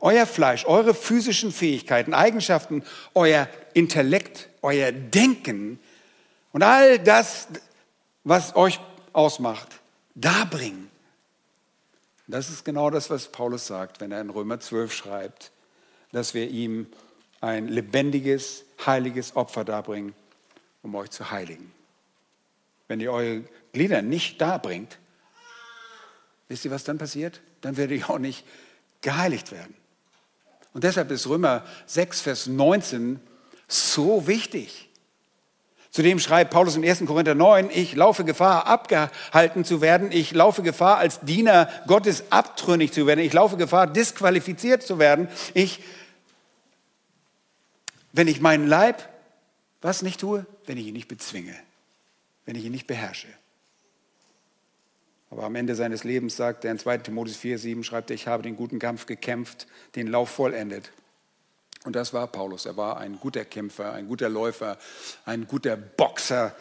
euer 0.01 0.27
Fleisch, 0.27 0.65
eure 0.67 0.95
physischen 0.95 1.53
Fähigkeiten, 1.53 2.13
Eigenschaften, 2.13 2.83
euer 3.15 3.49
Intellekt, 3.73 4.49
euer 4.63 4.93
Denken 4.93 5.79
und 6.53 6.63
all 6.63 6.99
das, 6.99 7.49
was 8.25 8.57
euch 8.57 8.81
ausmacht, 9.13 9.69
darbringen. 10.15 10.91
Das 12.27 12.49
ist 12.49 12.65
genau 12.65 12.91
das, 12.91 13.11
was 13.11 13.31
Paulus 13.31 13.67
sagt, 13.67 14.01
wenn 14.01 14.11
er 14.11 14.21
in 14.21 14.31
Römer 14.31 14.59
12 14.59 14.93
schreibt, 14.93 15.53
dass 16.13 16.33
wir 16.33 16.49
ihm 16.49 16.87
ein 17.41 17.69
lebendiges, 17.69 18.65
heiliges 18.87 19.37
Opfer 19.37 19.65
darbringen, 19.65 20.15
um 20.83 20.95
euch 20.95 21.11
zu 21.11 21.31
heiligen. 21.31 21.73
Wenn 22.89 23.01
ihr 23.01 23.13
eure 23.13 23.45
Glieder 23.73 24.01
nicht 24.01 24.41
darbringt, 24.41 24.99
wisst 26.49 26.65
ihr, 26.65 26.71
was 26.71 26.85
dann 26.85 26.99
passiert? 26.99 27.41
Dann 27.61 27.77
werdet 27.77 27.99
ihr 27.99 28.11
auch 28.11 28.19
nicht 28.19 28.47
geheiligt 29.03 29.53
werden. 29.53 29.75
Und 30.73 30.85
deshalb 30.85 31.11
ist 31.11 31.27
Römer 31.27 31.65
6, 31.87 32.21
Vers 32.23 32.47
19 32.47 33.21
so 33.69 34.27
wichtig. 34.27 34.84
Zudem 35.95 36.19
schreibt 36.19 36.51
Paulus 36.51 36.75
in 36.75 36.85
1. 36.85 37.07
Korinther 37.07 37.37
9, 37.37 37.71
ich 37.71 37.95
laufe 37.95 38.25
Gefahr, 38.25 38.67
abgehalten 38.67 39.65
zu 39.65 39.81
werden. 39.81 40.11
Ich 40.11 40.33
laufe 40.33 40.65
Gefahr, 40.65 40.99
als 40.99 41.21
Diener 41.21 41.71
Gottes 41.87 42.25
abtrünnig 42.31 42.93
zu 42.93 43.07
werden. 43.07 43.21
Ich 43.21 43.33
laufe 43.33 43.57
Gefahr, 43.57 43.87
disqualifiziert 43.87 44.83
zu 44.83 44.99
werden. 44.99 45.29
Ich, 45.55 45.85
wenn 48.13 48.27
ich 48.27 48.41
meinen 48.41 48.67
Leib, 48.67 49.09
was 49.83 50.03
nicht 50.03 50.19
tue? 50.19 50.47
Wenn 50.67 50.79
ich 50.79 50.89
ihn 50.89 50.95
nicht 50.95 51.07
bezwinge, 51.07 51.55
wenn 52.45 52.57
ich 52.57 52.65
ihn 52.65 52.73
nicht 52.73 52.89
beherrsche. 52.89 53.29
Aber 55.31 55.45
am 55.45 55.55
Ende 55.55 55.77
seines 55.77 56.03
Lebens 56.03 56.35
sagt 56.35 56.65
er 56.65 56.73
in 56.73 56.81
2 56.81 56.99
Timotheus 56.99 57.37
4, 57.37 57.57
7, 57.57 57.85
schreibt 57.85 58.11
er, 58.11 58.15
ich 58.15 58.27
habe 58.27 58.43
den 58.43 58.57
guten 58.57 58.81
Kampf 58.81 59.07
gekämpft, 59.07 59.69
den 59.95 60.09
Lauf 60.09 60.31
vollendet. 60.31 60.91
Und 61.85 61.95
das 61.95 62.13
war 62.13 62.27
Paulus. 62.27 62.67
Er 62.67 62.77
war 62.77 62.97
ein 62.97 63.21
guter 63.21 63.45
Kämpfer, 63.45 63.93
ein 63.93 64.09
guter 64.09 64.29
Läufer, 64.29 64.79
ein 65.27 65.47
guter 65.47 65.77
Boxer, 65.77 66.55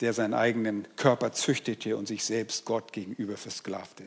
der 0.00 0.12
seinen 0.12 0.34
eigenen 0.34 0.86
Körper 0.96 1.32
züchtete 1.32 1.96
und 1.96 2.06
sich 2.06 2.24
selbst 2.24 2.64
Gott 2.64 2.92
gegenüber 2.92 3.36
versklavte. 3.36 4.04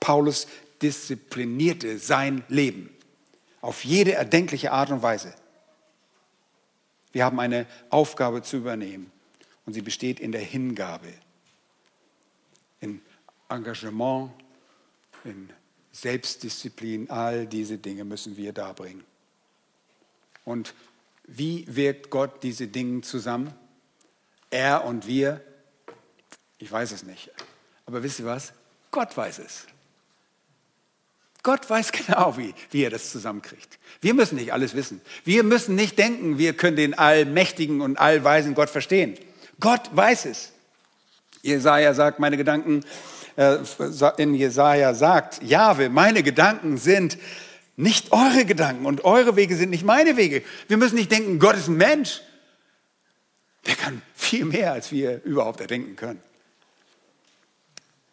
Paulus 0.00 0.46
disziplinierte 0.82 1.98
sein 1.98 2.44
Leben 2.48 2.94
auf 3.60 3.84
jede 3.84 4.12
erdenkliche 4.12 4.72
Art 4.72 4.90
und 4.90 5.02
Weise. 5.02 5.34
Wir 7.12 7.24
haben 7.24 7.40
eine 7.40 7.66
Aufgabe 7.90 8.42
zu 8.42 8.58
übernehmen 8.58 9.10
und 9.64 9.72
sie 9.72 9.82
besteht 9.82 10.20
in 10.20 10.32
der 10.32 10.42
Hingabe, 10.42 11.12
in 12.80 13.00
Engagement, 13.48 14.30
in 15.24 15.50
Selbstdisziplin. 15.92 17.10
All 17.10 17.46
diese 17.46 17.78
Dinge 17.78 18.04
müssen 18.04 18.36
wir 18.36 18.52
darbringen. 18.52 19.02
Und 20.46 20.74
wie 21.26 21.66
wirkt 21.68 22.08
Gott 22.08 22.42
diese 22.44 22.68
Dinge 22.68 23.02
zusammen? 23.02 23.52
Er 24.48 24.84
und 24.84 25.06
wir? 25.06 25.42
Ich 26.58 26.70
weiß 26.70 26.92
es 26.92 27.02
nicht. 27.02 27.30
Aber 27.84 28.02
wisst 28.02 28.20
ihr 28.20 28.26
was? 28.26 28.52
Gott 28.92 29.14
weiß 29.16 29.40
es. 29.40 29.66
Gott 31.42 31.68
weiß 31.68 31.92
genau, 32.06 32.38
wie, 32.38 32.54
wie 32.70 32.84
er 32.84 32.90
das 32.90 33.10
zusammenkriegt. 33.10 33.78
Wir 34.00 34.14
müssen 34.14 34.36
nicht 34.36 34.52
alles 34.52 34.74
wissen. 34.74 35.00
Wir 35.24 35.42
müssen 35.42 35.74
nicht 35.74 35.98
denken, 35.98 36.38
wir 36.38 36.52
können 36.56 36.76
den 36.76 36.94
allmächtigen 36.94 37.80
und 37.80 37.98
allweisen 37.98 38.54
Gott 38.54 38.70
verstehen. 38.70 39.18
Gott 39.58 39.90
weiß 39.92 40.26
es. 40.26 40.52
Jesaja 41.42 41.92
sagt, 41.92 42.20
meine 42.20 42.36
Gedanken, 42.36 42.84
äh, 43.36 43.58
in 44.16 44.34
Jesaja 44.34 44.94
sagt, 44.94 45.42
Jahwe, 45.42 45.88
meine 45.88 46.22
Gedanken 46.22 46.78
sind 46.78 47.18
nicht 47.76 48.12
eure 48.12 48.46
Gedanken 48.46 48.86
und 48.86 49.04
eure 49.04 49.36
Wege 49.36 49.54
sind 49.56 49.70
nicht 49.70 49.84
meine 49.84 50.16
Wege. 50.16 50.42
Wir 50.68 50.78
müssen 50.78 50.94
nicht 50.94 51.10
denken, 51.10 51.38
Gott 51.38 51.56
ist 51.56 51.68
ein 51.68 51.76
Mensch. 51.76 52.22
Der 53.66 53.74
kann 53.74 54.00
viel 54.14 54.44
mehr, 54.44 54.72
als 54.72 54.92
wir 54.92 55.22
überhaupt 55.24 55.60
erdenken 55.60 55.96
können. 55.96 56.20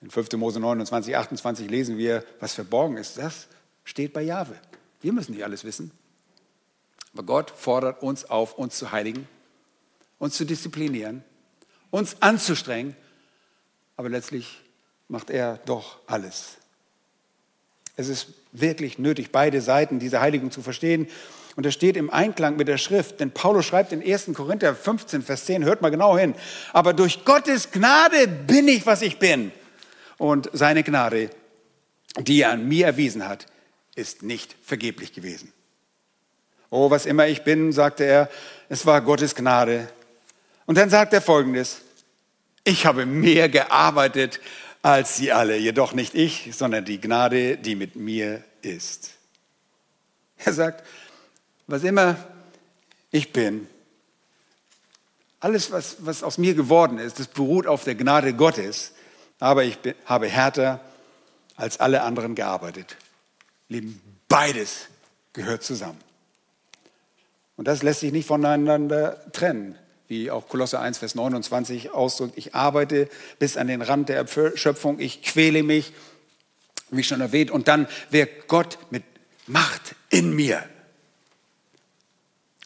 In 0.01 0.11
5. 0.11 0.33
Mose 0.33 0.59
29, 0.59 1.15
28 1.15 1.69
lesen 1.69 1.97
wir, 1.97 2.25
was 2.41 2.53
verborgen 2.53 2.97
ist. 2.97 3.17
Das 3.17 3.47
steht 3.85 4.11
bei 4.11 4.21
Jahwe. 4.21 4.59
Wir 5.01 5.13
müssen 5.13 5.33
nicht 5.33 5.45
alles 5.45 5.63
wissen. 5.63 5.91
Aber 7.13 7.23
Gott 7.23 7.51
fordert 7.51 8.01
uns 8.03 8.25
auf, 8.25 8.57
uns 8.57 8.77
zu 8.77 8.91
heiligen, 8.91 9.27
uns 10.17 10.35
zu 10.35 10.45
disziplinieren, 10.45 11.23
uns 11.89 12.21
anzustrengen. 12.21 12.97
Aber 13.95 14.09
letztlich 14.09 14.59
macht 15.07 15.29
er 15.29 15.57
doch 15.65 15.99
alles. 16.07 16.57
Es 17.95 18.07
ist 18.07 18.27
wirklich 18.51 18.97
nötig, 18.97 19.31
beide 19.31 19.61
Seiten 19.61 19.99
dieser 19.99 20.21
Heiligung 20.21 20.51
zu 20.51 20.61
verstehen. 20.61 21.07
Und 21.55 21.65
das 21.65 21.73
steht 21.73 21.97
im 21.97 22.09
Einklang 22.09 22.55
mit 22.55 22.67
der 22.67 22.77
Schrift, 22.77 23.19
denn 23.19 23.31
Paulus 23.31 23.65
schreibt 23.65 23.91
in 23.91 24.01
1. 24.01 24.31
Korinther 24.33 24.73
15, 24.73 25.21
Vers 25.21 25.45
10, 25.45 25.63
hört 25.65 25.81
mal 25.81 25.91
genau 25.91 26.17
hin, 26.17 26.33
aber 26.71 26.93
durch 26.93 27.25
Gottes 27.25 27.69
Gnade 27.69 28.27
bin 28.27 28.67
ich, 28.67 28.85
was 28.87 29.03
ich 29.03 29.19
bin. 29.19 29.51
Und 30.17 30.49
seine 30.53 30.83
Gnade, 30.83 31.29
die 32.19 32.41
er 32.41 32.51
an 32.51 32.67
mir 32.67 32.87
erwiesen 32.87 33.27
hat, 33.27 33.45
ist 33.95 34.23
nicht 34.23 34.55
vergeblich 34.63 35.13
gewesen. 35.13 35.51
Oh, 36.71 36.89
was 36.89 37.05
immer 37.05 37.27
ich 37.27 37.43
bin, 37.43 37.71
sagte 37.71 38.03
er, 38.03 38.29
es 38.67 38.87
war 38.87 39.01
Gottes 39.01 39.35
Gnade. 39.35 39.87
Und 40.65 40.77
dann 40.79 40.89
sagt 40.89 41.13
er 41.13 41.21
folgendes, 41.21 41.81
ich 42.63 42.87
habe 42.87 43.05
mehr 43.05 43.49
gearbeitet 43.49 44.39
als 44.83 45.15
sie 45.15 45.31
alle, 45.31 45.57
jedoch 45.57 45.93
nicht 45.93 46.13
ich, 46.13 46.51
sondern 46.53 46.85
die 46.85 46.99
Gnade, 46.99 47.57
die 47.57 47.75
mit 47.75 47.95
mir 47.95 48.43
ist. 48.61 49.11
Er 50.37 50.53
sagt, 50.53 50.85
was 51.67 51.83
immer 51.83 52.17
ich 53.09 53.31
bin, 53.31 53.67
alles, 55.39 55.71
was, 55.71 55.97
was 55.99 56.21
aus 56.21 56.37
mir 56.37 56.53
geworden 56.53 56.99
ist, 56.99 57.17
das 57.17 57.27
beruht 57.27 57.65
auf 57.65 57.85
der 57.85 57.95
Gnade 57.95 58.33
Gottes, 58.33 58.91
aber 59.39 59.63
ich 59.63 59.79
bin, 59.79 59.95
habe 60.05 60.27
härter 60.27 60.81
als 61.55 61.79
alle 61.79 62.01
anderen 62.01 62.35
gearbeitet. 62.35 62.97
Lieben, 63.69 64.01
beides 64.27 64.87
gehört 65.31 65.63
zusammen. 65.63 65.99
Und 67.55 67.69
das 67.69 67.83
lässt 67.83 68.01
sich 68.01 68.11
nicht 68.11 68.27
voneinander 68.27 69.31
trennen 69.31 69.77
wie 70.13 70.29
auch 70.29 70.47
Kolosse 70.47 70.79
1, 70.79 70.99
Vers 70.99 71.15
29 71.15 71.89
ausdrückt, 71.89 72.33
ich 72.35 72.53
arbeite 72.53 73.09
bis 73.39 73.57
an 73.57 73.67
den 73.67 73.81
Rand 73.81 74.09
der 74.09 74.17
Erschöpfung, 74.17 74.99
ich 74.99 75.23
quäle 75.23 75.63
mich, 75.63 75.91
wie 76.91 77.03
schon 77.03 77.19
erwähnt, 77.19 77.49
und 77.49 77.67
dann 77.67 77.87
wirkt 78.11 78.47
Gott 78.47 78.77
mit 78.91 79.03
Macht 79.47 79.95
in 80.09 80.33
mir. 80.35 80.63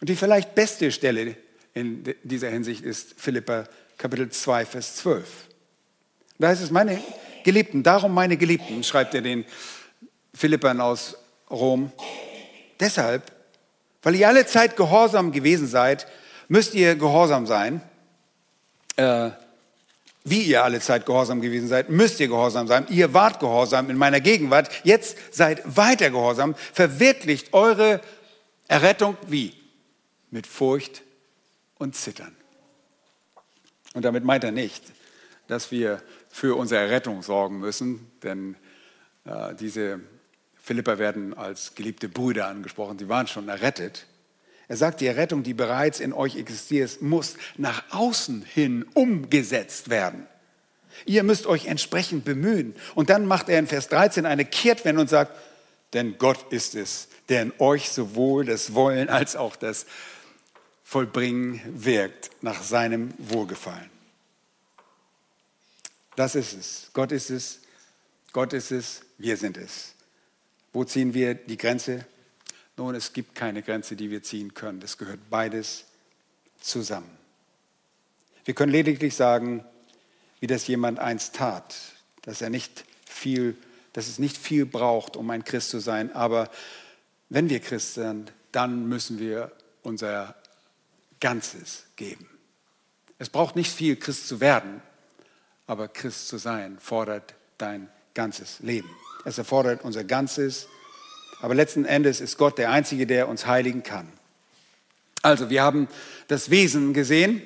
Und 0.02 0.10
die 0.10 0.16
vielleicht 0.18 0.56
beste 0.56 0.92
Stelle 0.92 1.38
in 1.74 2.04
dieser 2.24 2.50
Hinsicht 2.50 2.84
ist 2.84 3.16
Philippa 3.18 3.64
Kapitel 3.98 4.30
2, 4.30 4.66
Vers 4.66 4.98
12. 4.98 5.28
Da 6.38 6.50
heißt 6.50 6.62
es, 6.62 6.70
meine 6.70 7.02
Geliebten, 7.46 7.82
darum 7.82 8.14
meine 8.14 8.36
Geliebten, 8.36 8.84
schreibt 8.84 9.16
er 9.16 9.22
den 9.22 9.46
Philippern 10.34 10.82
aus 10.82 11.16
Rom, 11.50 11.94
deshalb, 12.80 13.32
weil 14.04 14.16
ihr 14.16 14.28
alle 14.28 14.46
Zeit 14.46 14.76
gehorsam 14.76 15.32
gewesen 15.32 15.68
seid, 15.68 16.08
müsst 16.48 16.74
ihr 16.74 16.96
gehorsam 16.96 17.46
sein. 17.46 17.82
Äh, 18.96 19.32
wie 20.24 20.42
ihr 20.42 20.64
alle 20.64 20.82
Zeit 20.82 21.06
gehorsam 21.06 21.40
gewesen 21.40 21.70
seid, 21.70 21.90
müsst 21.90 22.20
ihr 22.20 22.28
gehorsam 22.28 22.68
sein. 22.68 22.86
Ihr 22.90 23.14
wart 23.14 23.40
gehorsam 23.40 23.90
in 23.90 23.98
meiner 23.98 24.20
Gegenwart. 24.20 24.70
Jetzt 24.84 25.18
seid 25.32 25.62
weiter 25.78 26.10
gehorsam. 26.10 26.54
Verwirklicht 26.74 27.54
eure 27.54 28.02
Errettung 28.68 29.16
wie? 29.28 29.54
Mit 30.30 30.46
Furcht 30.46 31.04
und 31.78 31.96
Zittern. 31.96 32.36
Und 33.94 34.04
damit 34.04 34.26
meint 34.26 34.44
er 34.44 34.52
nicht, 34.52 34.84
dass 35.48 35.72
wir 35.72 36.02
für 36.30 36.58
unsere 36.58 36.82
Errettung 36.82 37.24
sorgen 37.24 37.60
müssen, 37.60 38.12
denn 38.22 38.58
äh, 39.24 39.56
diese 39.56 40.02
Philipper 40.62 41.00
werden 41.00 41.34
als 41.34 41.74
geliebte 41.76 42.10
Brüder 42.10 42.48
angesprochen. 42.48 43.00
Sie 43.00 43.08
waren 43.08 43.28
schon 43.28 43.48
errettet. 43.48 44.06
Er 44.68 44.78
sagt, 44.78 45.00
die 45.00 45.08
Errettung, 45.08 45.44
die 45.44 45.54
bereits 45.54 46.00
in 46.00 46.14
euch 46.14 46.36
existiert, 46.36 47.02
muss 47.02 47.36
nach 47.56 47.84
außen 47.92 48.44
hin 48.44 48.86
umgesetzt 48.94 49.90
werden. 49.90 50.28
Ihr 51.06 51.24
müsst 51.24 51.46
euch 51.46 51.68
entsprechend 51.68 52.26
bemühen. 52.26 52.76
Und 52.96 53.10
dann 53.10 53.26
macht 53.26 53.50
er 53.50 53.60
in 53.60 53.68
Vers 53.68 53.88
13 53.88 54.26
eine 54.26 54.46
Kehrtwende 54.46 55.02
und 55.02 55.10
sagt, 55.10 55.32
denn 55.94 56.18
Gott 56.18 56.52
ist 56.52 56.76
es, 56.76 57.08
der 57.30 57.44
in 57.44 57.54
euch 57.60 57.90
sowohl 57.90 58.46
das 58.46 58.74
Wollen 58.74 59.10
als 59.10 59.36
auch 59.36 59.56
das 59.56 59.86
Vollbringen 60.84 61.62
wirkt 61.66 62.32
nach 62.42 62.62
seinem 62.62 63.14
Wohlgefallen. 63.18 63.90
Das 66.16 66.36
ist 66.36 66.54
es. 66.54 66.90
Gott 66.94 67.12
ist 67.12 67.30
es. 67.30 67.60
Gott 68.34 68.54
ist 68.54 68.72
es. 68.72 69.02
Wir 69.18 69.38
sind 69.38 69.58
es. 69.58 69.94
Wo 70.74 70.84
ziehen 70.84 71.14
wir 71.14 71.36
die 71.36 71.58
Grenze? 71.58 72.06
Nun, 72.78 72.94
es 72.94 73.12
gibt 73.12 73.34
keine 73.34 73.64
Grenze, 73.64 73.96
die 73.96 74.12
wir 74.12 74.22
ziehen 74.22 74.54
können. 74.54 74.80
Das 74.80 74.98
gehört 74.98 75.30
beides 75.30 75.86
zusammen. 76.62 77.10
Wir 78.46 78.54
können 78.54 78.72
lediglich 78.72 79.16
sagen, 79.16 79.66
wie 80.40 80.48
das 80.48 80.68
jemand 80.68 81.00
einst 81.00 81.36
tat, 81.36 81.76
dass 82.22 82.42
er 82.42 82.50
nicht 82.50 82.86
viel, 83.06 83.58
dass 83.94 84.08
es 84.08 84.20
nicht 84.20 84.38
viel 84.38 84.66
braucht, 84.66 85.18
um 85.18 85.30
ein 85.32 85.44
Christ 85.44 85.72
zu 85.72 85.80
sein, 85.80 86.14
aber 86.14 86.50
wenn 87.30 87.50
wir 87.50 87.60
Christ 87.60 87.96
sind, 87.96 88.32
dann 88.52 88.88
müssen 88.88 89.20
wir 89.20 89.52
unser 89.82 90.36
Ganzes 91.20 91.86
geben. 91.96 92.30
Es 93.18 93.30
braucht 93.30 93.56
nicht 93.56 93.72
viel, 93.72 93.96
Christ 93.96 94.28
zu 94.28 94.40
werden, 94.40 94.82
aber 95.66 95.88
Christ 95.88 96.28
zu 96.28 96.38
sein 96.38 96.78
fordert 96.80 97.34
dein 97.58 97.90
ganzes 98.14 98.60
Leben. 98.60 98.90
Es 99.26 99.38
erfordert 99.38 99.84
unser 99.84 100.04
ganzes, 100.04 100.68
aber 101.42 101.56
letzten 101.56 101.86
Endes 101.86 102.22
ist 102.22 102.38
Gott 102.38 102.58
der 102.58 102.72
Einzige, 102.72 103.06
der 103.06 103.28
uns 103.28 103.46
heiligen 103.46 103.84
kann. 103.84 104.08
Also, 105.22 105.50
wir 105.50 105.64
haben 105.64 105.88
das 106.28 106.50
Wesen 106.50 106.94
gesehen 106.94 107.42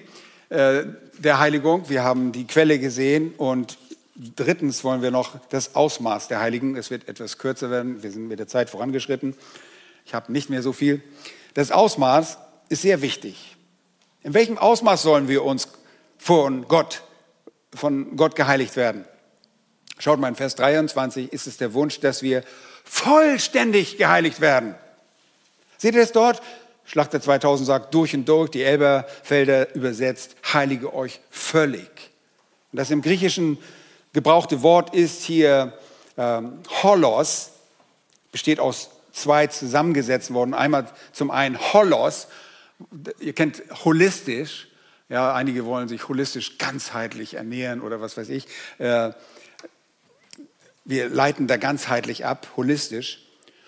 äh, 0.50 0.84
der 1.18 1.40
Heiligung, 1.40 1.90
wir 1.90 2.04
haben 2.04 2.32
die 2.32 2.46
Quelle 2.46 2.78
gesehen 2.80 3.34
und 3.38 3.78
drittens 4.36 4.84
wollen 4.84 5.02
wir 5.02 5.12
noch 5.12 5.40
das 5.50 5.76
Ausmaß 5.76 6.28
der 6.28 6.42
Heiligung. 6.42 6.76
Es 6.76 6.92
wird 6.92 7.08
etwas 7.08 7.38
kürzer 7.38 7.72
werden, 7.72 8.04
wir 8.04 8.12
sind 8.12 8.28
mit 8.28 8.40
der 8.40 8.48
Zeit 8.48 8.70
vorangeschritten. 8.70 9.36
Ich 10.06 10.14
habe 10.14 10.32
nicht 10.32 10.50
mehr 10.50 10.62
so 10.62 10.74
viel. 10.74 11.02
Das 11.54 11.72
Ausmaß 11.72 12.38
ist 12.70 12.82
sehr 12.82 13.02
wichtig. 13.02 13.56
In 14.24 14.34
welchem 14.34 14.58
Ausmaß 14.58 15.02
sollen 15.02 15.28
wir 15.28 15.44
uns 15.44 15.70
von 16.18 16.68
Gott, 16.68 17.04
von 17.74 18.16
Gott 18.18 18.36
geheiligt 18.36 18.76
werden? 18.76 19.06
Schaut 20.00 20.20
mal 20.20 20.28
in 20.28 20.36
Vers 20.36 20.56
23 20.56 21.32
ist 21.32 21.48
es 21.48 21.58
der 21.58 21.74
Wunsch, 21.74 22.00
dass 22.00 22.22
wir 22.22 22.44
vollständig 22.92 23.98
geheiligt 23.98 24.42
werden. 24.42 24.76
Seht 25.78 25.96
ihr 25.96 26.02
das 26.02 26.12
dort? 26.12 26.42
Schlachter 26.84 27.22
2000 27.22 27.66
sagt 27.66 27.94
durch 27.94 28.14
und 28.14 28.28
durch, 28.28 28.52
die 28.52 28.64
Elberfelder 28.64 29.74
übersetzt, 29.74 30.36
heilige 30.54 30.94
euch 30.94 31.22
völlig. 31.30 31.90
Und 32.72 32.78
das 32.80 32.92
im 32.92 33.02
Griechischen 33.02 33.58
gebrauchte 34.12 34.62
Wort 34.62 34.94
ist 34.94 35.24
hier 35.24 35.72
ähm, 36.18 36.60
holos, 36.84 37.52
besteht 38.34 38.60
aus 38.60 38.90
zwei 39.14 39.48
zusammengesetzt 39.48 40.34
worden. 40.34 40.54
Einmal 40.54 40.86
zum 41.14 41.32
einen 41.32 41.58
holos, 41.74 42.28
ihr 43.20 43.34
kennt 43.34 43.64
holistisch, 43.86 44.68
ja, 45.08 45.34
einige 45.34 45.66
wollen 45.66 45.88
sich 45.88 46.10
holistisch 46.10 46.58
ganzheitlich 46.58 47.36
ernähren 47.36 47.82
oder 47.82 48.02
was 48.02 48.18
weiß 48.18 48.28
ich. 48.30 48.48
Äh, 48.80 49.12
wir 50.92 51.10
leiten 51.10 51.48
da 51.48 51.58
ganzheitlich 51.58 52.26
ab, 52.26 52.48
holistisch. 52.58 53.26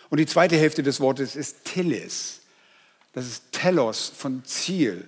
Und 0.10 0.20
die 0.20 0.28
zweite 0.28 0.58
Hälfte 0.58 0.84
des 0.84 1.00
Wortes 1.00 1.36
ist 1.36 1.64
Tillis. 1.64 2.42
Das 3.14 3.26
ist 3.26 3.52
Telos 3.52 4.12
von 4.16 4.44
Ziel 4.46 5.08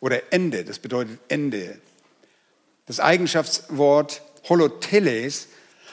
oder 0.00 0.32
Ende. 0.32 0.64
Das 0.64 0.78
bedeutet 0.80 1.18
Ende. 1.28 1.78
Das 2.86 3.00
Eigenschaftswort 3.00 4.22
Holoteles 4.48 5.48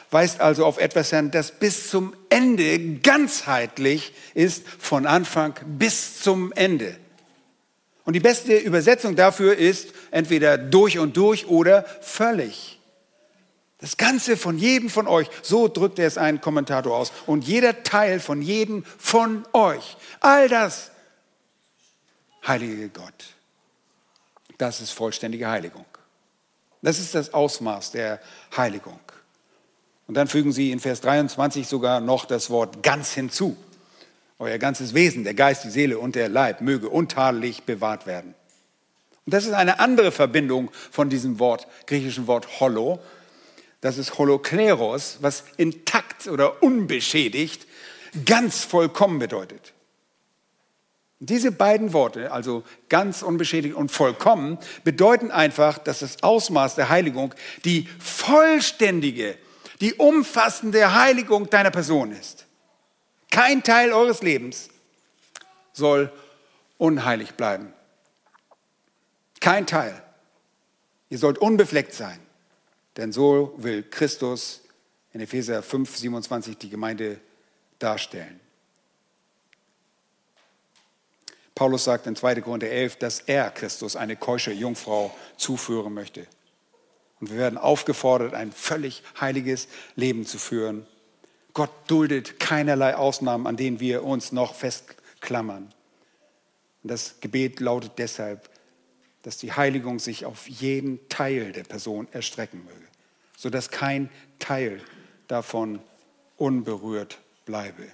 weist 0.10 0.42
also 0.42 0.66
auf 0.66 0.80
etwas 0.80 1.12
hin, 1.12 1.30
das 1.30 1.52
bis 1.52 1.92
zum 1.92 2.16
Ende 2.30 2.96
ganzheitlich 3.02 4.14
ist, 4.34 4.68
von 4.68 5.06
Anfang 5.06 5.54
bis 5.78 6.20
zum 6.20 6.52
Ende. 6.54 6.98
Und 8.06 8.14
die 8.14 8.20
beste 8.20 8.58
Übersetzung 8.58 9.16
dafür 9.16 9.56
ist 9.56 9.90
entweder 10.10 10.58
durch 10.58 10.98
und 10.98 11.16
durch 11.16 11.46
oder 11.48 11.86
völlig. 12.02 12.79
Das 13.80 13.96
Ganze 13.96 14.36
von 14.36 14.58
jedem 14.58 14.90
von 14.90 15.08
euch, 15.08 15.30
so 15.42 15.70
drückt 15.70 16.00
es 16.00 16.18
ein 16.18 16.42
Kommentator 16.42 16.96
aus. 16.96 17.14
Und 17.26 17.48
jeder 17.48 17.84
Teil 17.84 18.20
von 18.20 18.42
jedem 18.42 18.84
von 18.98 19.46
euch. 19.54 19.96
All 20.20 20.50
das, 20.50 20.92
heilige 22.46 22.90
Gott, 22.90 23.26
das 24.58 24.82
ist 24.82 24.92
vollständige 24.92 25.48
Heiligung. 25.48 25.86
Das 26.82 27.00
ist 27.00 27.16
das 27.16 27.34
Ausmaß 27.34 27.92
der 27.92 28.20
Heiligung. 28.56 29.00
Und 30.08 30.16
dann 30.16 30.28
fügen 30.28 30.52
sie 30.52 30.72
in 30.72 30.80
Vers 30.80 31.02
23 31.02 31.68
sogar 31.68 32.02
noch 32.02 32.26
das 32.26 32.50
Wort 32.50 32.84
ganz 32.84 33.14
hinzu. 33.14 33.56
Euer 34.40 34.58
ganzes 34.58 34.94
Wesen, 34.94 35.24
der 35.24 35.34
Geist, 35.34 35.64
die 35.66 35.70
Seele 35.70 36.00
und 36.00 36.16
der 36.16 36.30
Leib 36.30 36.62
möge 36.62 36.90
untadelig 36.90 37.64
bewahrt 37.64 38.08
werden. 38.08 38.34
Und 39.26 39.34
das 39.34 39.46
ist 39.46 39.54
eine 39.54 39.80
andere 39.80 40.12
Verbindung 40.12 40.72
von 40.92 41.10
diesem 41.10 41.40
Wort, 41.40 41.68
griechischen 41.86 42.28
Wort 42.28 42.60
holo. 42.60 43.00
Das 43.82 43.98
ist 43.98 44.18
holokleros, 44.18 45.20
was 45.22 45.46
intakt 45.58 46.28
oder 46.28 46.62
unbeschädigt 46.62 47.68
ganz 48.26 48.64
vollkommen 48.64 49.20
bedeutet. 49.20 49.74
Diese 51.22 51.52
beiden 51.52 51.92
Worte, 51.92 52.32
also 52.32 52.64
ganz 52.88 53.22
unbeschädigt 53.22 53.76
und 53.76 53.92
vollkommen, 53.92 54.58
bedeuten 54.86 55.32
einfach, 55.32 55.78
dass 55.78 56.00
das 56.00 56.24
Ausmaß 56.24 56.76
der 56.76 56.90
Heiligung 56.90 57.36
die 57.66 57.90
vollständige, 58.00 59.38
die 59.82 59.94
umfassende 59.96 60.94
Heiligung 60.94 61.50
deiner 61.50 61.72
Person 61.72 62.12
ist. 62.12 62.46
Kein 63.32 63.64
Teil 63.64 63.92
eures 63.92 64.22
Lebens 64.22 64.70
soll 65.74 66.12
unheilig 66.78 67.34
bleiben. 67.34 67.74
Kein 69.42 69.68
Teil. 69.68 70.02
Ihr 71.10 71.18
sollt 71.18 71.38
unbefleckt 71.38 71.94
sein, 71.94 72.20
denn 73.00 73.14
so 73.14 73.54
will 73.58 73.84
Christus 73.84 74.62
in 75.14 75.22
Epheser 75.22 75.64
5, 75.64 75.96
27 75.96 76.58
die 76.58 76.70
Gemeinde 76.70 77.20
darstellen. 77.80 78.40
Paulus 81.56 81.86
sagt 81.86 82.08
in 82.08 82.16
2. 82.16 82.42
Korinther 82.42 82.70
11, 82.70 82.98
dass 82.98 83.22
er 83.22 83.52
Christus 83.52 83.96
eine 83.96 84.16
keusche 84.18 84.52
Jungfrau 84.52 85.16
zuführen 85.38 85.94
möchte. 85.94 86.28
Und 87.22 87.32
wir 87.32 87.38
werden 87.38 87.58
aufgefordert, 87.58 88.34
ein 88.34 88.52
völlig 88.52 89.04
heiliges 89.20 89.68
Leben 89.96 90.26
zu 90.26 90.38
führen. 90.38 90.86
Gott 91.54 91.72
duldet 91.88 92.40
keinerlei 92.40 92.96
Ausnahmen, 92.96 93.48
an 93.48 93.58
denen 93.58 93.80
wir 93.80 94.04
uns 94.04 94.32
noch 94.32 94.56
festklammern. 94.56 95.74
Und 96.84 96.92
das 96.92 97.16
Gebet 97.22 97.60
lautet 97.62 97.94
deshalb, 97.98 98.50
dass 99.24 99.38
die 99.38 99.54
Heiligung 99.54 100.00
sich 100.00 100.26
auf 100.26 100.48
jeden 100.48 101.08
Teil 101.10 101.52
der 101.52 101.64
Person 101.64 102.08
erstrecken 102.12 102.64
möge, 102.64 102.88
sodass 103.40 103.72
kein 103.72 104.10
Teil 104.38 104.84
davon 105.30 105.80
unberührt 106.36 107.20
bleibe. 107.46 107.90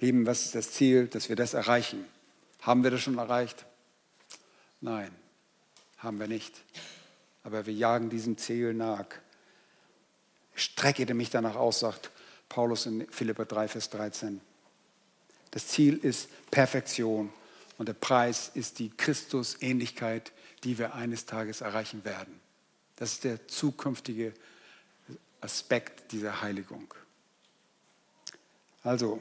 Lieben, 0.00 0.26
was 0.26 0.44
ist 0.44 0.56
das 0.56 0.72
Ziel, 0.72 1.06
dass 1.06 1.28
wir 1.28 1.36
das 1.36 1.54
erreichen? 1.54 2.04
Haben 2.62 2.82
wir 2.82 2.90
das 2.90 3.02
schon 3.02 3.18
erreicht? 3.18 3.64
Nein, 4.80 5.12
haben 5.98 6.18
wir 6.18 6.26
nicht. 6.26 6.52
Aber 7.44 7.64
wir 7.64 7.72
jagen 7.72 8.10
diesem 8.10 8.38
Ziel 8.38 8.74
nach. 8.74 9.06
Strecke 10.56 11.14
mich 11.14 11.30
danach 11.30 11.54
aus, 11.54 11.78
sagt 11.78 12.10
Paulus 12.48 12.86
in 12.86 13.06
Philipper 13.08 13.44
3, 13.44 13.68
Vers 13.68 13.88
13. 13.90 14.40
Das 15.52 15.68
Ziel 15.68 15.96
ist 15.96 16.28
Perfektion 16.50 17.32
und 17.78 17.86
der 17.86 17.94
Preis 17.94 18.50
ist 18.52 18.80
die 18.80 18.90
Christusähnlichkeit, 18.90 20.32
die 20.64 20.76
wir 20.76 20.96
eines 20.96 21.24
Tages 21.24 21.60
erreichen 21.60 22.04
werden. 22.04 22.42
Das 23.02 23.14
ist 23.14 23.24
der 23.24 23.48
zukünftige 23.48 24.32
Aspekt 25.40 26.12
dieser 26.12 26.40
Heiligung. 26.40 26.94
Also, 28.84 29.20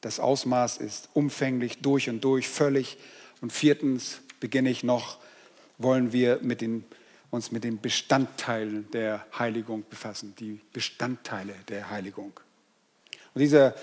das 0.00 0.18
Ausmaß 0.18 0.78
ist 0.78 1.10
umfänglich, 1.12 1.82
durch 1.82 2.08
und 2.08 2.22
durch, 2.22 2.48
völlig. 2.48 2.96
Und 3.42 3.52
viertens 3.52 4.22
beginne 4.40 4.70
ich 4.70 4.82
noch, 4.82 5.18
wollen 5.76 6.14
wir 6.14 6.38
mit 6.40 6.62
den, 6.62 6.86
uns 7.30 7.52
mit 7.52 7.64
den 7.64 7.82
Bestandteilen 7.82 8.90
der 8.92 9.26
Heiligung 9.38 9.84
befassen, 9.90 10.34
die 10.38 10.62
Bestandteile 10.72 11.52
der 11.68 11.90
Heiligung. 11.90 12.32
Und 13.34 13.40
dieser 13.42 13.74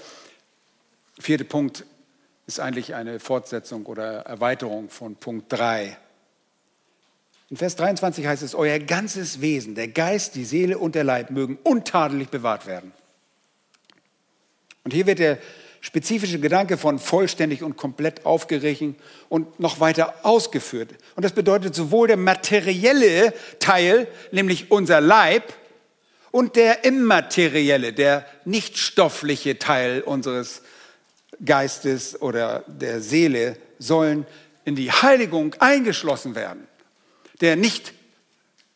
vierte 1.19 1.45
Punkt 1.45 1.85
ist 2.47 2.59
eigentlich 2.59 2.95
eine 2.95 3.19
Fortsetzung 3.19 3.85
oder 3.85 4.21
Erweiterung 4.21 4.89
von 4.89 5.15
Punkt 5.15 5.53
3. 5.53 5.99
In 7.49 7.57
Vers 7.57 7.75
23 7.75 8.25
heißt 8.25 8.41
es, 8.41 8.55
euer 8.55 8.79
ganzes 8.79 9.39
Wesen, 9.39 9.75
der 9.75 9.87
Geist, 9.87 10.35
die 10.35 10.45
Seele 10.45 10.77
und 10.79 10.95
der 10.95 11.03
Leib 11.03 11.29
mögen 11.29 11.59
untadelig 11.63 12.29
bewahrt 12.29 12.65
werden. 12.65 12.91
Und 14.83 14.93
hier 14.93 15.05
wird 15.05 15.19
der 15.19 15.37
spezifische 15.81 16.39
Gedanke 16.39 16.77
von 16.77 16.97
vollständig 16.97 17.61
und 17.61 17.77
komplett 17.77 18.25
aufgerichtet 18.25 18.95
und 19.29 19.59
noch 19.59 19.79
weiter 19.79 20.15
ausgeführt. 20.23 20.95
Und 21.15 21.23
das 21.23 21.33
bedeutet 21.33 21.75
sowohl 21.75 22.07
der 22.07 22.17
materielle 22.17 23.33
Teil, 23.59 24.07
nämlich 24.31 24.71
unser 24.71 24.99
Leib, 24.99 25.53
und 26.31 26.57
der 26.57 26.83
immaterielle, 26.83 27.93
der 27.93 28.25
nicht 28.43 28.77
stoffliche 28.77 29.57
Teil 29.57 30.01
unseres 30.01 30.63
Geistes 31.45 32.21
oder 32.21 32.65
der 32.67 32.99
Seele 32.99 33.55
sollen 33.79 34.25
in 34.65 34.75
die 34.75 34.91
Heiligung 34.91 35.55
eingeschlossen 35.59 36.35
werden. 36.35 36.67
Der 37.41 37.55
nicht 37.55 37.93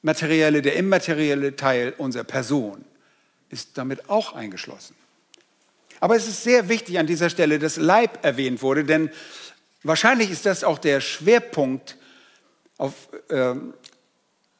materielle, 0.01 0.61
der 0.61 0.75
immaterielle 0.75 1.55
Teil 1.55 1.93
unserer 1.97 2.23
Person 2.23 2.85
ist 3.49 3.77
damit 3.77 4.09
auch 4.09 4.33
eingeschlossen. 4.33 4.95
Aber 5.99 6.15
es 6.15 6.27
ist 6.27 6.43
sehr 6.43 6.69
wichtig 6.69 6.99
an 6.99 7.07
dieser 7.07 7.29
Stelle, 7.29 7.59
dass 7.59 7.77
Leib 7.77 8.23
erwähnt 8.23 8.61
wurde, 8.61 8.85
denn 8.85 9.09
wahrscheinlich 9.83 10.31
ist 10.31 10.45
das 10.45 10.63
auch 10.63 10.77
der 10.77 11.01
Schwerpunkt, 11.01 11.97
auf, 12.77 12.93
äh, 13.29 13.55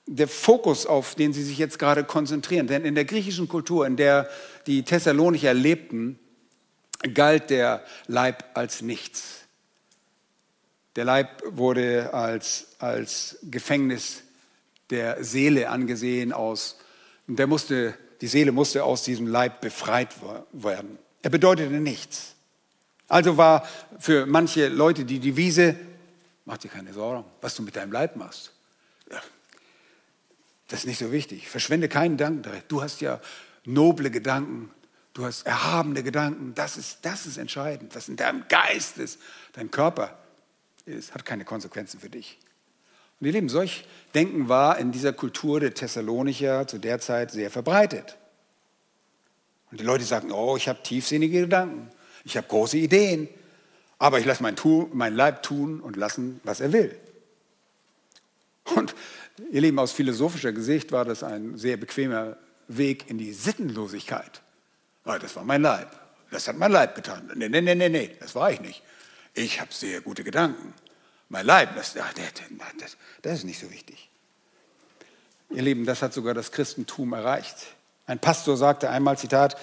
der 0.05 0.27
Fokus, 0.27 0.85
auf 0.85 1.15
den 1.15 1.33
Sie 1.33 1.43
sich 1.43 1.57
jetzt 1.57 1.79
gerade 1.79 2.03
konzentrieren. 2.03 2.67
Denn 2.67 2.83
in 2.83 2.95
der 2.95 3.05
griechischen 3.05 3.47
Kultur, 3.47 3.85
in 3.85 3.95
der 3.95 4.29
die 4.67 4.83
Thessalonicher 4.83 5.53
lebten, 5.53 6.19
galt 7.13 7.49
der 7.49 7.83
Leib 8.07 8.43
als 8.55 8.81
nichts. 8.81 9.38
Der 10.95 11.05
Leib 11.05 11.43
wurde 11.45 12.13
als, 12.13 12.67
als 12.79 13.37
Gefängnis 13.43 14.23
der 14.89 15.23
Seele 15.23 15.69
angesehen 15.69 16.33
aus, 16.33 16.77
der 17.27 17.47
musste, 17.47 17.93
die 18.21 18.27
Seele 18.27 18.51
musste 18.51 18.83
aus 18.83 19.03
diesem 19.03 19.27
Leib 19.27 19.61
befreit 19.61 20.15
werden. 20.51 20.97
Er 21.21 21.29
bedeutete 21.29 21.69
nichts. 21.69 22.35
Also 23.07 23.37
war 23.37 23.67
für 23.99 24.25
manche 24.25 24.67
Leute 24.67 25.05
die 25.05 25.19
Devise, 25.19 25.75
mach 26.45 26.57
dir 26.57 26.69
keine 26.69 26.93
Sorgen, 26.93 27.25
was 27.41 27.55
du 27.55 27.63
mit 27.63 27.75
deinem 27.75 27.91
Leib 27.91 28.15
machst. 28.15 28.51
Das 30.67 30.81
ist 30.81 30.85
nicht 30.85 30.99
so 30.99 31.11
wichtig. 31.11 31.49
Verschwende 31.49 31.89
keinen 31.89 32.17
darin. 32.17 32.43
Du 32.67 32.81
hast 32.81 33.01
ja 33.01 33.19
noble 33.65 34.11
Gedanken, 34.11 34.71
du 35.13 35.25
hast 35.25 35.45
erhabene 35.45 36.03
Gedanken. 36.03 36.53
Das 36.53 36.77
ist, 36.77 36.99
das 37.01 37.25
ist 37.25 37.37
entscheidend. 37.37 37.95
Was 37.95 38.07
in 38.07 38.15
deinem 38.15 38.47
Geist 38.47 38.99
ist, 38.99 39.19
dein 39.53 39.71
Körper 39.71 40.17
ist, 40.89 41.13
hat 41.13 41.25
keine 41.25 41.45
Konsequenzen 41.45 41.99
für 41.99 42.09
dich. 42.09 42.39
Und 43.19 43.27
ihr 43.27 43.33
Lieben, 43.33 43.49
solch 43.49 43.85
Denken 44.15 44.49
war 44.49 44.77
in 44.77 44.91
dieser 44.91 45.13
Kultur 45.13 45.59
der 45.59 45.73
Thessalonicher 45.73 46.67
zu 46.67 46.77
der 46.77 46.99
Zeit 46.99 47.31
sehr 47.31 47.51
verbreitet. 47.51 48.17
Und 49.71 49.79
die 49.79 49.85
Leute 49.85 50.03
sagten, 50.03 50.31
oh, 50.31 50.57
ich 50.57 50.67
habe 50.67 50.81
tiefsinnige 50.81 51.41
Gedanken, 51.41 51.89
ich 52.23 52.37
habe 52.37 52.47
große 52.47 52.77
Ideen, 52.77 53.27
aber 53.99 54.19
ich 54.19 54.25
lasse 54.25 54.41
mein, 54.41 54.55
mein 54.93 55.15
Leib 55.15 55.43
tun 55.43 55.79
und 55.81 55.95
lassen, 55.95 56.39
was 56.43 56.61
er 56.61 56.71
will. 56.71 56.97
Und 58.75 58.95
ihr 59.51 59.61
Lieben, 59.61 59.79
aus 59.79 59.91
philosophischer 59.91 60.55
Sicht 60.55 60.91
war 60.91 61.05
das 61.05 61.23
ein 61.23 61.57
sehr 61.57 61.77
bequemer 61.77 62.37
Weg 62.67 63.09
in 63.09 63.17
die 63.17 63.33
Sittenlosigkeit. 63.33 64.41
Weil 65.03 65.19
das 65.19 65.35
war 65.35 65.43
mein 65.43 65.61
Leib. 65.61 65.89
Das 66.31 66.47
hat 66.47 66.57
mein 66.57 66.71
Leib 66.71 66.95
getan. 66.95 67.31
Nee, 67.35 67.49
nee, 67.49 67.61
nee, 67.61 67.75
nee, 67.75 67.89
nee, 67.89 68.15
das 68.19 68.35
war 68.35 68.51
ich 68.51 68.61
nicht. 68.61 68.83
Ich 69.33 69.61
habe 69.61 69.71
sehr 69.73 70.01
gute 70.01 70.23
Gedanken. 70.23 70.73
Mein 71.29 71.45
Leib, 71.45 71.75
das, 71.75 71.93
das, 71.93 72.97
das, 73.21 73.33
ist 73.33 73.43
nicht 73.43 73.59
so 73.59 73.69
wichtig. 73.71 74.09
Ihr 75.51 75.61
Lieben, 75.61 75.85
das 75.85 76.01
hat 76.01 76.13
sogar 76.13 76.33
das 76.33 76.51
Christentum 76.51 77.13
erreicht. 77.13 77.55
Ein 78.07 78.19
Pastor 78.19 78.57
sagte 78.57 78.89
einmal, 78.89 79.17
Zitat, 79.17 79.55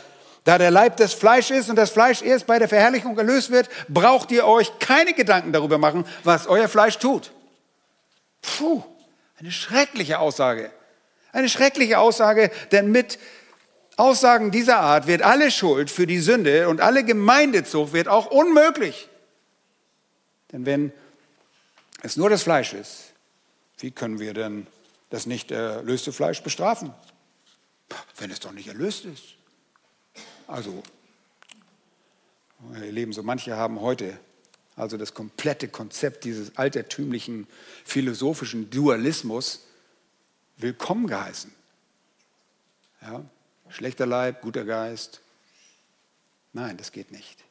da 0.44 0.58
der 0.58 0.70
Leib 0.70 0.96
des 0.96 1.12
Fleisch 1.12 1.50
ist 1.50 1.68
und 1.68 1.74
das 1.74 1.90
Fleisch 1.90 2.22
erst 2.22 2.46
bei 2.46 2.60
der 2.60 2.68
Verherrlichung 2.68 3.18
erlöst 3.18 3.50
wird, 3.50 3.68
braucht 3.88 4.30
ihr 4.30 4.46
euch 4.46 4.78
keine 4.78 5.12
Gedanken 5.12 5.52
darüber 5.52 5.78
machen, 5.78 6.06
was 6.22 6.46
euer 6.46 6.68
Fleisch 6.68 6.98
tut. 6.98 7.32
Puh, 8.42 8.84
eine 9.40 9.50
schreckliche 9.50 10.20
Aussage. 10.20 10.70
Eine 11.32 11.48
schreckliche 11.48 11.98
Aussage, 11.98 12.52
denn 12.70 12.92
mit 12.92 13.18
Aussagen 13.96 14.52
dieser 14.52 14.78
Art 14.78 15.08
wird 15.08 15.22
alle 15.22 15.50
Schuld 15.50 15.90
für 15.90 16.06
die 16.06 16.20
Sünde 16.20 16.68
und 16.68 16.80
alle 16.80 17.02
Gemeindezucht 17.02 17.92
wird 17.92 18.06
auch 18.06 18.26
unmöglich. 18.26 19.08
Denn 20.56 20.64
wenn 20.64 20.92
es 22.02 22.16
nur 22.16 22.30
das 22.30 22.42
Fleisch 22.42 22.72
ist, 22.72 23.12
wie 23.76 23.90
können 23.90 24.18
wir 24.18 24.32
denn 24.32 24.66
das 25.10 25.26
nicht 25.26 25.50
erlöste 25.50 26.14
Fleisch 26.14 26.42
bestrafen? 26.42 26.94
Wenn 28.16 28.30
es 28.30 28.40
doch 28.40 28.52
nicht 28.52 28.68
erlöst 28.68 29.04
ist. 29.04 29.34
Also, 30.46 30.82
ihr 32.74 32.90
Leben, 32.90 33.12
so 33.12 33.22
manche 33.22 33.54
haben 33.54 33.82
heute 33.82 34.18
also 34.76 34.96
das 34.96 35.12
komplette 35.12 35.68
Konzept 35.68 36.24
dieses 36.24 36.56
altertümlichen 36.56 37.46
philosophischen 37.84 38.70
Dualismus 38.70 39.66
willkommen 40.56 41.06
geheißen. 41.06 41.52
Ja? 43.02 43.22
Schlechter 43.68 44.06
Leib, 44.06 44.40
guter 44.40 44.64
Geist. 44.64 45.20
Nein, 46.54 46.78
das 46.78 46.92
geht 46.92 47.12
nicht. 47.12 47.44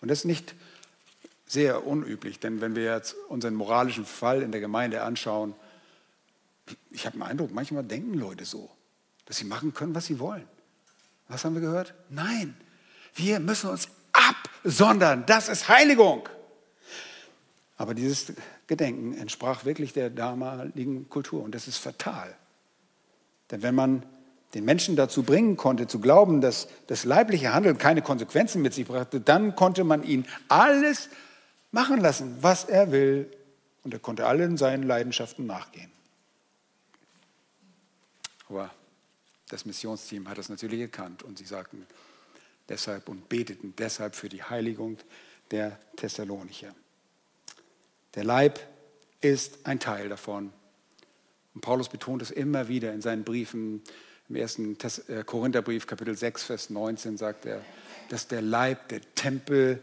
Und 0.00 0.08
das 0.08 0.20
ist 0.20 0.24
nicht 0.24 0.56
sehr 1.50 1.84
unüblich, 1.84 2.38
denn 2.38 2.60
wenn 2.60 2.76
wir 2.76 2.84
jetzt 2.84 3.16
unseren 3.28 3.54
moralischen 3.54 4.06
Fall 4.06 4.40
in 4.40 4.52
der 4.52 4.60
Gemeinde 4.60 5.02
anschauen, 5.02 5.54
ich 6.92 7.06
habe 7.06 7.18
den 7.18 7.24
Eindruck, 7.24 7.50
manchmal 7.52 7.82
denken 7.82 8.14
Leute 8.14 8.44
so, 8.44 8.70
dass 9.26 9.38
sie 9.38 9.46
machen 9.46 9.74
können, 9.74 9.92
was 9.92 10.06
sie 10.06 10.20
wollen. 10.20 10.46
Was 11.26 11.44
haben 11.44 11.54
wir 11.54 11.60
gehört? 11.60 11.94
Nein, 12.08 12.54
wir 13.14 13.40
müssen 13.40 13.68
uns 13.68 13.88
absondern. 14.12 15.24
Das 15.26 15.48
ist 15.48 15.68
Heiligung. 15.68 16.28
Aber 17.76 17.94
dieses 17.94 18.32
Gedenken 18.68 19.18
entsprach 19.18 19.64
wirklich 19.64 19.92
der 19.92 20.08
damaligen 20.08 21.08
Kultur 21.08 21.42
und 21.42 21.52
das 21.52 21.66
ist 21.66 21.78
fatal. 21.78 22.32
Denn 23.50 23.62
wenn 23.62 23.74
man 23.74 24.06
den 24.54 24.64
Menschen 24.64 24.94
dazu 24.94 25.24
bringen 25.24 25.56
konnte, 25.56 25.88
zu 25.88 25.98
glauben, 25.98 26.40
dass 26.40 26.68
das 26.86 27.02
leibliche 27.02 27.52
Handeln 27.52 27.76
keine 27.76 28.02
Konsequenzen 28.02 28.62
mit 28.62 28.72
sich 28.72 28.86
brachte, 28.86 29.20
dann 29.20 29.56
konnte 29.56 29.82
man 29.82 30.04
ihn 30.04 30.26
alles 30.46 31.08
machen 31.72 32.00
lassen, 32.00 32.36
was 32.40 32.64
er 32.64 32.92
will. 32.92 33.30
Und 33.82 33.94
er 33.94 34.00
konnte 34.00 34.26
allen 34.26 34.56
seinen 34.56 34.82
Leidenschaften 34.82 35.46
nachgehen. 35.46 35.90
Aber 38.48 38.70
das 39.48 39.64
Missionsteam 39.64 40.28
hat 40.28 40.38
das 40.38 40.48
natürlich 40.48 40.80
erkannt 40.80 41.22
und 41.22 41.38
sie 41.38 41.44
sagten 41.44 41.86
deshalb 42.68 43.08
und 43.08 43.28
beteten 43.28 43.74
deshalb 43.78 44.14
für 44.14 44.28
die 44.28 44.42
Heiligung 44.42 44.98
der 45.50 45.78
Thessalonicher. 45.96 46.74
Der 48.14 48.24
Leib 48.24 48.60
ist 49.20 49.66
ein 49.66 49.80
Teil 49.80 50.08
davon. 50.08 50.52
Und 51.54 51.60
Paulus 51.60 51.88
betont 51.88 52.22
es 52.22 52.30
immer 52.30 52.68
wieder 52.68 52.92
in 52.92 53.02
seinen 53.02 53.24
Briefen. 53.24 53.82
Im 54.28 54.36
ersten 54.36 54.76
äh, 55.08 55.24
Korintherbrief, 55.24 55.86
Kapitel 55.86 56.16
6, 56.16 56.44
Vers 56.44 56.70
19, 56.70 57.16
sagt 57.16 57.46
er, 57.46 57.60
dass 58.08 58.28
der 58.28 58.42
Leib 58.42 58.88
der 58.88 59.00
Tempel 59.14 59.82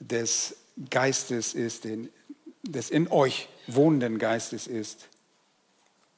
des 0.00 0.56
Geistes 0.90 1.54
ist, 1.54 1.84
den, 1.84 2.10
des 2.62 2.90
in 2.90 3.08
euch 3.08 3.48
wohnenden 3.66 4.18
Geistes 4.18 4.66
ist, 4.66 5.08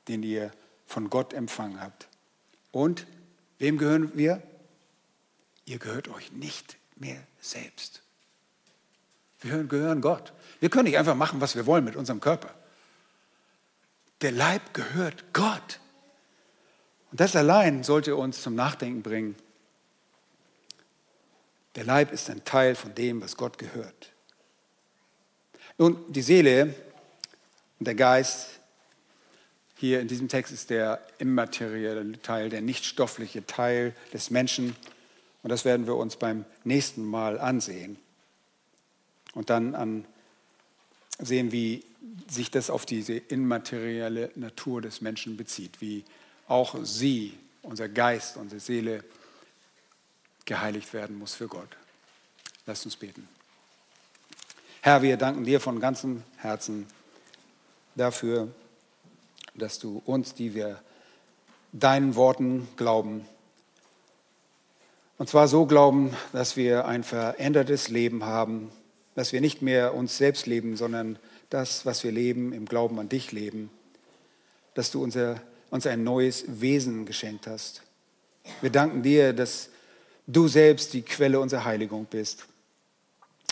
den 0.09 0.23
ihr 0.23 0.51
von 0.87 1.11
Gott 1.11 1.33
empfangen 1.33 1.81
habt. 1.81 2.09
Und 2.73 3.07
wem 3.59 3.79
gehören 3.79 4.17
wir? 4.17 4.43
Ihr 5.65 5.79
gehört 5.79 6.09
euch 6.09 6.33
nicht 6.33 6.77
mehr 6.97 7.23
selbst. 7.41 8.03
Wir 9.41 9.63
gehören 9.65 10.01
Gott. 10.01 10.33
Wir 10.61 10.71
können 10.71 10.85
nicht 10.85 10.99
einfach 10.99 11.15
machen, 11.15 11.41
was 11.41 11.55
wir 11.55 11.67
wollen 11.67 11.85
mit 11.85 11.95
unserem 11.95 12.21
Körper. 12.21 12.55
Der 14.21 14.33
Leib 14.33 14.75
gehört 14.75 15.33
Gott. 15.33 15.79
Und 17.11 17.21
das 17.21 17.37
allein 17.37 17.85
sollte 17.85 18.17
uns 18.17 18.43
zum 18.43 18.55
Nachdenken 18.55 19.03
bringen. 19.03 19.37
Der 21.77 21.85
Leib 21.85 22.13
ist 22.13 22.29
ein 22.29 22.45
Teil 22.45 22.75
von 22.75 22.95
dem, 22.95 23.21
was 23.23 23.37
Gott 23.37 23.59
gehört. 23.59 24.13
Nun, 25.81 25.97
die 26.09 26.23
Seele 26.23 26.75
und 27.79 27.87
der 27.87 27.95
Geist, 27.95 28.49
hier 29.77 30.01
in 30.01 30.09
diesem 30.09 30.29
Text 30.29 30.53
ist 30.53 30.71
der 30.71 31.01
immaterielle 31.19 32.21
Teil, 32.21 32.51
der 32.51 32.63
nichtstoffliche 32.63 33.47
Teil 33.47 33.95
des 34.13 34.31
Menschen. 34.31 34.75
Und 35.45 35.51
das 35.51 35.65
werden 35.65 35.87
wir 35.87 35.95
uns 35.95 36.17
beim 36.17 36.45
nächsten 36.65 37.05
Mal 37.05 37.39
ansehen. 37.39 37.97
Und 39.35 39.51
dann 39.51 39.77
an, 39.77 40.05
sehen, 41.21 41.53
wie 41.53 41.85
sich 42.29 42.51
das 42.51 42.71
auf 42.71 42.85
diese 42.85 43.15
immaterielle 43.15 44.33
Natur 44.35 44.83
des 44.83 45.01
Menschen 45.01 45.37
bezieht, 45.37 45.81
wie 45.81 46.05
auch 46.49 46.75
sie, 46.83 47.39
unser 47.63 47.89
Geist, 47.89 48.37
unsere 48.37 48.61
Seele 48.61 49.05
geheiligt 50.45 50.93
werden 50.93 51.17
muss 51.19 51.37
für 51.37 51.47
Gott. 51.47 51.69
Lasst 52.67 52.85
uns 52.85 52.97
beten. 52.97 53.29
Herr, 54.89 55.03
wir 55.03 55.19
danken 55.19 55.45
dir 55.45 55.61
von 55.61 55.81
ganzem 55.81 56.23
Herzen 56.39 56.87
dafür, 57.95 58.49
dass 59.55 59.79
du 59.79 60.01
uns, 60.07 60.33
die 60.33 60.55
wir 60.55 60.81
deinen 61.75 62.15
Worten 62.15 62.67
glauben, 62.79 63.27
und 65.19 65.29
zwar 65.29 65.47
so 65.47 65.67
glauben, 65.67 66.17
dass 66.33 66.57
wir 66.57 66.87
ein 66.87 67.05
verändertes 67.05 67.91
Leben 67.91 68.25
haben, 68.25 68.71
dass 69.15 69.35
wir 69.35 69.43
nicht 69.43 69.61
mehr 69.61 69.93
uns 69.93 70.17
selbst 70.17 70.47
leben, 70.47 70.75
sondern 70.79 71.19
das, 71.51 71.85
was 71.85 72.03
wir 72.03 72.11
leben, 72.11 72.55
im 72.55 72.65
Glauben 72.65 72.99
an 72.99 73.11
dich 73.11 73.31
leben, 73.31 73.69
dass 74.73 74.91
du 74.91 75.03
unser, 75.03 75.43
uns 75.69 75.87
ein 75.87 76.03
neues 76.03 76.63
Wesen 76.63 77.05
geschenkt 77.05 77.47
hast. 77.47 77.83
Wir 78.63 78.71
danken 78.71 79.03
dir, 79.03 79.35
dass 79.35 79.69
du 80.27 80.49
selbst 80.49 80.95
die 80.95 81.03
Quelle 81.03 81.41
unserer 81.41 81.67
Heiligung 81.67 82.07
bist. 82.07 82.47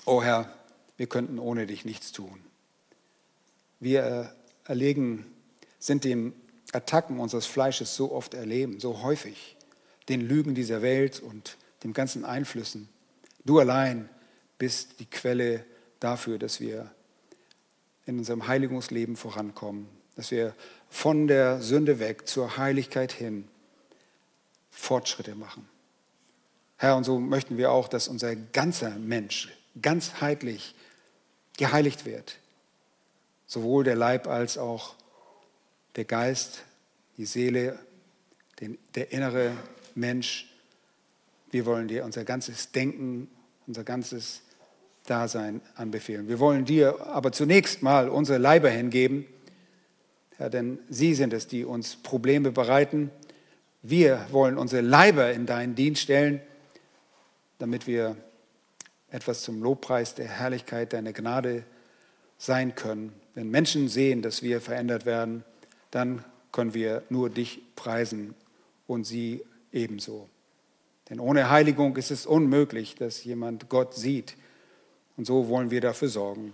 O 0.07 0.13
oh 0.13 0.23
Herr, 0.23 0.51
wir 0.97 1.07
könnten 1.07 1.39
ohne 1.39 1.67
dich 1.67 1.85
nichts 1.85 2.13
tun. 2.13 2.41
Wir 3.81 4.35
erlegen, 4.65 5.27
sind 5.79 6.05
den 6.05 6.33
Attacken 6.73 7.21
unseres 7.21 7.47
Fleisches 7.47 7.95
so 7.95 8.13
oft 8.13 8.35
erleben, 8.35 8.81
so 8.81 9.03
häufig, 9.03 9.57
den 10.09 10.21
Lügen 10.21 10.55
dieser 10.55 10.83
Welt 10.83 11.21
und 11.21 11.57
den 11.85 11.93
ganzen 11.93 12.25
Einflüssen. 12.25 12.89
Du 13.45 13.59
allein 13.59 14.09
bist 14.59 15.01
die 15.01 15.07
Quelle 15.07 15.65
dafür, 16.01 16.39
dass 16.39 16.61
wir 16.61 16.91
in 18.07 18.19
unserem 18.19 18.47
Heiligungsleben 18.47 19.17
vorankommen, 19.17 19.89
dass 20.15 20.31
wir 20.31 20.55
von 20.89 21.27
der 21.27 21.61
Sünde 21.61 21.99
weg 21.99 22.27
zur 22.27 22.57
Heiligkeit 22.57 23.13
hin 23.13 23.49
Fortschritte 24.71 25.35
machen. 25.35 25.69
Herr, 26.77 26.97
und 26.97 27.05
so 27.05 27.19
möchten 27.19 27.57
wir 27.57 27.73
auch, 27.73 27.89
dass 27.89 28.09
unser 28.09 28.37
ganzer 28.37 28.91
Mensch 28.91 29.49
ganzheitlich 29.81 30.75
geheiligt 31.57 32.05
wird. 32.05 32.39
Sowohl 33.47 33.85
der 33.85 33.97
Leib 33.97 34.27
als 34.27 34.59
auch 34.59 34.95
der 35.97 36.05
Geist, 36.05 36.63
die 37.17 37.27
Seele, 37.27 37.79
den, 38.61 38.79
der 38.95 39.13
innere 39.13 39.53
Mensch. 39.95 40.53
Wir 41.51 41.67
wollen 41.67 41.89
dir 41.89 42.05
unser 42.05 42.25
ganzes 42.25 42.73
Denken, 42.73 43.29
unser 43.67 43.85
ganzes 43.85 44.43
Dasein 45.07 45.61
anbefehlen. 45.77 46.29
Wir 46.29 46.39
wollen 46.39 46.65
dir 46.65 47.07
aber 47.07 47.33
zunächst 47.33 47.83
mal 47.83 48.09
unsere 48.09 48.39
Leiber 48.39 48.71
hingeben, 48.71 49.27
Herr, 50.37 50.51
denn 50.51 50.79
sie 50.91 51.15
sind 51.15 51.33
es, 51.33 51.47
die 51.47 51.65
uns 51.65 51.97
Probleme 51.97 52.51
bereiten. 52.51 53.11
Wir 53.83 54.27
wollen 54.31 54.59
unsere 54.59 54.83
Leiber 54.83 55.33
in 55.33 55.47
deinen 55.47 55.75
Dienst 55.75 56.03
stellen, 56.03 56.43
damit 57.59 57.87
wir 57.87 58.17
etwas 59.17 59.41
zum 59.41 59.63
Lobpreis 59.63 60.15
der 60.15 60.29
Herrlichkeit 60.29 60.93
deiner 60.93 61.15
Gnade 61.15 61.65
sein 62.37 62.75
können. 62.75 63.15
Wenn 63.35 63.51
Menschen 63.51 63.89
sehen, 63.89 64.21
dass 64.21 64.43
wir 64.43 64.61
verändert 64.61 65.07
werden, 65.07 65.43
dann 65.91 66.23
können 66.53 66.75
wir 66.75 67.03
nur 67.09 67.31
dich 67.31 67.63
preisen 67.77 68.35
und 68.87 69.05
sie 69.05 69.43
ebenso. 69.73 70.29
Denn 71.09 71.19
ohne 71.19 71.49
Heiligung 71.49 71.97
ist 71.97 72.11
es 72.11 72.27
unmöglich, 72.27 72.95
dass 72.95 73.25
jemand 73.25 73.71
Gott 73.71 73.95
sieht. 73.95 74.37
Und 75.17 75.27
so 75.27 75.49
wollen 75.49 75.71
wir 75.71 75.81
dafür 75.81 76.09
sorgen, 76.09 76.53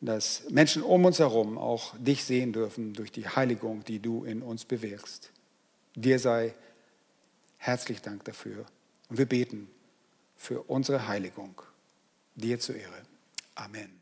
dass 0.00 0.48
Menschen 0.50 0.84
um 0.84 1.04
uns 1.06 1.18
herum 1.18 1.58
auch 1.58 1.92
dich 1.98 2.22
sehen 2.22 2.52
dürfen 2.52 2.92
durch 2.92 3.10
die 3.10 3.26
Heiligung, 3.26 3.82
die 3.82 3.98
du 3.98 4.22
in 4.22 4.42
uns 4.42 4.64
bewirkst. 4.64 5.32
Dir 5.96 6.20
sei 6.20 6.54
herzlich 7.56 8.00
Dank 8.00 8.24
dafür. 8.26 8.64
Und 9.08 9.18
wir 9.18 9.26
beten 9.26 9.68
für 10.38 10.62
unsere 10.62 11.06
Heiligung. 11.06 11.60
Dir 12.36 12.58
zur 12.58 12.76
Ehre. 12.76 13.02
Amen. 13.56 13.97